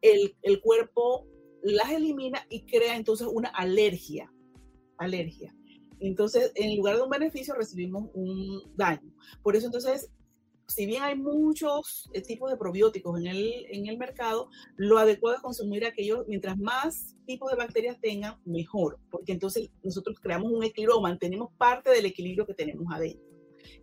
el, 0.00 0.36
el 0.42 0.60
cuerpo 0.60 1.26
las 1.62 1.90
elimina 1.90 2.46
y 2.48 2.64
crea 2.64 2.96
entonces 2.96 3.28
una 3.30 3.48
alergia. 3.48 4.32
Alergia. 4.96 5.54
Entonces, 6.00 6.52
en 6.54 6.76
lugar 6.76 6.96
de 6.96 7.02
un 7.02 7.10
beneficio, 7.10 7.54
recibimos 7.54 8.08
un 8.14 8.62
daño. 8.76 9.12
Por 9.42 9.56
eso, 9.56 9.66
entonces, 9.66 10.10
si 10.68 10.84
bien 10.84 11.02
hay 11.02 11.16
muchos 11.16 12.10
eh, 12.12 12.20
tipos 12.20 12.50
de 12.50 12.56
probióticos 12.56 13.18
en 13.18 13.26
el, 13.26 13.66
en 13.70 13.86
el 13.86 13.96
mercado, 13.96 14.50
lo 14.76 14.98
adecuado 14.98 15.36
es 15.36 15.42
consumir 15.42 15.84
aquellos, 15.86 16.26
mientras 16.28 16.58
más 16.58 17.16
tipos 17.26 17.50
de 17.50 17.56
bacterias 17.56 17.98
tengan, 18.00 18.38
mejor, 18.44 19.00
porque 19.10 19.32
entonces 19.32 19.70
nosotros 19.82 20.18
creamos 20.20 20.52
un 20.52 20.62
equilibrio, 20.62 21.00
mantenemos 21.00 21.50
parte 21.56 21.90
del 21.90 22.06
equilibrio 22.06 22.46
que 22.46 22.54
tenemos 22.54 22.86
adentro. 22.92 23.26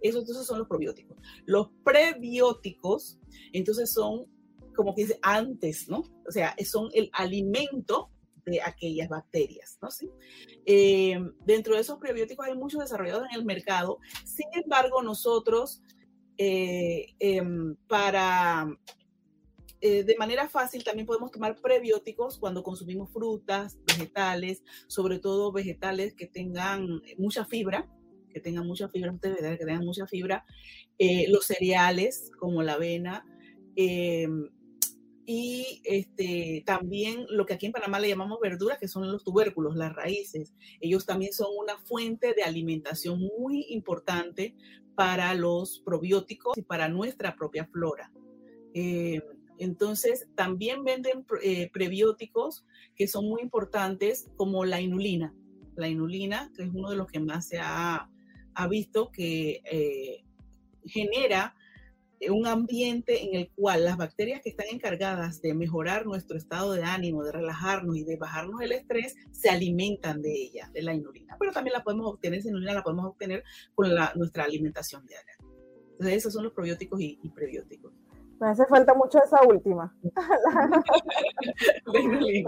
Esos 0.01 0.21
entonces 0.21 0.45
son 0.45 0.59
los 0.59 0.67
probióticos. 0.67 1.17
Los 1.45 1.69
prebióticos, 1.83 3.19
entonces 3.51 3.91
son 3.91 4.27
como 4.75 4.93
que 4.93 5.03
dice 5.03 5.19
antes, 5.21 5.89
¿no? 5.89 6.03
O 6.27 6.31
sea, 6.31 6.55
son 6.65 6.89
el 6.93 7.09
alimento 7.13 8.11
de 8.45 8.61
aquellas 8.61 9.09
bacterias, 9.09 9.79
¿no? 9.81 9.89
¿Sí? 9.89 10.09
Eh, 10.65 11.17
dentro 11.45 11.75
de 11.75 11.81
esos 11.81 11.97
prebióticos 11.97 12.45
hay 12.45 12.55
muchos 12.55 12.81
desarrollados 12.81 13.25
en 13.31 13.39
el 13.39 13.45
mercado. 13.45 13.99
Sin 14.23 14.47
embargo, 14.53 15.01
nosotros 15.01 15.81
eh, 16.37 17.13
em, 17.19 17.75
para 17.87 18.67
eh, 19.81 20.03
de 20.03 20.15
manera 20.17 20.49
fácil 20.49 20.83
también 20.83 21.05
podemos 21.05 21.31
tomar 21.31 21.59
prebióticos 21.61 22.37
cuando 22.37 22.63
consumimos 22.63 23.11
frutas, 23.11 23.77
vegetales, 23.85 24.63
sobre 24.87 25.19
todo 25.19 25.51
vegetales 25.51 26.13
que 26.13 26.27
tengan 26.27 27.01
mucha 27.17 27.45
fibra, 27.45 27.87
que 28.29 28.39
tengan 28.39 28.65
mucha 28.65 28.89
fibra, 28.89 29.17
que 29.21 29.65
tengan 29.65 29.85
mucha 29.85 30.07
fibra, 30.07 30.45
los 31.29 31.45
cereales 31.45 32.31
como 32.39 32.63
la 32.63 32.73
avena, 32.73 33.25
em, 33.75 34.49
y 35.25 35.81
este, 35.83 36.63
también 36.65 37.25
lo 37.29 37.45
que 37.45 37.55
aquí 37.55 37.65
en 37.65 37.71
Panamá 37.71 37.99
le 37.99 38.09
llamamos 38.09 38.39
verduras, 38.39 38.77
que 38.77 38.87
son 38.87 39.11
los 39.11 39.23
tubérculos, 39.23 39.75
las 39.75 39.93
raíces. 39.93 40.53
Ellos 40.79 41.05
también 41.05 41.33
son 41.33 41.47
una 41.57 41.77
fuente 41.79 42.33
de 42.35 42.43
alimentación 42.43 43.19
muy 43.39 43.65
importante 43.69 44.55
para 44.95 45.33
los 45.33 45.79
probióticos 45.79 46.57
y 46.57 46.61
para 46.61 46.89
nuestra 46.89 47.35
propia 47.35 47.65
flora. 47.65 48.11
Eh, 48.73 49.21
entonces, 49.57 50.27
también 50.35 50.83
venden 50.83 51.25
eh, 51.41 51.69
prebióticos 51.71 52.65
que 52.95 53.07
son 53.07 53.27
muy 53.27 53.41
importantes, 53.41 54.29
como 54.35 54.65
la 54.65 54.81
inulina. 54.81 55.33
La 55.75 55.87
inulina, 55.87 56.51
que 56.55 56.63
es 56.63 56.69
uno 56.73 56.89
de 56.89 56.95
los 56.95 57.07
que 57.07 57.19
más 57.19 57.47
se 57.47 57.59
ha, 57.59 58.09
ha 58.53 58.67
visto 58.67 59.11
que 59.11 59.61
eh, 59.65 60.23
genera 60.85 61.55
un 62.29 62.47
ambiente 62.47 63.23
en 63.23 63.35
el 63.35 63.49
cual 63.51 63.85
las 63.85 63.97
bacterias 63.97 64.41
que 64.41 64.49
están 64.49 64.67
encargadas 64.71 65.41
de 65.41 65.53
mejorar 65.53 66.05
nuestro 66.05 66.37
estado 66.37 66.73
de 66.73 66.83
ánimo, 66.83 67.23
de 67.23 67.31
relajarnos 67.31 67.97
y 67.97 68.03
de 68.03 68.17
bajarnos 68.17 68.61
el 68.61 68.71
estrés, 68.71 69.15
se 69.31 69.49
alimentan 69.49 70.21
de 70.21 70.33
ella, 70.33 70.69
de 70.73 70.81
la 70.81 70.93
inulina. 70.93 71.35
Pero 71.39 71.51
también 71.51 71.73
la 71.73 71.83
podemos 71.83 72.07
obtener, 72.07 72.39
esa 72.39 72.49
inulina 72.49 72.73
la 72.73 72.83
podemos 72.83 73.05
obtener 73.05 73.43
con 73.73 73.93
la, 73.93 74.11
nuestra 74.15 74.43
alimentación 74.43 75.05
diaria. 75.05 75.33
Entonces, 75.91 76.17
esos 76.17 76.33
son 76.33 76.43
los 76.43 76.53
probióticos 76.53 76.99
y, 76.99 77.31
prebióticos. 77.33 77.93
Me 78.39 78.49
hace 78.49 78.65
falta 78.65 78.93
mucho 78.93 79.17
esa 79.23 79.41
última. 79.47 79.95
sí, 81.93 82.43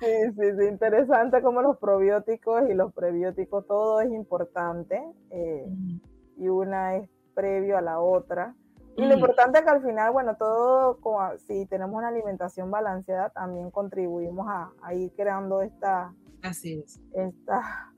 sí, 0.00 0.52
sí, 0.58 0.64
interesante 0.66 1.42
como 1.42 1.60
los 1.60 1.76
probióticos 1.76 2.70
y 2.70 2.74
los 2.74 2.94
prebióticos, 2.94 3.66
todo 3.66 4.00
es 4.00 4.10
importante 4.10 4.98
eh, 5.30 5.66
y 6.38 6.48
una 6.48 6.96
es 6.96 7.10
previo 7.34 7.76
a 7.76 7.82
la 7.82 8.00
otra. 8.00 8.54
Y 8.96 9.04
lo 9.04 9.14
importante 9.14 9.58
es 9.58 9.64
que 9.64 9.70
al 9.70 9.82
final, 9.82 10.12
bueno, 10.12 10.36
todo, 10.36 10.98
si 11.46 11.66
tenemos 11.66 11.96
una 11.96 12.08
alimentación 12.08 12.70
balanceada, 12.70 13.30
también 13.30 13.70
contribuimos 13.70 14.46
a, 14.48 14.94
ir 14.94 15.12
creando 15.14 15.60
esta, 15.60 16.14
Así 16.42 16.82
esta 17.12 17.92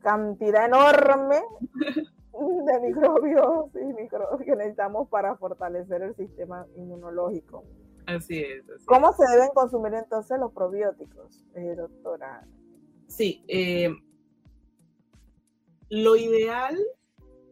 cantidad 0.00 0.66
enorme 0.66 1.42
de 2.32 2.80
microbios 2.80 3.70
y 3.74 3.92
microbios 3.92 4.40
que 4.42 4.56
necesitamos 4.56 5.08
para 5.08 5.36
fortalecer 5.36 6.02
el 6.02 6.16
sistema 6.16 6.66
inmunológico. 6.76 7.64
Así 8.06 8.40
es. 8.40 8.64
¿Cómo 8.86 9.12
se 9.12 9.24
deben 9.30 9.50
consumir 9.54 9.94
entonces 9.94 10.38
los 10.40 10.52
probióticos, 10.52 11.46
eh, 11.54 11.74
doctora? 11.76 12.46
Sí, 13.06 13.44
eh, 13.46 13.90
lo 15.90 16.16
ideal 16.16 16.76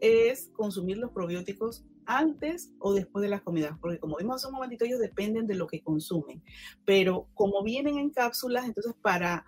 es 0.01 0.49
consumir 0.57 0.99
los 0.99 1.11
probióticos 1.11 1.85
antes 2.09 2.73
o 2.81 2.95
después 2.95 3.23
de 3.23 3.29
las 3.29 3.43
comidas, 3.43 3.79
porque 3.81 3.99
como 3.99 4.17
vimos 4.17 4.37
hace 4.37 4.49
un 4.49 4.55
momentito, 4.55 4.87
ellos 4.87 4.99
dependen 4.99 5.47
de 5.47 5.55
lo 5.55 5.67
que 5.67 5.83
consumen, 5.83 6.43
pero 6.85 7.29
como 7.35 7.63
vienen 7.63 7.99
en 7.99 8.11
cápsulas, 8.11 8.65
entonces 8.65 8.95
para 9.01 9.45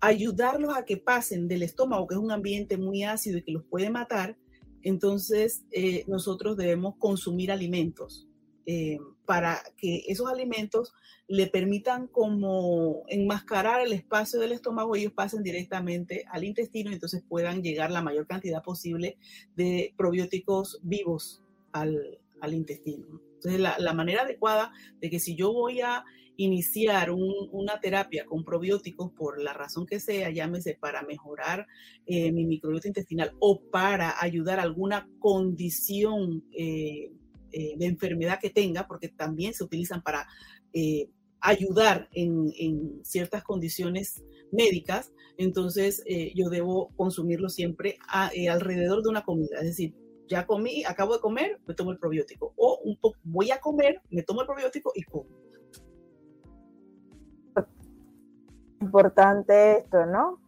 ayudarlos 0.00 0.76
a 0.76 0.84
que 0.84 0.98
pasen 0.98 1.48
del 1.48 1.62
estómago, 1.62 2.06
que 2.06 2.14
es 2.14 2.20
un 2.20 2.30
ambiente 2.30 2.76
muy 2.76 3.04
ácido 3.04 3.38
y 3.38 3.42
que 3.42 3.52
los 3.52 3.64
puede 3.64 3.88
matar, 3.88 4.36
entonces 4.82 5.64
eh, 5.72 6.04
nosotros 6.06 6.58
debemos 6.58 6.96
consumir 6.98 7.50
alimentos 7.50 8.28
eh, 8.66 8.98
para 9.24 9.62
que 9.78 10.02
esos 10.06 10.30
alimentos 10.30 10.92
le 11.26 11.46
permitan 11.46 12.06
como 12.06 13.02
enmascarar 13.08 13.80
el 13.80 13.94
espacio 13.94 14.38
del 14.40 14.52
estómago, 14.52 14.94
ellos 14.94 15.14
pasen 15.14 15.42
directamente 15.42 16.26
al 16.30 16.44
intestino 16.44 16.90
y 16.90 16.94
entonces 16.94 17.24
puedan 17.26 17.62
llegar 17.62 17.90
la 17.90 18.02
mayor 18.02 18.26
cantidad 18.26 18.62
posible 18.62 19.16
de 19.56 19.94
probióticos 19.96 20.80
vivos 20.82 21.43
al, 21.74 22.54
intestino. 22.54 23.20
Entonces, 23.36 23.60
la, 23.60 23.92
manera 23.94 24.22
adecuada 24.22 24.72
de 25.00 25.10
que 25.10 25.18
si 25.18 25.34
yo 25.34 25.52
voy 25.52 25.80
a 25.80 26.04
iniciar 26.36 27.10
una 27.10 27.80
terapia 27.80 28.26
con 28.26 28.44
probióticos 28.44 29.12
por 29.12 29.40
la 29.40 29.52
razón 29.52 29.86
que 29.86 30.00
sea, 30.00 30.30
llámese 30.30 30.74
para 30.74 31.02
mejorar 31.02 31.66
eh, 32.06 32.32
mi 32.32 32.44
microbiota 32.44 32.88
intestinal 32.88 33.32
o 33.38 33.62
para 33.70 34.20
ayudar 34.20 34.58
a 34.58 34.62
alguna 34.62 35.08
condición 35.20 36.44
eh, 36.52 37.12
eh, 37.52 37.74
de 37.76 37.86
enfermedad 37.86 38.40
que 38.40 38.50
tenga, 38.50 38.86
porque 38.86 39.08
también 39.08 39.54
se 39.54 39.64
utilizan 39.64 40.02
para 40.02 40.26
ayudar 41.40 42.08
en, 42.12 43.04
ciertas 43.04 43.44
condiciones 43.44 44.24
médicas, 44.50 45.12
entonces 45.36 46.02
yo 46.34 46.48
debo 46.48 46.88
consumirlo 46.96 47.48
siempre 47.48 47.96
alrededor 48.08 49.04
de 49.04 49.08
una 49.08 49.22
comida, 49.22 49.58
es 49.60 49.66
decir, 49.66 49.94
ya 50.28 50.46
comí, 50.46 50.84
acabo 50.84 51.14
de 51.14 51.20
comer, 51.20 51.60
me 51.66 51.74
tomo 51.74 51.90
el 51.90 51.98
probiótico. 51.98 52.52
O 52.56 52.80
un 52.84 52.96
poco, 52.96 53.18
voy 53.24 53.50
a 53.50 53.60
comer, 53.60 54.00
me 54.10 54.22
tomo 54.22 54.40
el 54.42 54.46
probiótico 54.46 54.92
y 54.94 55.02
como. 55.02 55.26
Importante 58.80 59.78
esto, 59.78 60.04
¿no? 60.06 60.40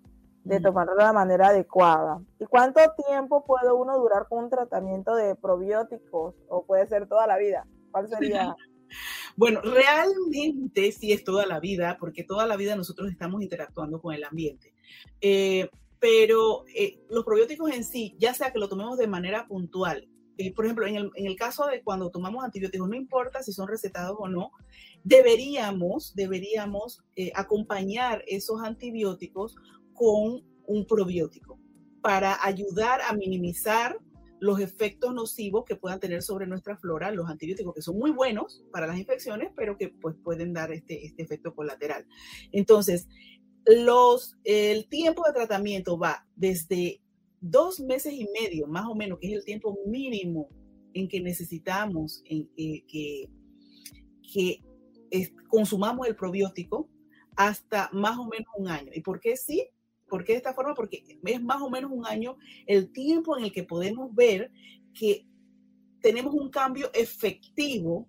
De 0.45 0.61
tomarlo 0.61 0.95
de 0.95 1.03
la 1.03 1.12
manera 1.12 1.49
adecuada. 1.49 2.20
¿Y 2.39 2.45
cuánto 2.47 2.81
tiempo 3.07 3.45
puede 3.45 3.72
uno 3.72 3.99
durar 3.99 4.29
con 4.29 4.45
un 4.45 4.51
tratamiento 4.51 5.14
de 5.14 5.35
probióticos? 5.35 6.35
¿O 6.49 6.64
puede 6.64 6.87
ser 6.87 7.09
toda 7.09 7.27
la 7.27 7.39
vida? 7.39 7.66
¿Cuál 7.91 8.09
sería? 8.09 8.55
bueno, 9.37 9.61
realmente 9.62 10.93
sí 10.93 11.12
es 11.12 11.24
toda 11.24 11.47
la 11.47 11.61
vida, 11.61 11.97
porque 11.99 12.24
toda 12.24 12.47
la 12.47 12.57
vida 12.57 12.77
nosotros 12.77 13.11
estamos 13.11 13.43
interactuando 13.43 14.01
con 14.01 14.14
el 14.14 14.24
ambiente. 14.24 14.74
Eh, 15.20 15.68
pero 16.07 16.64
eh, 16.72 17.00
los 17.11 17.24
probióticos 17.24 17.68
en 17.72 17.82
sí, 17.82 18.14
ya 18.16 18.32
sea 18.32 18.52
que 18.52 18.61
lo 18.61 18.68
tomemos 18.68 18.96
de 18.96 19.09
manera 19.09 19.48
puntual, 19.48 20.09
eh, 20.38 20.54
por 20.54 20.64
ejemplo, 20.64 20.86
en 20.86 21.11
el, 21.16 21.34
caso 21.34 21.66
de 21.66 21.82
cuando 21.82 22.12
tomamos 22.12 22.44
antibióticos, 22.44 22.88
no 22.88 22.94
importa 22.94 23.42
si 23.42 23.52
son 23.52 23.66
recetados 23.66 24.16
o 24.16 24.28
no, 24.28 24.52
deberíamos, 25.02 26.14
deberíamos 26.14 27.02
eh, 27.16 27.32
acompañar 27.34 28.22
esos 28.28 28.62
antibióticos 28.62 29.57
con 29.94 30.44
un 30.68 30.86
probiótico 30.86 31.59
para 32.02 32.38
ayudar 32.44 33.00
a 33.00 33.12
minimizar 33.12 33.98
los 34.38 34.61
efectos 34.61 35.12
nocivos 35.12 35.64
que 35.64 35.74
puedan 35.74 35.98
tener 35.98 36.22
sobre 36.22 36.46
nuestra 36.46 36.76
flora 36.76 37.11
los 37.11 37.28
antibióticos, 37.28 37.74
que 37.74 37.82
son 37.82 37.98
muy 37.98 38.12
buenos 38.12 38.64
para 38.70 38.86
las 38.86 38.98
infecciones, 38.98 39.50
pero 39.57 39.76
que 39.76 39.88
pues, 39.88 40.14
pueden 40.22 40.52
dar 40.52 40.70
este, 40.70 41.04
este 41.04 41.24
efecto 41.24 41.52
colateral. 41.52 42.07
Entonces, 42.52 43.09
los, 43.67 44.37
el 44.45 44.89
tiempo 44.89 45.25
de 45.27 45.33
tratamiento 45.33 45.99
va 45.99 46.27
desde 46.37 47.01
dos 47.41 47.81
meses 47.81 48.12
y 48.12 48.29
medio, 48.41 48.67
más 48.67 48.87
o 48.87 48.95
menos, 48.95 49.19
que 49.19 49.29
es 49.29 49.33
el 49.35 49.45
tiempo 49.45 49.79
mínimo 49.87 50.49
en 50.95 51.09
que 51.09 51.21
necesitamos 51.21 52.23
en, 52.25 52.49
eh, 52.57 52.85
que, 52.87 53.29
que 54.33 54.62
consumamos 55.49 56.07
el 56.07 56.17
probiótico, 56.17 56.89
hasta 57.37 57.91
más 57.93 58.19
o 58.19 58.25
menos 58.25 58.49
un 58.57 58.69
año. 58.69 58.91
¿Y 58.95 59.03
por 59.03 59.21
qué 59.21 59.37
sí? 59.37 59.69
¿Por 60.09 60.25
qué 60.25 60.33
de 60.33 60.39
esta 60.39 60.55
forma? 60.55 60.75
Porque 60.75 61.03
es 61.25 61.43
más 61.43 61.61
o 61.61 61.69
menos 61.69 61.91
un 61.93 62.07
año 62.07 62.37
el 62.67 62.93
tiempo 62.93 63.37
en 63.37 63.45
el 63.45 63.53
que 63.53 63.64
podemos 63.64 64.14
ver 64.14 64.51
que 64.95 65.27
tenemos 66.01 66.35
un 66.35 66.51
cambio 66.51 66.91
efectivo 66.95 68.09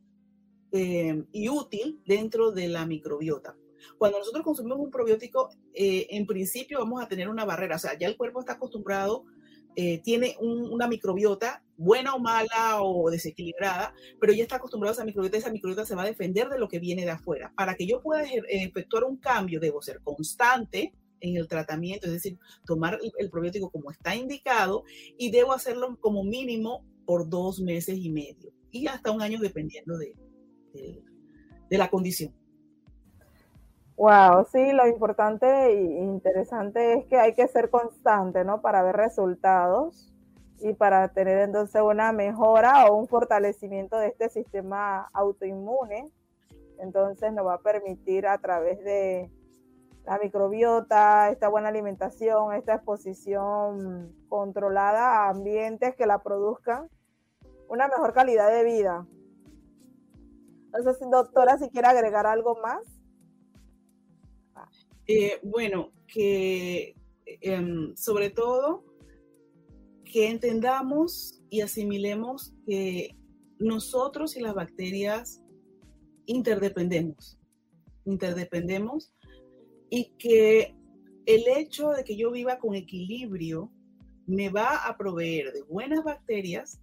eh, 0.71 1.23
y 1.31 1.49
útil 1.49 2.01
dentro 2.05 2.51
de 2.51 2.67
la 2.67 2.85
microbiota. 2.85 3.55
Cuando 3.97 4.19
nosotros 4.19 4.43
consumimos 4.43 4.79
un 4.79 4.91
probiótico, 4.91 5.49
eh, 5.73 6.07
en 6.11 6.25
principio 6.25 6.79
vamos 6.79 7.01
a 7.01 7.07
tener 7.07 7.29
una 7.29 7.45
barrera, 7.45 7.75
o 7.75 7.79
sea, 7.79 7.97
ya 7.97 8.07
el 8.07 8.17
cuerpo 8.17 8.39
está 8.39 8.53
acostumbrado, 8.53 9.25
eh, 9.75 10.01
tiene 10.03 10.35
una 10.39 10.87
microbiota 10.87 11.63
buena 11.77 12.15
o 12.15 12.19
mala 12.19 12.81
o 12.81 13.11
desequilibrada, 13.11 13.93
pero 14.19 14.33
ya 14.33 14.41
está 14.41 14.55
acostumbrado 14.55 14.91
a 14.91 14.95
esa 14.95 15.05
microbiota, 15.05 15.37
esa 15.37 15.51
microbiota 15.51 15.85
se 15.85 15.93
va 15.93 16.01
a 16.01 16.07
defender 16.07 16.49
de 16.49 16.57
lo 16.57 16.67
que 16.67 16.79
viene 16.79 17.05
de 17.05 17.11
afuera. 17.11 17.53
Para 17.55 17.75
que 17.75 17.85
yo 17.85 18.01
pueda 18.01 18.23
efectuar 18.49 19.03
un 19.03 19.17
cambio, 19.17 19.59
debo 19.59 19.81
ser 19.81 20.01
constante, 20.03 20.93
en 21.19 21.35
el 21.35 21.47
tratamiento, 21.47 22.07
es 22.07 22.13
decir, 22.13 22.37
tomar 22.65 22.99
el, 23.17 23.29
probiótico 23.29 23.71
como 23.71 23.91
está 23.91 24.15
indicado 24.15 24.83
y 25.17 25.31
debo 25.31 25.53
hacerlo 25.53 25.97
como 25.99 26.23
mínimo 26.23 26.85
por 27.05 27.29
dos 27.29 27.59
meses 27.59 27.97
y 27.97 28.09
medio 28.09 28.53
y 28.71 28.87
hasta 28.87 29.11
un 29.11 29.21
año 29.21 29.39
dependiendo 29.39 29.97
de, 29.97 30.13
de, 31.69 31.77
la 31.77 31.89
condición. 31.89 32.33
Wow, 33.97 34.45
sí, 34.51 34.71
lo 34.73 34.87
importante 34.87 35.47
e 35.47 36.03
interesante 36.03 36.93
es 36.93 37.05
que 37.07 37.17
hay 37.17 37.33
que 37.33 37.47
ser 37.47 37.69
constante, 37.69 38.45
¿no? 38.45 38.61
Para 38.61 38.83
ver 38.83 38.95
resultados 38.95 40.13
y 40.59 40.73
para 40.73 41.09
tener 41.09 41.39
entonces 41.39 41.81
una 41.81 42.11
mejora 42.11 42.85
o 42.85 42.95
un 42.95 43.07
fortalecimiento 43.07 43.97
de 43.97 44.07
este 44.07 44.29
sistema 44.29 45.09
autoinmune. 45.13 46.11
Entonces 46.79 47.33
nos 47.33 47.47
va 47.47 47.55
a 47.55 47.61
permitir 47.61 48.27
a 48.27 48.37
través 48.37 48.83
de, 48.83 49.31
la 50.07 50.17
microbiota, 50.19 51.29
esta 51.29 51.49
buena 51.49 51.67
alimentación, 51.67 52.53
esta 52.53 52.75
exposición 52.75 54.15
controlada 54.29 55.25
a 55.25 55.29
ambientes 55.29 55.95
que 55.95 56.05
la 56.05 56.23
produzcan, 56.23 56.89
una 57.67 57.89
mejor 57.89 58.13
calidad 58.13 58.49
de 58.49 58.63
vida. 58.63 59.05
Si 60.97 61.09
doctora, 61.09 61.57
si 61.57 61.69
quiere 61.69 61.89
agregar 61.89 62.25
algo 62.25 62.55
más. 62.55 62.96
Eh, 65.07 65.39
bueno, 65.43 65.91
que 66.07 66.95
em, 67.25 67.95
sobre 67.95 68.29
todo 68.29 68.83
que 70.03 70.29
entendamos 70.29 71.41
y 71.49 71.61
asimilemos 71.61 72.53
que 72.65 73.15
nosotros 73.59 74.35
y 74.37 74.41
las 74.41 74.53
bacterias 74.53 75.41
interdependemos. 76.25 77.37
Interdependemos 78.05 79.13
y 79.89 80.11
que 80.17 80.75
el 81.25 81.43
hecho 81.47 81.89
de 81.89 82.03
que 82.03 82.15
yo 82.15 82.31
viva 82.31 82.59
con 82.59 82.75
equilibrio 82.75 83.71
me 84.25 84.49
va 84.49 84.87
a 84.87 84.97
proveer 84.97 85.51
de 85.53 85.61
buenas 85.63 86.03
bacterias 86.03 86.79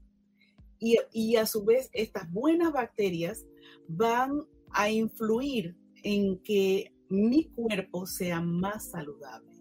y, 0.79 1.37
a 1.37 1.47
su 1.47 1.64
vez 1.64 1.89
estas 1.93 2.31
buenas 2.31 2.72
bacterias 2.72 3.47
van 3.89 4.43
a 4.70 4.91
influir 4.91 5.75
en 6.03 6.39
que 6.43 6.93
mi 7.09 7.44
cuerpo 7.44 8.07
sea 8.07 8.40
más 8.40 8.90
saludable. 8.90 9.55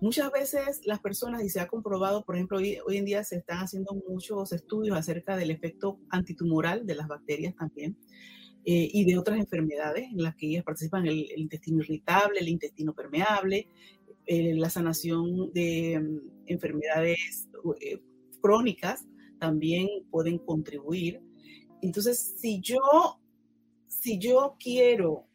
Muchas 0.00 0.30
veces 0.30 0.80
las 0.84 1.00
personas, 1.00 1.42
y 1.42 1.48
se 1.48 1.58
ha 1.58 1.66
comprobado, 1.66 2.24
por 2.24 2.36
ejemplo, 2.36 2.58
hoy, 2.58 2.78
en 2.96 3.04
día 3.04 3.24
se 3.24 3.36
están 3.36 3.58
haciendo 3.58 4.00
muchos 4.08 4.52
estudios 4.52 4.96
acerca 4.96 5.36
del 5.36 5.50
efecto 5.50 5.98
antitumoral 6.10 6.86
de 6.86 6.94
las 6.94 7.08
bacterias 7.08 7.56
también, 7.56 7.96
eh, 8.64 8.88
y 8.92 9.04
de 9.04 9.18
otras 9.18 9.38
enfermedades 9.38 10.04
en 10.12 10.22
las 10.22 10.36
que 10.36 10.46
ellas 10.46 10.64
participan, 10.64 11.06
el, 11.06 11.26
intestino 11.36 11.82
irritable, 11.82 12.38
el 12.40 12.48
intestino 12.48 12.94
permeable, 12.94 13.66
eh, 14.26 14.54
la 14.54 14.70
sanación 14.70 15.52
de 15.52 15.98
mm, 15.98 16.46
enfermedades 16.46 17.48
eh, 17.80 17.98
crónicas 18.40 19.04
también 19.40 19.88
pueden 20.10 20.38
contribuir. 20.38 21.20
Entonces, 21.82 22.36
si 22.38 22.60
yo, 22.60 23.20
si 23.86 24.18
yo 24.18 24.56
quiero 24.60 25.27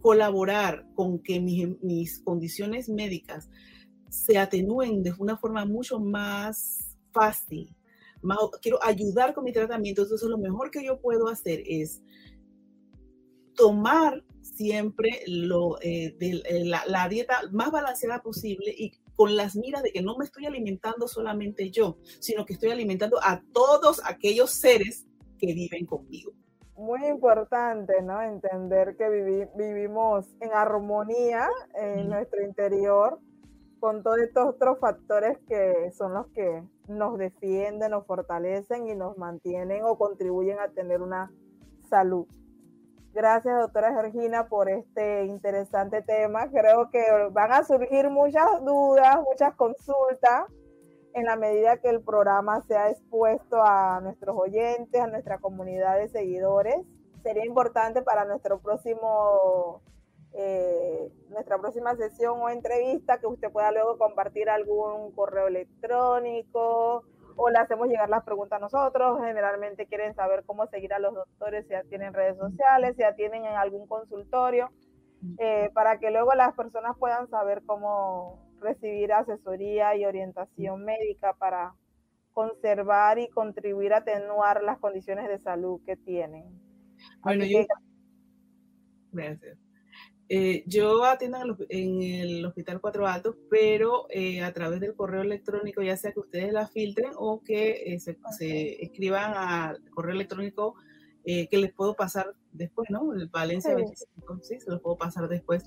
colaborar 0.00 0.86
con 0.94 1.18
que 1.18 1.40
mis, 1.40 1.68
mis 1.82 2.20
condiciones 2.20 2.88
médicas 2.88 3.48
se 4.08 4.38
atenúen 4.38 5.02
de 5.02 5.12
una 5.18 5.36
forma 5.36 5.64
mucho 5.64 5.98
más 5.98 6.96
fácil, 7.12 7.74
quiero 8.60 8.78
ayudar 8.82 9.34
con 9.34 9.44
mi 9.44 9.52
tratamiento, 9.52 10.02
entonces 10.02 10.28
lo 10.28 10.38
mejor 10.38 10.70
que 10.70 10.84
yo 10.84 11.00
puedo 11.00 11.28
hacer 11.28 11.62
es 11.66 12.02
tomar 13.54 14.24
siempre 14.42 15.22
lo, 15.26 15.80
eh, 15.80 16.14
de, 16.18 16.42
eh, 16.48 16.64
la, 16.64 17.08
dieta 17.08 17.40
más 17.52 17.70
balanceada 17.70 18.22
posible 18.22 18.74
y 18.76 18.92
con 19.16 19.36
las 19.36 19.56
miras 19.56 19.82
de 19.82 19.92
que 19.92 20.02
no 20.02 20.16
me 20.16 20.24
estoy 20.24 20.46
alimentando 20.46 21.08
solamente 21.08 21.70
yo, 21.70 21.98
sino 22.20 22.44
que 22.44 22.54
estoy 22.54 22.70
alimentando 22.70 23.18
a 23.22 23.42
todos 23.52 24.00
aquellos 24.04 24.50
seres 24.50 25.06
que 25.38 25.52
viven 25.52 25.86
conmigo. 25.86 26.32
Muy 26.80 27.06
importante, 27.08 28.00
¿no? 28.00 28.22
Entender 28.22 28.96
que 28.96 29.10
vivimos 29.54 30.34
en 30.40 30.50
armonía 30.54 31.46
en 31.74 32.08
nuestro 32.08 32.42
interior 32.42 33.18
con 33.80 34.02
todos 34.02 34.16
estos 34.20 34.46
otros 34.46 34.78
factores 34.78 35.36
que 35.46 35.90
son 35.90 36.14
los 36.14 36.28
que 36.28 36.62
nos 36.88 37.18
defienden, 37.18 37.90
nos 37.90 38.06
fortalecen 38.06 38.88
y 38.88 38.94
nos 38.94 39.18
mantienen 39.18 39.84
o 39.84 39.98
contribuyen 39.98 40.58
a 40.58 40.68
tener 40.68 41.02
una 41.02 41.30
salud. 41.90 42.26
Gracias, 43.12 43.60
doctora 43.60 43.92
Georgina, 43.92 44.48
por 44.48 44.70
este 44.70 45.26
interesante 45.26 46.00
tema. 46.00 46.48
Creo 46.48 46.88
que 46.88 47.02
van 47.30 47.52
a 47.52 47.62
surgir 47.62 48.08
muchas 48.08 48.64
dudas, 48.64 49.18
muchas 49.30 49.54
consultas 49.54 50.44
en 51.14 51.24
la 51.24 51.36
medida 51.36 51.78
que 51.78 51.88
el 51.88 52.02
programa 52.02 52.62
sea 52.62 52.90
expuesto 52.90 53.62
a 53.62 54.00
nuestros 54.00 54.36
oyentes, 54.36 55.00
a 55.00 55.06
nuestra 55.06 55.38
comunidad 55.38 55.98
de 55.98 56.08
seguidores. 56.08 56.76
Sería 57.22 57.44
importante 57.44 58.02
para 58.02 58.24
nuestro 58.24 58.60
próximo 58.60 59.82
eh, 60.32 61.10
nuestra 61.28 61.58
próxima 61.58 61.96
sesión 61.96 62.40
o 62.40 62.48
entrevista, 62.48 63.18
que 63.18 63.26
usted 63.26 63.50
pueda 63.50 63.72
luego 63.72 63.98
compartir 63.98 64.48
algún 64.48 65.12
correo 65.12 65.48
electrónico 65.48 67.04
o 67.36 67.50
le 67.50 67.58
hacemos 67.58 67.88
llegar 67.88 68.08
las 68.08 68.24
preguntas 68.24 68.58
a 68.58 68.60
nosotros. 68.60 69.18
Generalmente 69.24 69.86
quieren 69.86 70.14
saber 70.14 70.44
cómo 70.44 70.66
seguir 70.66 70.92
a 70.92 70.98
los 70.98 71.14
doctores, 71.14 71.66
si 71.66 71.72
ya 71.72 71.82
tienen 71.84 72.14
redes 72.14 72.36
sociales, 72.38 72.94
si 72.96 73.02
ya 73.02 73.14
tienen 73.14 73.44
en 73.44 73.56
algún 73.56 73.86
consultorio, 73.86 74.70
eh, 75.38 75.70
para 75.74 75.98
que 75.98 76.10
luego 76.10 76.34
las 76.34 76.54
personas 76.54 76.96
puedan 76.98 77.28
saber 77.28 77.62
cómo 77.66 78.49
recibir 78.60 79.12
asesoría 79.12 79.96
y 79.96 80.04
orientación 80.04 80.84
médica 80.84 81.34
para 81.34 81.74
conservar 82.32 83.18
y 83.18 83.28
contribuir 83.28 83.92
a 83.92 83.98
atenuar 83.98 84.62
las 84.62 84.78
condiciones 84.78 85.28
de 85.28 85.38
salud 85.38 85.80
que 85.84 85.96
tienen. 85.96 86.44
Bueno, 87.22 87.44
yo... 87.44 87.66
Gracias. 89.12 89.58
Eh, 90.32 90.62
yo 90.66 91.04
atiendo 91.04 91.38
en 91.68 92.02
el, 92.02 92.46
Hospital 92.46 92.80
Cuatro 92.80 93.08
Altos, 93.08 93.36
pero 93.50 94.06
eh, 94.10 94.42
a 94.42 94.52
través 94.52 94.78
del 94.78 94.94
correo 94.94 95.22
electrónico, 95.22 95.82
ya 95.82 95.96
sea 95.96 96.12
que 96.12 96.20
ustedes 96.20 96.52
la 96.52 96.68
filtren 96.68 97.10
o 97.16 97.42
que 97.42 97.94
eh, 97.94 97.98
se, 97.98 98.16
escriban 98.80 99.32
al 99.34 99.82
correo 99.90 100.14
electrónico 100.14 100.76
que 101.22 101.48
les 101.58 101.72
puedo 101.72 101.94
pasar 101.94 102.34
después, 102.50 102.90
¿no? 102.90 103.12
El 103.12 103.28
Valencia 103.28 103.76
sí. 103.76 104.06
sí, 104.42 104.60
se 104.60 104.70
los 104.70 104.80
puedo 104.80 104.96
pasar 104.96 105.28
después. 105.28 105.64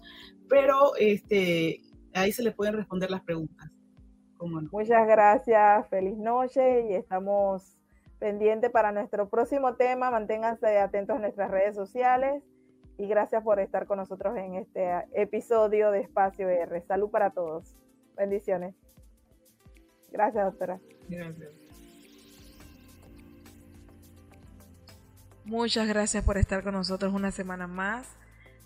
Pero 0.49 0.95
este, 0.97 1.79
ahí 2.13 2.31
se 2.31 2.43
les 2.43 2.53
pueden 2.53 2.75
responder 2.75 3.09
las 3.09 3.21
preguntas. 3.21 3.69
Muchas 4.71 5.07
gracias, 5.07 5.87
feliz 5.87 6.17
noche 6.17 6.87
y 6.89 6.95
estamos 6.95 7.77
pendientes 8.19 8.71
para 8.71 8.91
nuestro 8.91 9.29
próximo 9.29 9.75
tema. 9.75 10.11
Manténganse 10.11 10.79
atentos 10.79 11.15
a 11.15 11.19
nuestras 11.19 11.49
redes 11.49 11.75
sociales 11.75 12.43
y 12.97 13.07
gracias 13.07 13.41
por 13.41 13.59
estar 13.59 13.87
con 13.87 13.99
nosotros 13.99 14.35
en 14.37 14.55
este 14.55 15.05
episodio 15.13 15.91
de 15.91 16.01
Espacio 16.01 16.49
R. 16.49 16.81
Salud 16.81 17.09
para 17.09 17.29
todos. 17.29 17.75
Bendiciones. 18.17 18.75
Gracias, 20.11 20.45
doctora. 20.45 20.79
Gracias. 21.07 21.49
Muchas 25.45 25.87
gracias 25.87 26.23
por 26.23 26.37
estar 26.37 26.63
con 26.63 26.73
nosotros 26.73 27.13
una 27.13 27.31
semana 27.31 27.67
más. 27.67 28.07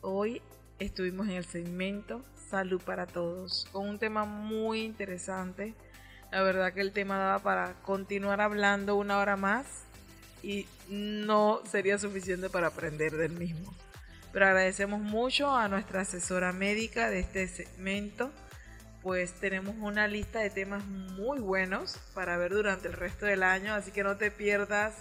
Hoy 0.01 0.41
estuvimos 0.79 1.27
en 1.27 1.33
el 1.33 1.45
segmento 1.45 2.21
Salud 2.49 2.81
para 2.81 3.05
Todos, 3.07 3.67
con 3.71 3.89
un 3.89 3.99
tema 3.99 4.23
muy 4.23 4.81
interesante. 4.81 5.73
La 6.31 6.41
verdad 6.43 6.73
que 6.73 6.81
el 6.81 6.93
tema 6.93 7.17
daba 7.17 7.39
para 7.39 7.73
continuar 7.81 8.39
hablando 8.39 8.95
una 8.95 9.17
hora 9.17 9.35
más 9.35 9.65
y 10.43 10.65
no 10.87 11.61
sería 11.69 11.97
suficiente 11.97 12.49
para 12.49 12.67
aprender 12.67 13.17
del 13.17 13.33
mismo. 13.33 13.73
Pero 14.31 14.45
agradecemos 14.45 15.01
mucho 15.01 15.53
a 15.53 15.67
nuestra 15.67 16.01
asesora 16.01 16.53
médica 16.53 17.09
de 17.09 17.19
este 17.19 17.47
segmento, 17.47 18.31
pues 19.01 19.33
tenemos 19.33 19.75
una 19.79 20.07
lista 20.07 20.39
de 20.39 20.49
temas 20.49 20.85
muy 20.85 21.39
buenos 21.39 21.97
para 22.13 22.37
ver 22.37 22.53
durante 22.53 22.87
el 22.87 22.93
resto 22.93 23.25
del 23.25 23.43
año, 23.43 23.73
así 23.73 23.91
que 23.91 24.03
no 24.03 24.15
te 24.15 24.31
pierdas 24.31 24.95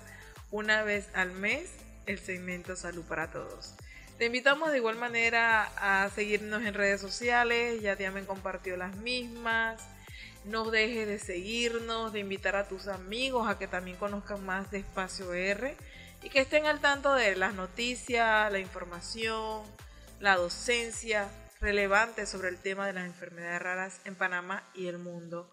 una 0.50 0.82
vez 0.82 1.08
al 1.14 1.32
mes 1.32 1.70
el 2.06 2.18
segmento 2.18 2.74
Salud 2.76 3.04
para 3.04 3.30
Todos. 3.30 3.74
Te 4.18 4.24
invitamos 4.24 4.70
de 4.70 4.78
igual 4.78 4.96
manera 4.96 5.64
a 5.76 6.08
seguirnos 6.08 6.64
en 6.64 6.72
redes 6.72 7.02
sociales, 7.02 7.82
ya 7.82 7.96
te 7.96 8.06
han 8.06 8.24
compartido 8.24 8.78
las 8.78 8.96
mismas. 8.96 9.86
No 10.46 10.70
dejes 10.70 11.06
de 11.06 11.18
seguirnos, 11.18 12.14
de 12.14 12.20
invitar 12.20 12.56
a 12.56 12.66
tus 12.66 12.88
amigos 12.88 13.46
a 13.46 13.58
que 13.58 13.66
también 13.68 13.98
conozcan 13.98 14.42
más 14.46 14.70
de 14.70 14.78
Espacio 14.78 15.34
R 15.34 15.76
y 16.22 16.30
que 16.30 16.40
estén 16.40 16.64
al 16.64 16.80
tanto 16.80 17.12
de 17.12 17.36
las 17.36 17.52
noticias, 17.52 18.50
la 18.50 18.58
información, 18.58 19.62
la 20.18 20.36
docencia 20.36 21.28
relevante 21.60 22.24
sobre 22.24 22.48
el 22.48 22.56
tema 22.56 22.86
de 22.86 22.94
las 22.94 23.04
enfermedades 23.04 23.60
raras 23.60 24.00
en 24.06 24.14
Panamá 24.14 24.62
y 24.74 24.86
el 24.86 24.96
mundo. 24.96 25.50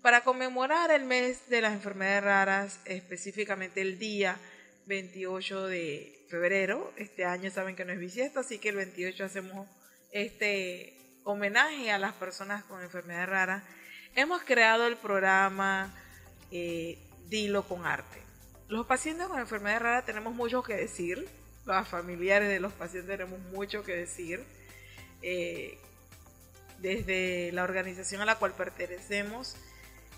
Para 0.00 0.24
conmemorar 0.24 0.90
el 0.92 1.04
mes 1.04 1.50
de 1.50 1.60
las 1.60 1.74
enfermedades 1.74 2.24
raras, 2.24 2.80
específicamente 2.86 3.82
el 3.82 3.98
día 3.98 4.38
28 4.86 5.66
de 5.66 6.21
febrero, 6.32 6.90
este 6.96 7.26
año 7.26 7.50
saben 7.50 7.76
que 7.76 7.84
no 7.84 7.92
es 7.92 7.98
bisiesto, 7.98 8.40
así 8.40 8.58
que 8.58 8.70
el 8.70 8.76
28 8.76 9.22
hacemos 9.22 9.68
este 10.12 10.96
homenaje 11.24 11.90
a 11.90 11.98
las 11.98 12.14
personas 12.14 12.64
con 12.64 12.82
enfermedades 12.82 13.28
raras 13.28 13.62
hemos 14.14 14.42
creado 14.42 14.86
el 14.86 14.96
programa 14.96 15.94
eh, 16.50 16.98
Dilo 17.28 17.68
con 17.68 17.84
Arte. 17.84 18.22
Los 18.68 18.86
pacientes 18.86 19.26
con 19.26 19.40
enfermedades 19.40 19.82
raras 19.82 20.06
tenemos 20.06 20.34
mucho 20.34 20.62
que 20.62 20.74
decir, 20.74 21.28
los 21.66 21.88
familiares 21.88 22.48
de 22.48 22.60
los 22.60 22.72
pacientes 22.72 23.18
tenemos 23.18 23.38
mucho 23.52 23.84
que 23.84 23.94
decir. 23.94 24.42
Eh, 25.20 25.78
desde 26.78 27.52
la 27.52 27.62
organización 27.62 28.22
a 28.22 28.24
la 28.24 28.38
cual 28.38 28.54
pertenecemos, 28.54 29.54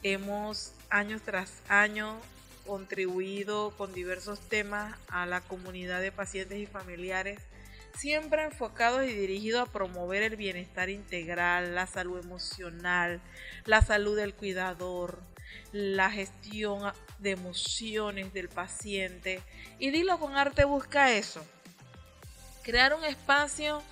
hemos 0.05 0.75
año 0.91 1.21
tras 1.25 1.61
año 1.69 2.21
contribuido 2.67 3.71
con 3.77 3.93
diversos 3.93 4.41
temas 4.41 4.99
a 5.09 5.27
la 5.27 5.41
comunidad 5.41 6.01
de 6.01 6.13
pacientes 6.13 6.59
y 6.59 6.67
familiares 6.67 7.41
siempre 7.97 8.45
enfocados 8.45 9.05
y 9.05 9.13
dirigidos 9.13 9.69
a 9.69 9.73
promover 9.73 10.23
el 10.23 10.37
bienestar 10.37 10.91
integral, 10.91 11.75
la 11.75 11.87
salud 11.87 12.19
emocional, 12.19 13.21
la 13.67 13.83
salud 13.83 14.17
del 14.17 14.35
cuidador, 14.35 15.21
la 15.73 16.11
gestión 16.11 16.93
de 17.19 17.31
emociones 17.31 18.33
del 18.33 18.49
paciente. 18.49 19.43
Y 19.79 19.91
Dilo 19.91 20.19
con 20.19 20.37
Arte 20.37 20.65
busca 20.65 21.13
eso, 21.13 21.45
crear 22.63 22.95
un 22.95 23.05
espacio 23.05 23.83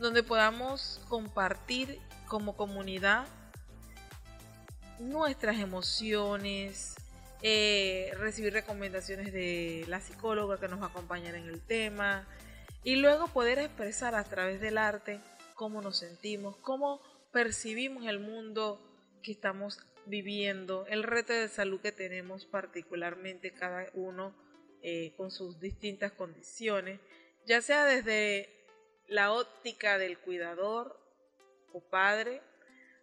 donde 0.00 0.22
podamos 0.22 1.00
compartir 1.08 2.00
como 2.26 2.56
comunidad 2.56 3.26
nuestras 4.98 5.58
emociones, 5.58 6.96
eh, 7.46 8.10
recibir 8.16 8.54
recomendaciones 8.54 9.30
de 9.30 9.84
la 9.86 10.00
psicóloga 10.00 10.58
que 10.58 10.66
nos 10.66 10.80
va 10.80 10.86
a 10.86 10.88
acompañar 10.88 11.34
en 11.34 11.46
el 11.46 11.60
tema, 11.60 12.26
y 12.84 12.96
luego 12.96 13.28
poder 13.28 13.58
expresar 13.58 14.14
a 14.14 14.24
través 14.24 14.62
del 14.62 14.78
arte 14.78 15.20
cómo 15.54 15.82
nos 15.82 15.98
sentimos, 15.98 16.56
cómo 16.56 17.02
percibimos 17.32 18.06
el 18.06 18.18
mundo 18.18 18.80
que 19.22 19.32
estamos 19.32 19.78
viviendo, 20.06 20.86
el 20.86 21.02
reto 21.02 21.34
de 21.34 21.48
salud 21.48 21.82
que 21.82 21.92
tenemos 21.92 22.46
particularmente 22.46 23.52
cada 23.52 23.90
uno 23.92 24.34
eh, 24.82 25.12
con 25.18 25.30
sus 25.30 25.60
distintas 25.60 26.12
condiciones, 26.12 26.98
ya 27.44 27.60
sea 27.60 27.84
desde 27.84 28.48
la 29.06 29.32
óptica 29.32 29.98
del 29.98 30.18
cuidador 30.18 30.98
o 31.74 31.82
padre 31.82 32.40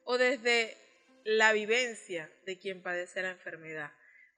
o 0.04 0.18
desde 0.18 0.76
la 1.26 1.54
vivencia 1.54 2.32
de 2.48 2.58
quien 2.58 2.82
padece 2.82 3.22
la 3.22 3.30
enfermedad. 3.30 3.92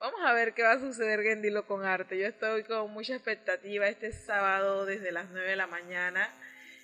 Vamos 0.03 0.19
a 0.25 0.33
ver 0.33 0.53
qué 0.53 0.63
va 0.63 0.73
a 0.73 0.79
suceder 0.81 1.21
en 1.27 1.41
Dilo 1.41 1.65
con 1.65 1.85
Arte. 1.85 2.17
Yo 2.17 2.27
estoy 2.27 2.65
con 2.65 2.91
mucha 2.91 3.15
expectativa 3.15 3.87
este 3.87 4.11
sábado 4.11 4.85
desde 4.85 5.13
las 5.13 5.29
9 5.29 5.51
de 5.51 5.55
la 5.55 5.65
mañana 5.65 6.29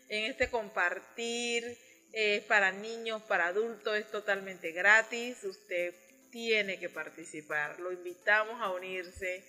en 0.07 0.31
este 0.31 0.49
compartir. 0.49 1.77
Es 2.13 2.41
para 2.45 2.71
niños, 2.71 3.21
para 3.23 3.47
adultos, 3.47 3.97
es 3.97 4.09
totalmente 4.09 4.71
gratis. 4.71 5.43
Usted 5.43 5.93
tiene 6.31 6.79
que 6.79 6.87
participar. 6.87 7.77
Lo 7.81 7.91
invitamos 7.91 8.61
a 8.61 8.71
unirse. 8.71 9.43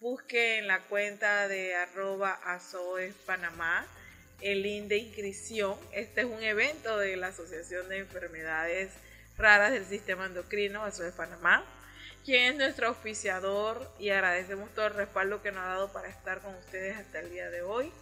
Busque 0.00 0.58
en 0.58 0.66
la 0.66 0.80
cuenta 0.80 1.46
de 1.46 1.76
arroba 1.76 2.40
Panamá 3.24 3.86
el 4.40 4.62
link 4.62 4.88
de 4.88 4.96
inscripción. 4.96 5.78
Este 5.92 6.22
es 6.22 6.26
un 6.26 6.42
evento 6.42 6.98
de 6.98 7.16
la 7.16 7.28
Asociación 7.28 7.88
de 7.88 7.98
Enfermedades 7.98 8.90
Raras 9.38 9.70
del 9.70 9.84
Sistema 9.84 10.26
Endocrino, 10.26 10.82
ASOES 10.82 11.14
Panamá 11.14 11.64
quien 12.24 12.52
es 12.52 12.56
nuestro 12.56 12.88
auspiciador 12.88 13.90
y 13.98 14.10
agradecemos 14.10 14.72
todo 14.74 14.86
el 14.86 14.94
respaldo 14.94 15.42
que 15.42 15.52
nos 15.52 15.62
ha 15.62 15.68
dado 15.68 15.92
para 15.92 16.08
estar 16.08 16.40
con 16.40 16.54
ustedes 16.54 16.96
hasta 16.96 17.20
el 17.20 17.30
día 17.30 17.50
de 17.50 17.62
hoy. 17.62 17.92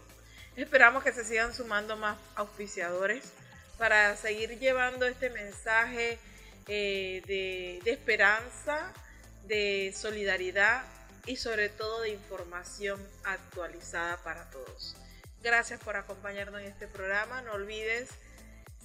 Esperamos 0.55 1.03
que 1.03 1.13
se 1.13 1.23
sigan 1.23 1.53
sumando 1.53 1.95
más 1.97 2.17
auspiciadores 2.35 3.23
para 3.77 4.15
seguir 4.15 4.59
llevando 4.59 5.05
este 5.07 5.29
mensaje 5.29 6.19
eh, 6.67 7.23
de, 7.25 7.79
de 7.83 7.91
esperanza, 7.91 8.93
de 9.45 9.93
solidaridad 9.95 10.83
y 11.25 11.37
sobre 11.37 11.69
todo 11.69 12.01
de 12.01 12.09
información 12.09 12.99
actualizada 13.23 14.17
para 14.17 14.49
todos. 14.51 14.95
Gracias 15.41 15.79
por 15.79 15.95
acompañarnos 15.95 16.61
en 16.61 16.67
este 16.67 16.87
programa. 16.87 17.41
No 17.41 17.53
olvides 17.53 18.09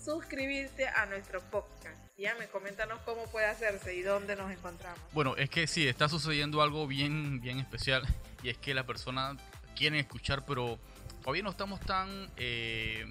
suscribirte 0.03 0.89
a 0.89 1.05
nuestro 1.07 1.43
podcast 1.51 2.06
ya 2.19 2.35
me 2.37 2.49
coméntanos 2.49 2.99
cómo 3.01 3.27
puede 3.27 3.47
hacerse 3.47 3.95
y 3.95 4.03
dónde 4.03 4.37
nos 4.37 4.51
encontramos. 4.51 5.01
Bueno, 5.13 5.37
es 5.37 5.51
que 5.51 5.67
sí, 5.67 5.87
está 5.87 6.09
sucediendo 6.09 6.63
algo 6.63 6.87
bien, 6.87 7.41
bien 7.41 7.59
especial 7.59 8.03
y 8.43 8.49
es 8.49 8.59
que 8.59 8.75
la 8.75 8.87
persona 8.87 9.37
quiere 9.77 9.99
escuchar, 9.99 10.45
pero 10.47 10.79
todavía 11.21 11.43
no 11.43 11.51
estamos 11.51 11.81
tan 11.81 12.31
eh, 12.37 13.05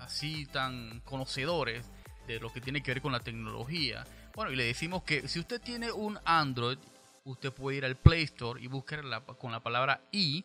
así, 0.00 0.46
tan 0.46 1.00
conocedores 1.00 1.84
de 2.26 2.40
lo 2.40 2.52
que 2.52 2.60
tiene 2.60 2.82
que 2.82 2.92
ver 2.92 3.02
con 3.02 3.12
la 3.12 3.20
tecnología. 3.20 4.06
Bueno, 4.34 4.52
y 4.52 4.56
le 4.56 4.64
decimos 4.64 5.02
que 5.02 5.28
si 5.28 5.38
usted 5.38 5.60
tiene 5.60 5.92
un 5.92 6.18
Android, 6.24 6.78
usted 7.24 7.52
puede 7.52 7.78
ir 7.78 7.84
al 7.84 7.96
Play 7.96 8.22
Store 8.22 8.62
y 8.62 8.68
buscar 8.68 9.02
con 9.38 9.52
la 9.52 9.60
palabra 9.60 10.02
i, 10.12 10.44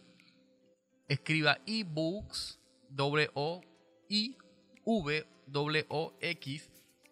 escriba 1.08 1.60
ebooks, 1.66 2.60
W 2.90 3.30
O 3.36 3.62
I 4.10 4.38
V 4.84 5.28
W 5.48 5.86
O 5.90 6.14
X 6.20 6.70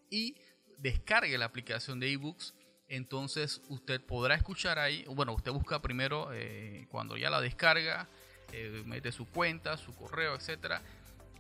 y 0.10 0.36
descargue 0.84 1.38
la 1.38 1.46
aplicación 1.46 2.00
de 2.00 2.12
ebooks, 2.12 2.54
entonces 2.90 3.62
usted 3.70 4.02
podrá 4.02 4.36
escuchar 4.36 4.78
ahí, 4.78 5.06
bueno, 5.08 5.34
usted 5.34 5.52
busca 5.52 5.80
primero 5.80 6.30
eh, 6.34 6.86
cuando 6.92 7.16
ya 7.16 7.30
la 7.30 7.40
descarga, 7.40 8.10
eh, 8.52 8.84
mete 8.86 9.12
su 9.12 9.26
cuenta, 9.26 9.78
su 9.78 9.96
correo, 9.96 10.36
etcétera. 10.36 10.82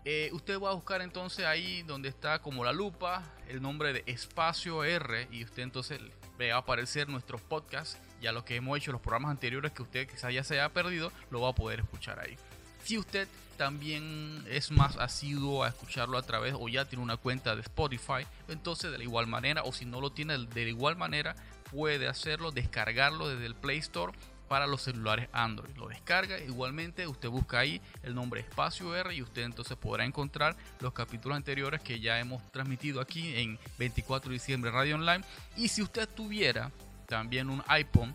Eh, 0.05 0.29
usted 0.33 0.59
va 0.59 0.71
a 0.71 0.73
buscar 0.73 1.01
entonces 1.01 1.45
ahí 1.45 1.83
donde 1.83 2.09
está 2.09 2.39
como 2.39 2.65
la 2.65 2.73
lupa 2.73 3.23
el 3.47 3.61
nombre 3.61 3.93
de 3.93 4.03
espacio 4.05 4.83
R 4.83 5.27
y 5.31 5.43
usted 5.43 5.63
entonces 5.63 5.99
ve 6.37 6.51
a 6.51 6.57
aparecer 6.57 7.09
nuestro 7.09 7.37
podcast, 7.37 7.97
ya 8.21 8.31
lo 8.31 8.43
que 8.45 8.55
hemos 8.55 8.77
hecho 8.77 8.93
los 8.93 9.01
programas 9.01 9.31
anteriores 9.31 9.73
que 9.73 9.81
usted 9.81 10.07
quizás 10.07 10.33
ya 10.33 10.43
se 10.43 10.55
haya 10.55 10.69
perdido, 10.73 11.11
lo 11.29 11.41
va 11.41 11.49
a 11.49 11.55
poder 11.55 11.81
escuchar 11.81 12.19
ahí. 12.19 12.37
Si 12.83 12.97
usted 12.97 13.27
también 13.57 14.43
es 14.49 14.71
más 14.71 14.97
asiduo 14.97 15.63
a 15.63 15.69
escucharlo 15.69 16.17
a 16.17 16.23
través 16.23 16.53
o 16.57 16.67
ya 16.67 16.85
tiene 16.85 17.03
una 17.03 17.17
cuenta 17.17 17.55
de 17.55 17.61
Spotify, 17.61 18.25
entonces 18.49 18.91
de 18.91 18.97
la 18.97 19.03
igual 19.03 19.27
manera, 19.27 19.63
o 19.63 19.71
si 19.71 19.85
no 19.85 20.01
lo 20.01 20.11
tiene 20.11 20.37
de 20.37 20.69
igual 20.69 20.97
manera, 20.97 21.35
puede 21.71 22.07
hacerlo, 22.07 22.51
descargarlo 22.51 23.29
desde 23.29 23.45
el 23.45 23.55
Play 23.55 23.77
Store 23.77 24.13
para 24.47 24.67
los 24.67 24.81
celulares 24.81 25.29
Android. 25.31 25.75
Lo 25.77 25.87
descarga, 25.87 26.37
igualmente 26.39 27.07
usted 27.07 27.29
busca 27.29 27.59
ahí 27.59 27.81
el 28.03 28.13
nombre 28.13 28.41
Espacio 28.41 28.95
R 28.95 29.15
y 29.15 29.21
usted 29.21 29.43
entonces 29.43 29.77
podrá 29.77 30.05
encontrar 30.05 30.55
los 30.79 30.93
capítulos 30.93 31.37
anteriores 31.37 31.81
que 31.81 31.99
ya 31.99 32.19
hemos 32.19 32.43
transmitido 32.51 32.99
aquí 33.01 33.35
en 33.35 33.57
24 33.79 34.29
de 34.29 34.33
diciembre 34.33 34.71
Radio 34.71 34.95
Online. 34.95 35.23
Y 35.55 35.69
si 35.69 35.81
usted 35.81 36.07
tuviera 36.09 36.69
también 37.07 37.49
un 37.49 37.63
iPhone 37.67 38.13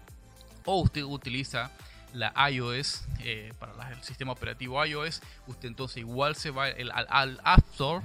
o 0.64 0.82
usted 0.82 1.02
utiliza 1.02 1.70
la 2.12 2.32
iOS, 2.50 3.04
eh, 3.20 3.52
para 3.58 3.90
el 3.90 4.02
sistema 4.02 4.32
operativo 4.32 4.84
iOS, 4.84 5.22
usted 5.46 5.68
entonces 5.68 5.98
igual 5.98 6.36
se 6.36 6.50
va 6.50 6.66
al, 6.66 7.40
App 7.44 7.66
Store, 7.72 8.04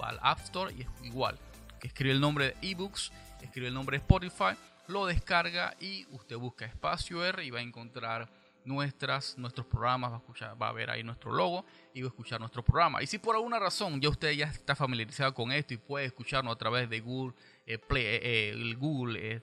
va 0.00 0.10
al 0.10 0.18
App 0.22 0.40
Store 0.40 0.72
y 0.74 0.82
es 0.82 0.88
igual. 1.02 1.38
Escribe 1.82 2.12
el 2.12 2.20
nombre 2.20 2.46
de 2.46 2.70
eBooks, 2.70 3.12
escribe 3.42 3.68
el 3.68 3.74
nombre 3.74 3.98
de 3.98 4.02
Spotify, 4.02 4.58
lo 4.88 5.06
descarga 5.06 5.74
y 5.80 6.06
usted 6.10 6.36
busca 6.36 6.64
espacio 6.64 7.24
R 7.24 7.44
y 7.44 7.50
va 7.50 7.58
a 7.58 7.62
encontrar 7.62 8.28
nuestras, 8.64 9.36
nuestros 9.36 9.66
programas, 9.66 10.10
va 10.10 10.16
a, 10.16 10.18
escuchar, 10.18 10.60
va 10.60 10.68
a 10.68 10.72
ver 10.72 10.90
ahí 10.90 11.02
nuestro 11.02 11.32
logo 11.32 11.64
y 11.92 12.02
va 12.02 12.08
a 12.08 12.10
escuchar 12.10 12.40
nuestro 12.40 12.64
programa. 12.64 13.02
Y 13.02 13.06
si 13.06 13.18
por 13.18 13.36
alguna 13.36 13.58
razón 13.58 14.00
ya 14.00 14.08
usted 14.08 14.32
ya 14.32 14.46
está 14.46 14.74
familiarizado 14.74 15.34
con 15.34 15.52
esto 15.52 15.74
y 15.74 15.76
puede 15.76 16.06
escucharnos 16.06 16.54
a 16.54 16.58
través 16.58 16.88
de 16.88 17.00
Google 17.00 17.34
eh, 17.66 17.78
Play, 17.78 18.04
eh, 18.04 18.50
el 18.50 18.76
Google 18.76 19.42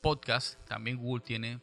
Podcast, 0.00 0.58
también 0.66 0.96
Google 0.96 1.24
tiene 1.24 1.60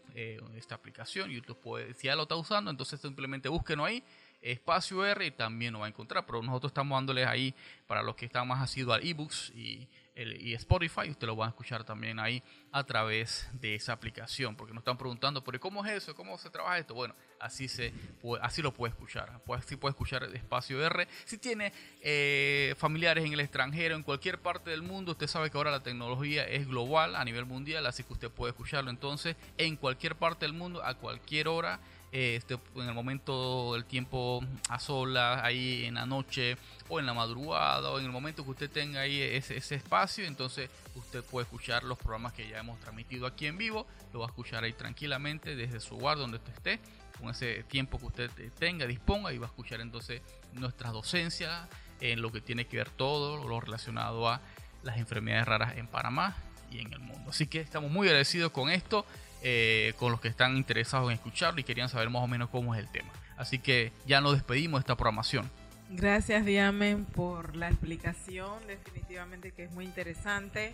esta 0.55 0.75
aplicación 0.75 1.31
y 1.31 1.37
usted 1.37 1.55
puede, 1.55 1.93
si 1.93 2.07
ya 2.07 2.15
lo 2.15 2.23
está 2.23 2.35
usando, 2.35 2.69
entonces 2.69 2.99
simplemente 2.99 3.49
búsquenos 3.49 3.87
ahí 3.87 4.03
espacio 4.41 5.03
R 5.05 5.25
y 5.25 5.31
también 5.31 5.73
lo 5.73 5.79
va 5.79 5.85
a 5.87 5.89
encontrar. 5.89 6.25
Pero 6.25 6.41
nosotros 6.41 6.69
estamos 6.69 6.95
dándoles 6.95 7.27
ahí 7.27 7.53
para 7.87 8.03
los 8.03 8.15
que 8.15 8.25
están 8.25 8.47
más 8.47 8.61
asiduos 8.61 8.97
al 8.97 9.07
ebooks 9.07 9.51
y 9.55 9.87
y 10.15 10.53
Spotify, 10.53 11.09
usted 11.09 11.27
lo 11.27 11.35
va 11.35 11.47
a 11.47 11.49
escuchar 11.49 11.83
también 11.83 12.19
ahí 12.19 12.41
a 12.71 12.83
través 12.85 13.49
de 13.53 13.75
esa 13.75 13.91
aplicación, 13.93 14.55
porque 14.55 14.73
nos 14.73 14.81
están 14.81 14.97
preguntando, 14.97 15.43
pero 15.43 15.59
¿cómo 15.59 15.85
es 15.85 15.91
eso? 15.91 16.15
¿Cómo 16.15 16.37
se 16.37 16.49
trabaja 16.49 16.77
esto? 16.77 16.93
Bueno, 16.93 17.13
así, 17.39 17.67
se 17.67 17.93
así 18.41 18.61
lo 18.61 18.73
puede 18.73 18.91
escuchar, 18.91 19.41
pues, 19.45 19.61
así 19.65 19.75
puede 19.75 19.91
escuchar 19.91 20.23
el 20.23 20.33
espacio 20.35 20.83
R. 20.85 21.07
Si 21.25 21.37
tiene 21.37 21.73
eh, 22.01 22.75
familiares 22.77 23.25
en 23.25 23.33
el 23.33 23.41
extranjero, 23.41 23.95
en 23.95 24.03
cualquier 24.03 24.39
parte 24.39 24.69
del 24.69 24.83
mundo, 24.83 25.11
usted 25.11 25.27
sabe 25.27 25.51
que 25.51 25.57
ahora 25.57 25.71
la 25.71 25.83
tecnología 25.83 26.45
es 26.45 26.65
global 26.65 27.15
a 27.15 27.25
nivel 27.25 27.45
mundial, 27.45 27.85
así 27.85 28.03
que 28.03 28.13
usted 28.13 28.31
puede 28.31 28.51
escucharlo 28.51 28.89
entonces 28.89 29.35
en 29.57 29.75
cualquier 29.75 30.15
parte 30.15 30.45
del 30.45 30.53
mundo, 30.53 30.81
a 30.83 30.95
cualquier 30.95 31.49
hora 31.49 31.79
este, 32.15 32.57
en 32.75 32.87
el 32.87 32.93
momento 32.93 33.73
del 33.73 33.83
tiempo 33.83 34.41
a 34.69 34.79
solas, 34.79 35.43
ahí 35.43 35.83
en 35.83 35.95
la 35.95 36.05
noche 36.05 36.55
o 36.87 36.97
en 36.97 37.05
la 37.05 37.13
madrugada 37.13 37.91
o 37.91 37.99
en 37.99 38.05
el 38.05 38.11
momento 38.11 38.45
que 38.45 38.51
usted 38.51 38.71
tenga 38.71 39.01
ahí 39.01 39.21
ese, 39.21 39.57
espacio, 39.57 40.25
entonces 40.25 40.69
usted 40.95 41.25
puede 41.25 41.43
escuchar 41.43 41.83
los 41.83 41.97
programas 41.97 42.31
que 42.31 42.47
ya 42.47 42.59
hemos 42.59 42.79
transmitido 42.79 43.27
aquí 43.27 43.47
en 43.47 43.57
vivo, 43.57 43.85
lo 44.13 44.19
va 44.19 44.27
a 44.27 44.29
escuchar 44.29 44.63
ahí 44.63 44.71
tranquilamente 44.71 45.57
desde 45.57 45.81
su 45.81 45.97
hogar 45.97 46.17
donde 46.17 46.37
usted 46.37 46.53
esté, 46.53 46.79
con 47.19 47.31
ese 47.31 47.63
tiempo 47.63 47.99
que 47.99 48.05
usted 48.05 48.31
tenga, 48.59 48.85
disponga 48.85 49.33
y 49.33 49.37
va 49.37 49.47
a 49.47 49.49
escuchar 49.49 49.81
entonces 49.81 50.21
nuestras 50.53 50.93
docencias 50.93 51.67
en 51.99 52.21
lo 52.21 52.31
que 52.31 52.39
tiene 52.39 52.65
que 52.65 52.77
ver 52.77 52.91
todo 52.91 53.45
lo 53.45 53.59
relacionado 53.59 54.29
a 54.29 54.39
las 54.83 54.97
enfermedades 54.99 55.47
raras 55.49 55.75
en 55.75 55.87
Panamá 55.87 56.37
y 56.71 56.79
en 56.79 56.93
el 56.93 56.99
mundo. 56.99 57.31
Así 57.31 57.47
que 57.47 57.59
estamos 57.59 57.91
muy 57.91 58.07
agradecidos 58.07 58.53
con 58.53 58.69
esto. 58.69 59.05
Eh, 59.47 59.93
con 59.99 60.11
los 60.11 60.19
que 60.19 60.27
están 60.27 60.57
interesados 60.57 61.07
en 61.11 61.13
escucharlo 61.13 61.59
y 61.59 61.63
querían 61.63 61.87
saber 61.87 62.09
más 62.09 62.23
o 62.23 62.27
menos 62.27 62.49
cómo 62.49 62.73
es 62.73 62.81
el 62.81 62.89
tema. 62.89 63.13
Así 63.37 63.59
que 63.59 63.91
ya 64.07 64.19
nos 64.19 64.33
despedimos 64.33 64.79
de 64.79 64.81
esta 64.81 64.95
programación. 64.95 65.51
Gracias 65.91 66.45
Diamen 66.45 67.05
por 67.05 67.55
la 67.55 67.69
explicación, 67.69 68.65
definitivamente 68.65 69.51
que 69.51 69.65
es 69.65 69.71
muy 69.71 69.85
interesante. 69.85 70.73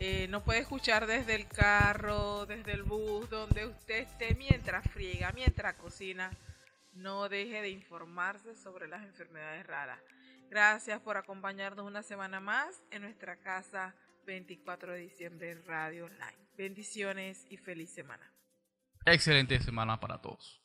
Eh, 0.00 0.26
nos 0.28 0.42
puede 0.42 0.58
escuchar 0.58 1.06
desde 1.06 1.36
el 1.36 1.46
carro, 1.46 2.46
desde 2.46 2.72
el 2.72 2.82
bus, 2.82 3.30
donde 3.30 3.66
usted 3.66 3.98
esté, 4.00 4.34
mientras 4.34 4.90
friega, 4.90 5.30
mientras 5.30 5.74
cocina. 5.74 6.32
No 6.94 7.28
deje 7.28 7.62
de 7.62 7.70
informarse 7.70 8.56
sobre 8.56 8.88
las 8.88 9.04
enfermedades 9.04 9.64
raras. 9.68 10.00
Gracias 10.50 10.98
por 10.98 11.16
acompañarnos 11.16 11.86
una 11.86 12.02
semana 12.02 12.40
más 12.40 12.82
en 12.90 13.02
nuestra 13.02 13.36
casa 13.36 13.94
24 14.26 14.94
de 14.94 14.98
diciembre 14.98 15.54
Radio 15.64 16.06
Online. 16.06 16.49
Bendiciones 16.60 17.46
y 17.48 17.56
feliz 17.56 17.88
semana. 17.88 18.34
Excelente 19.06 19.58
semana 19.60 19.98
para 19.98 20.20
todos. 20.20 20.60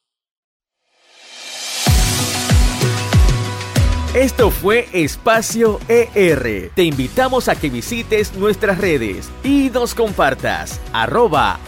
Esto 4.14 4.52
fue 4.52 4.90
Espacio 4.92 5.80
ER. 5.88 6.72
Te 6.76 6.84
invitamos 6.84 7.48
a 7.48 7.58
que 7.58 7.70
visites 7.70 8.34
nuestras 8.36 8.78
redes 8.78 9.32
y 9.42 9.70
nos 9.70 9.96
compartas. 9.96 10.82
Arroba 10.92 11.62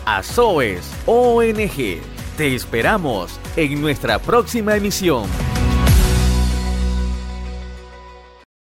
ONG. 1.05 2.01
Te 2.35 2.53
esperamos 2.53 3.39
en 3.55 3.79
nuestra 3.79 4.19
próxima 4.19 4.75
emisión. 4.75 5.23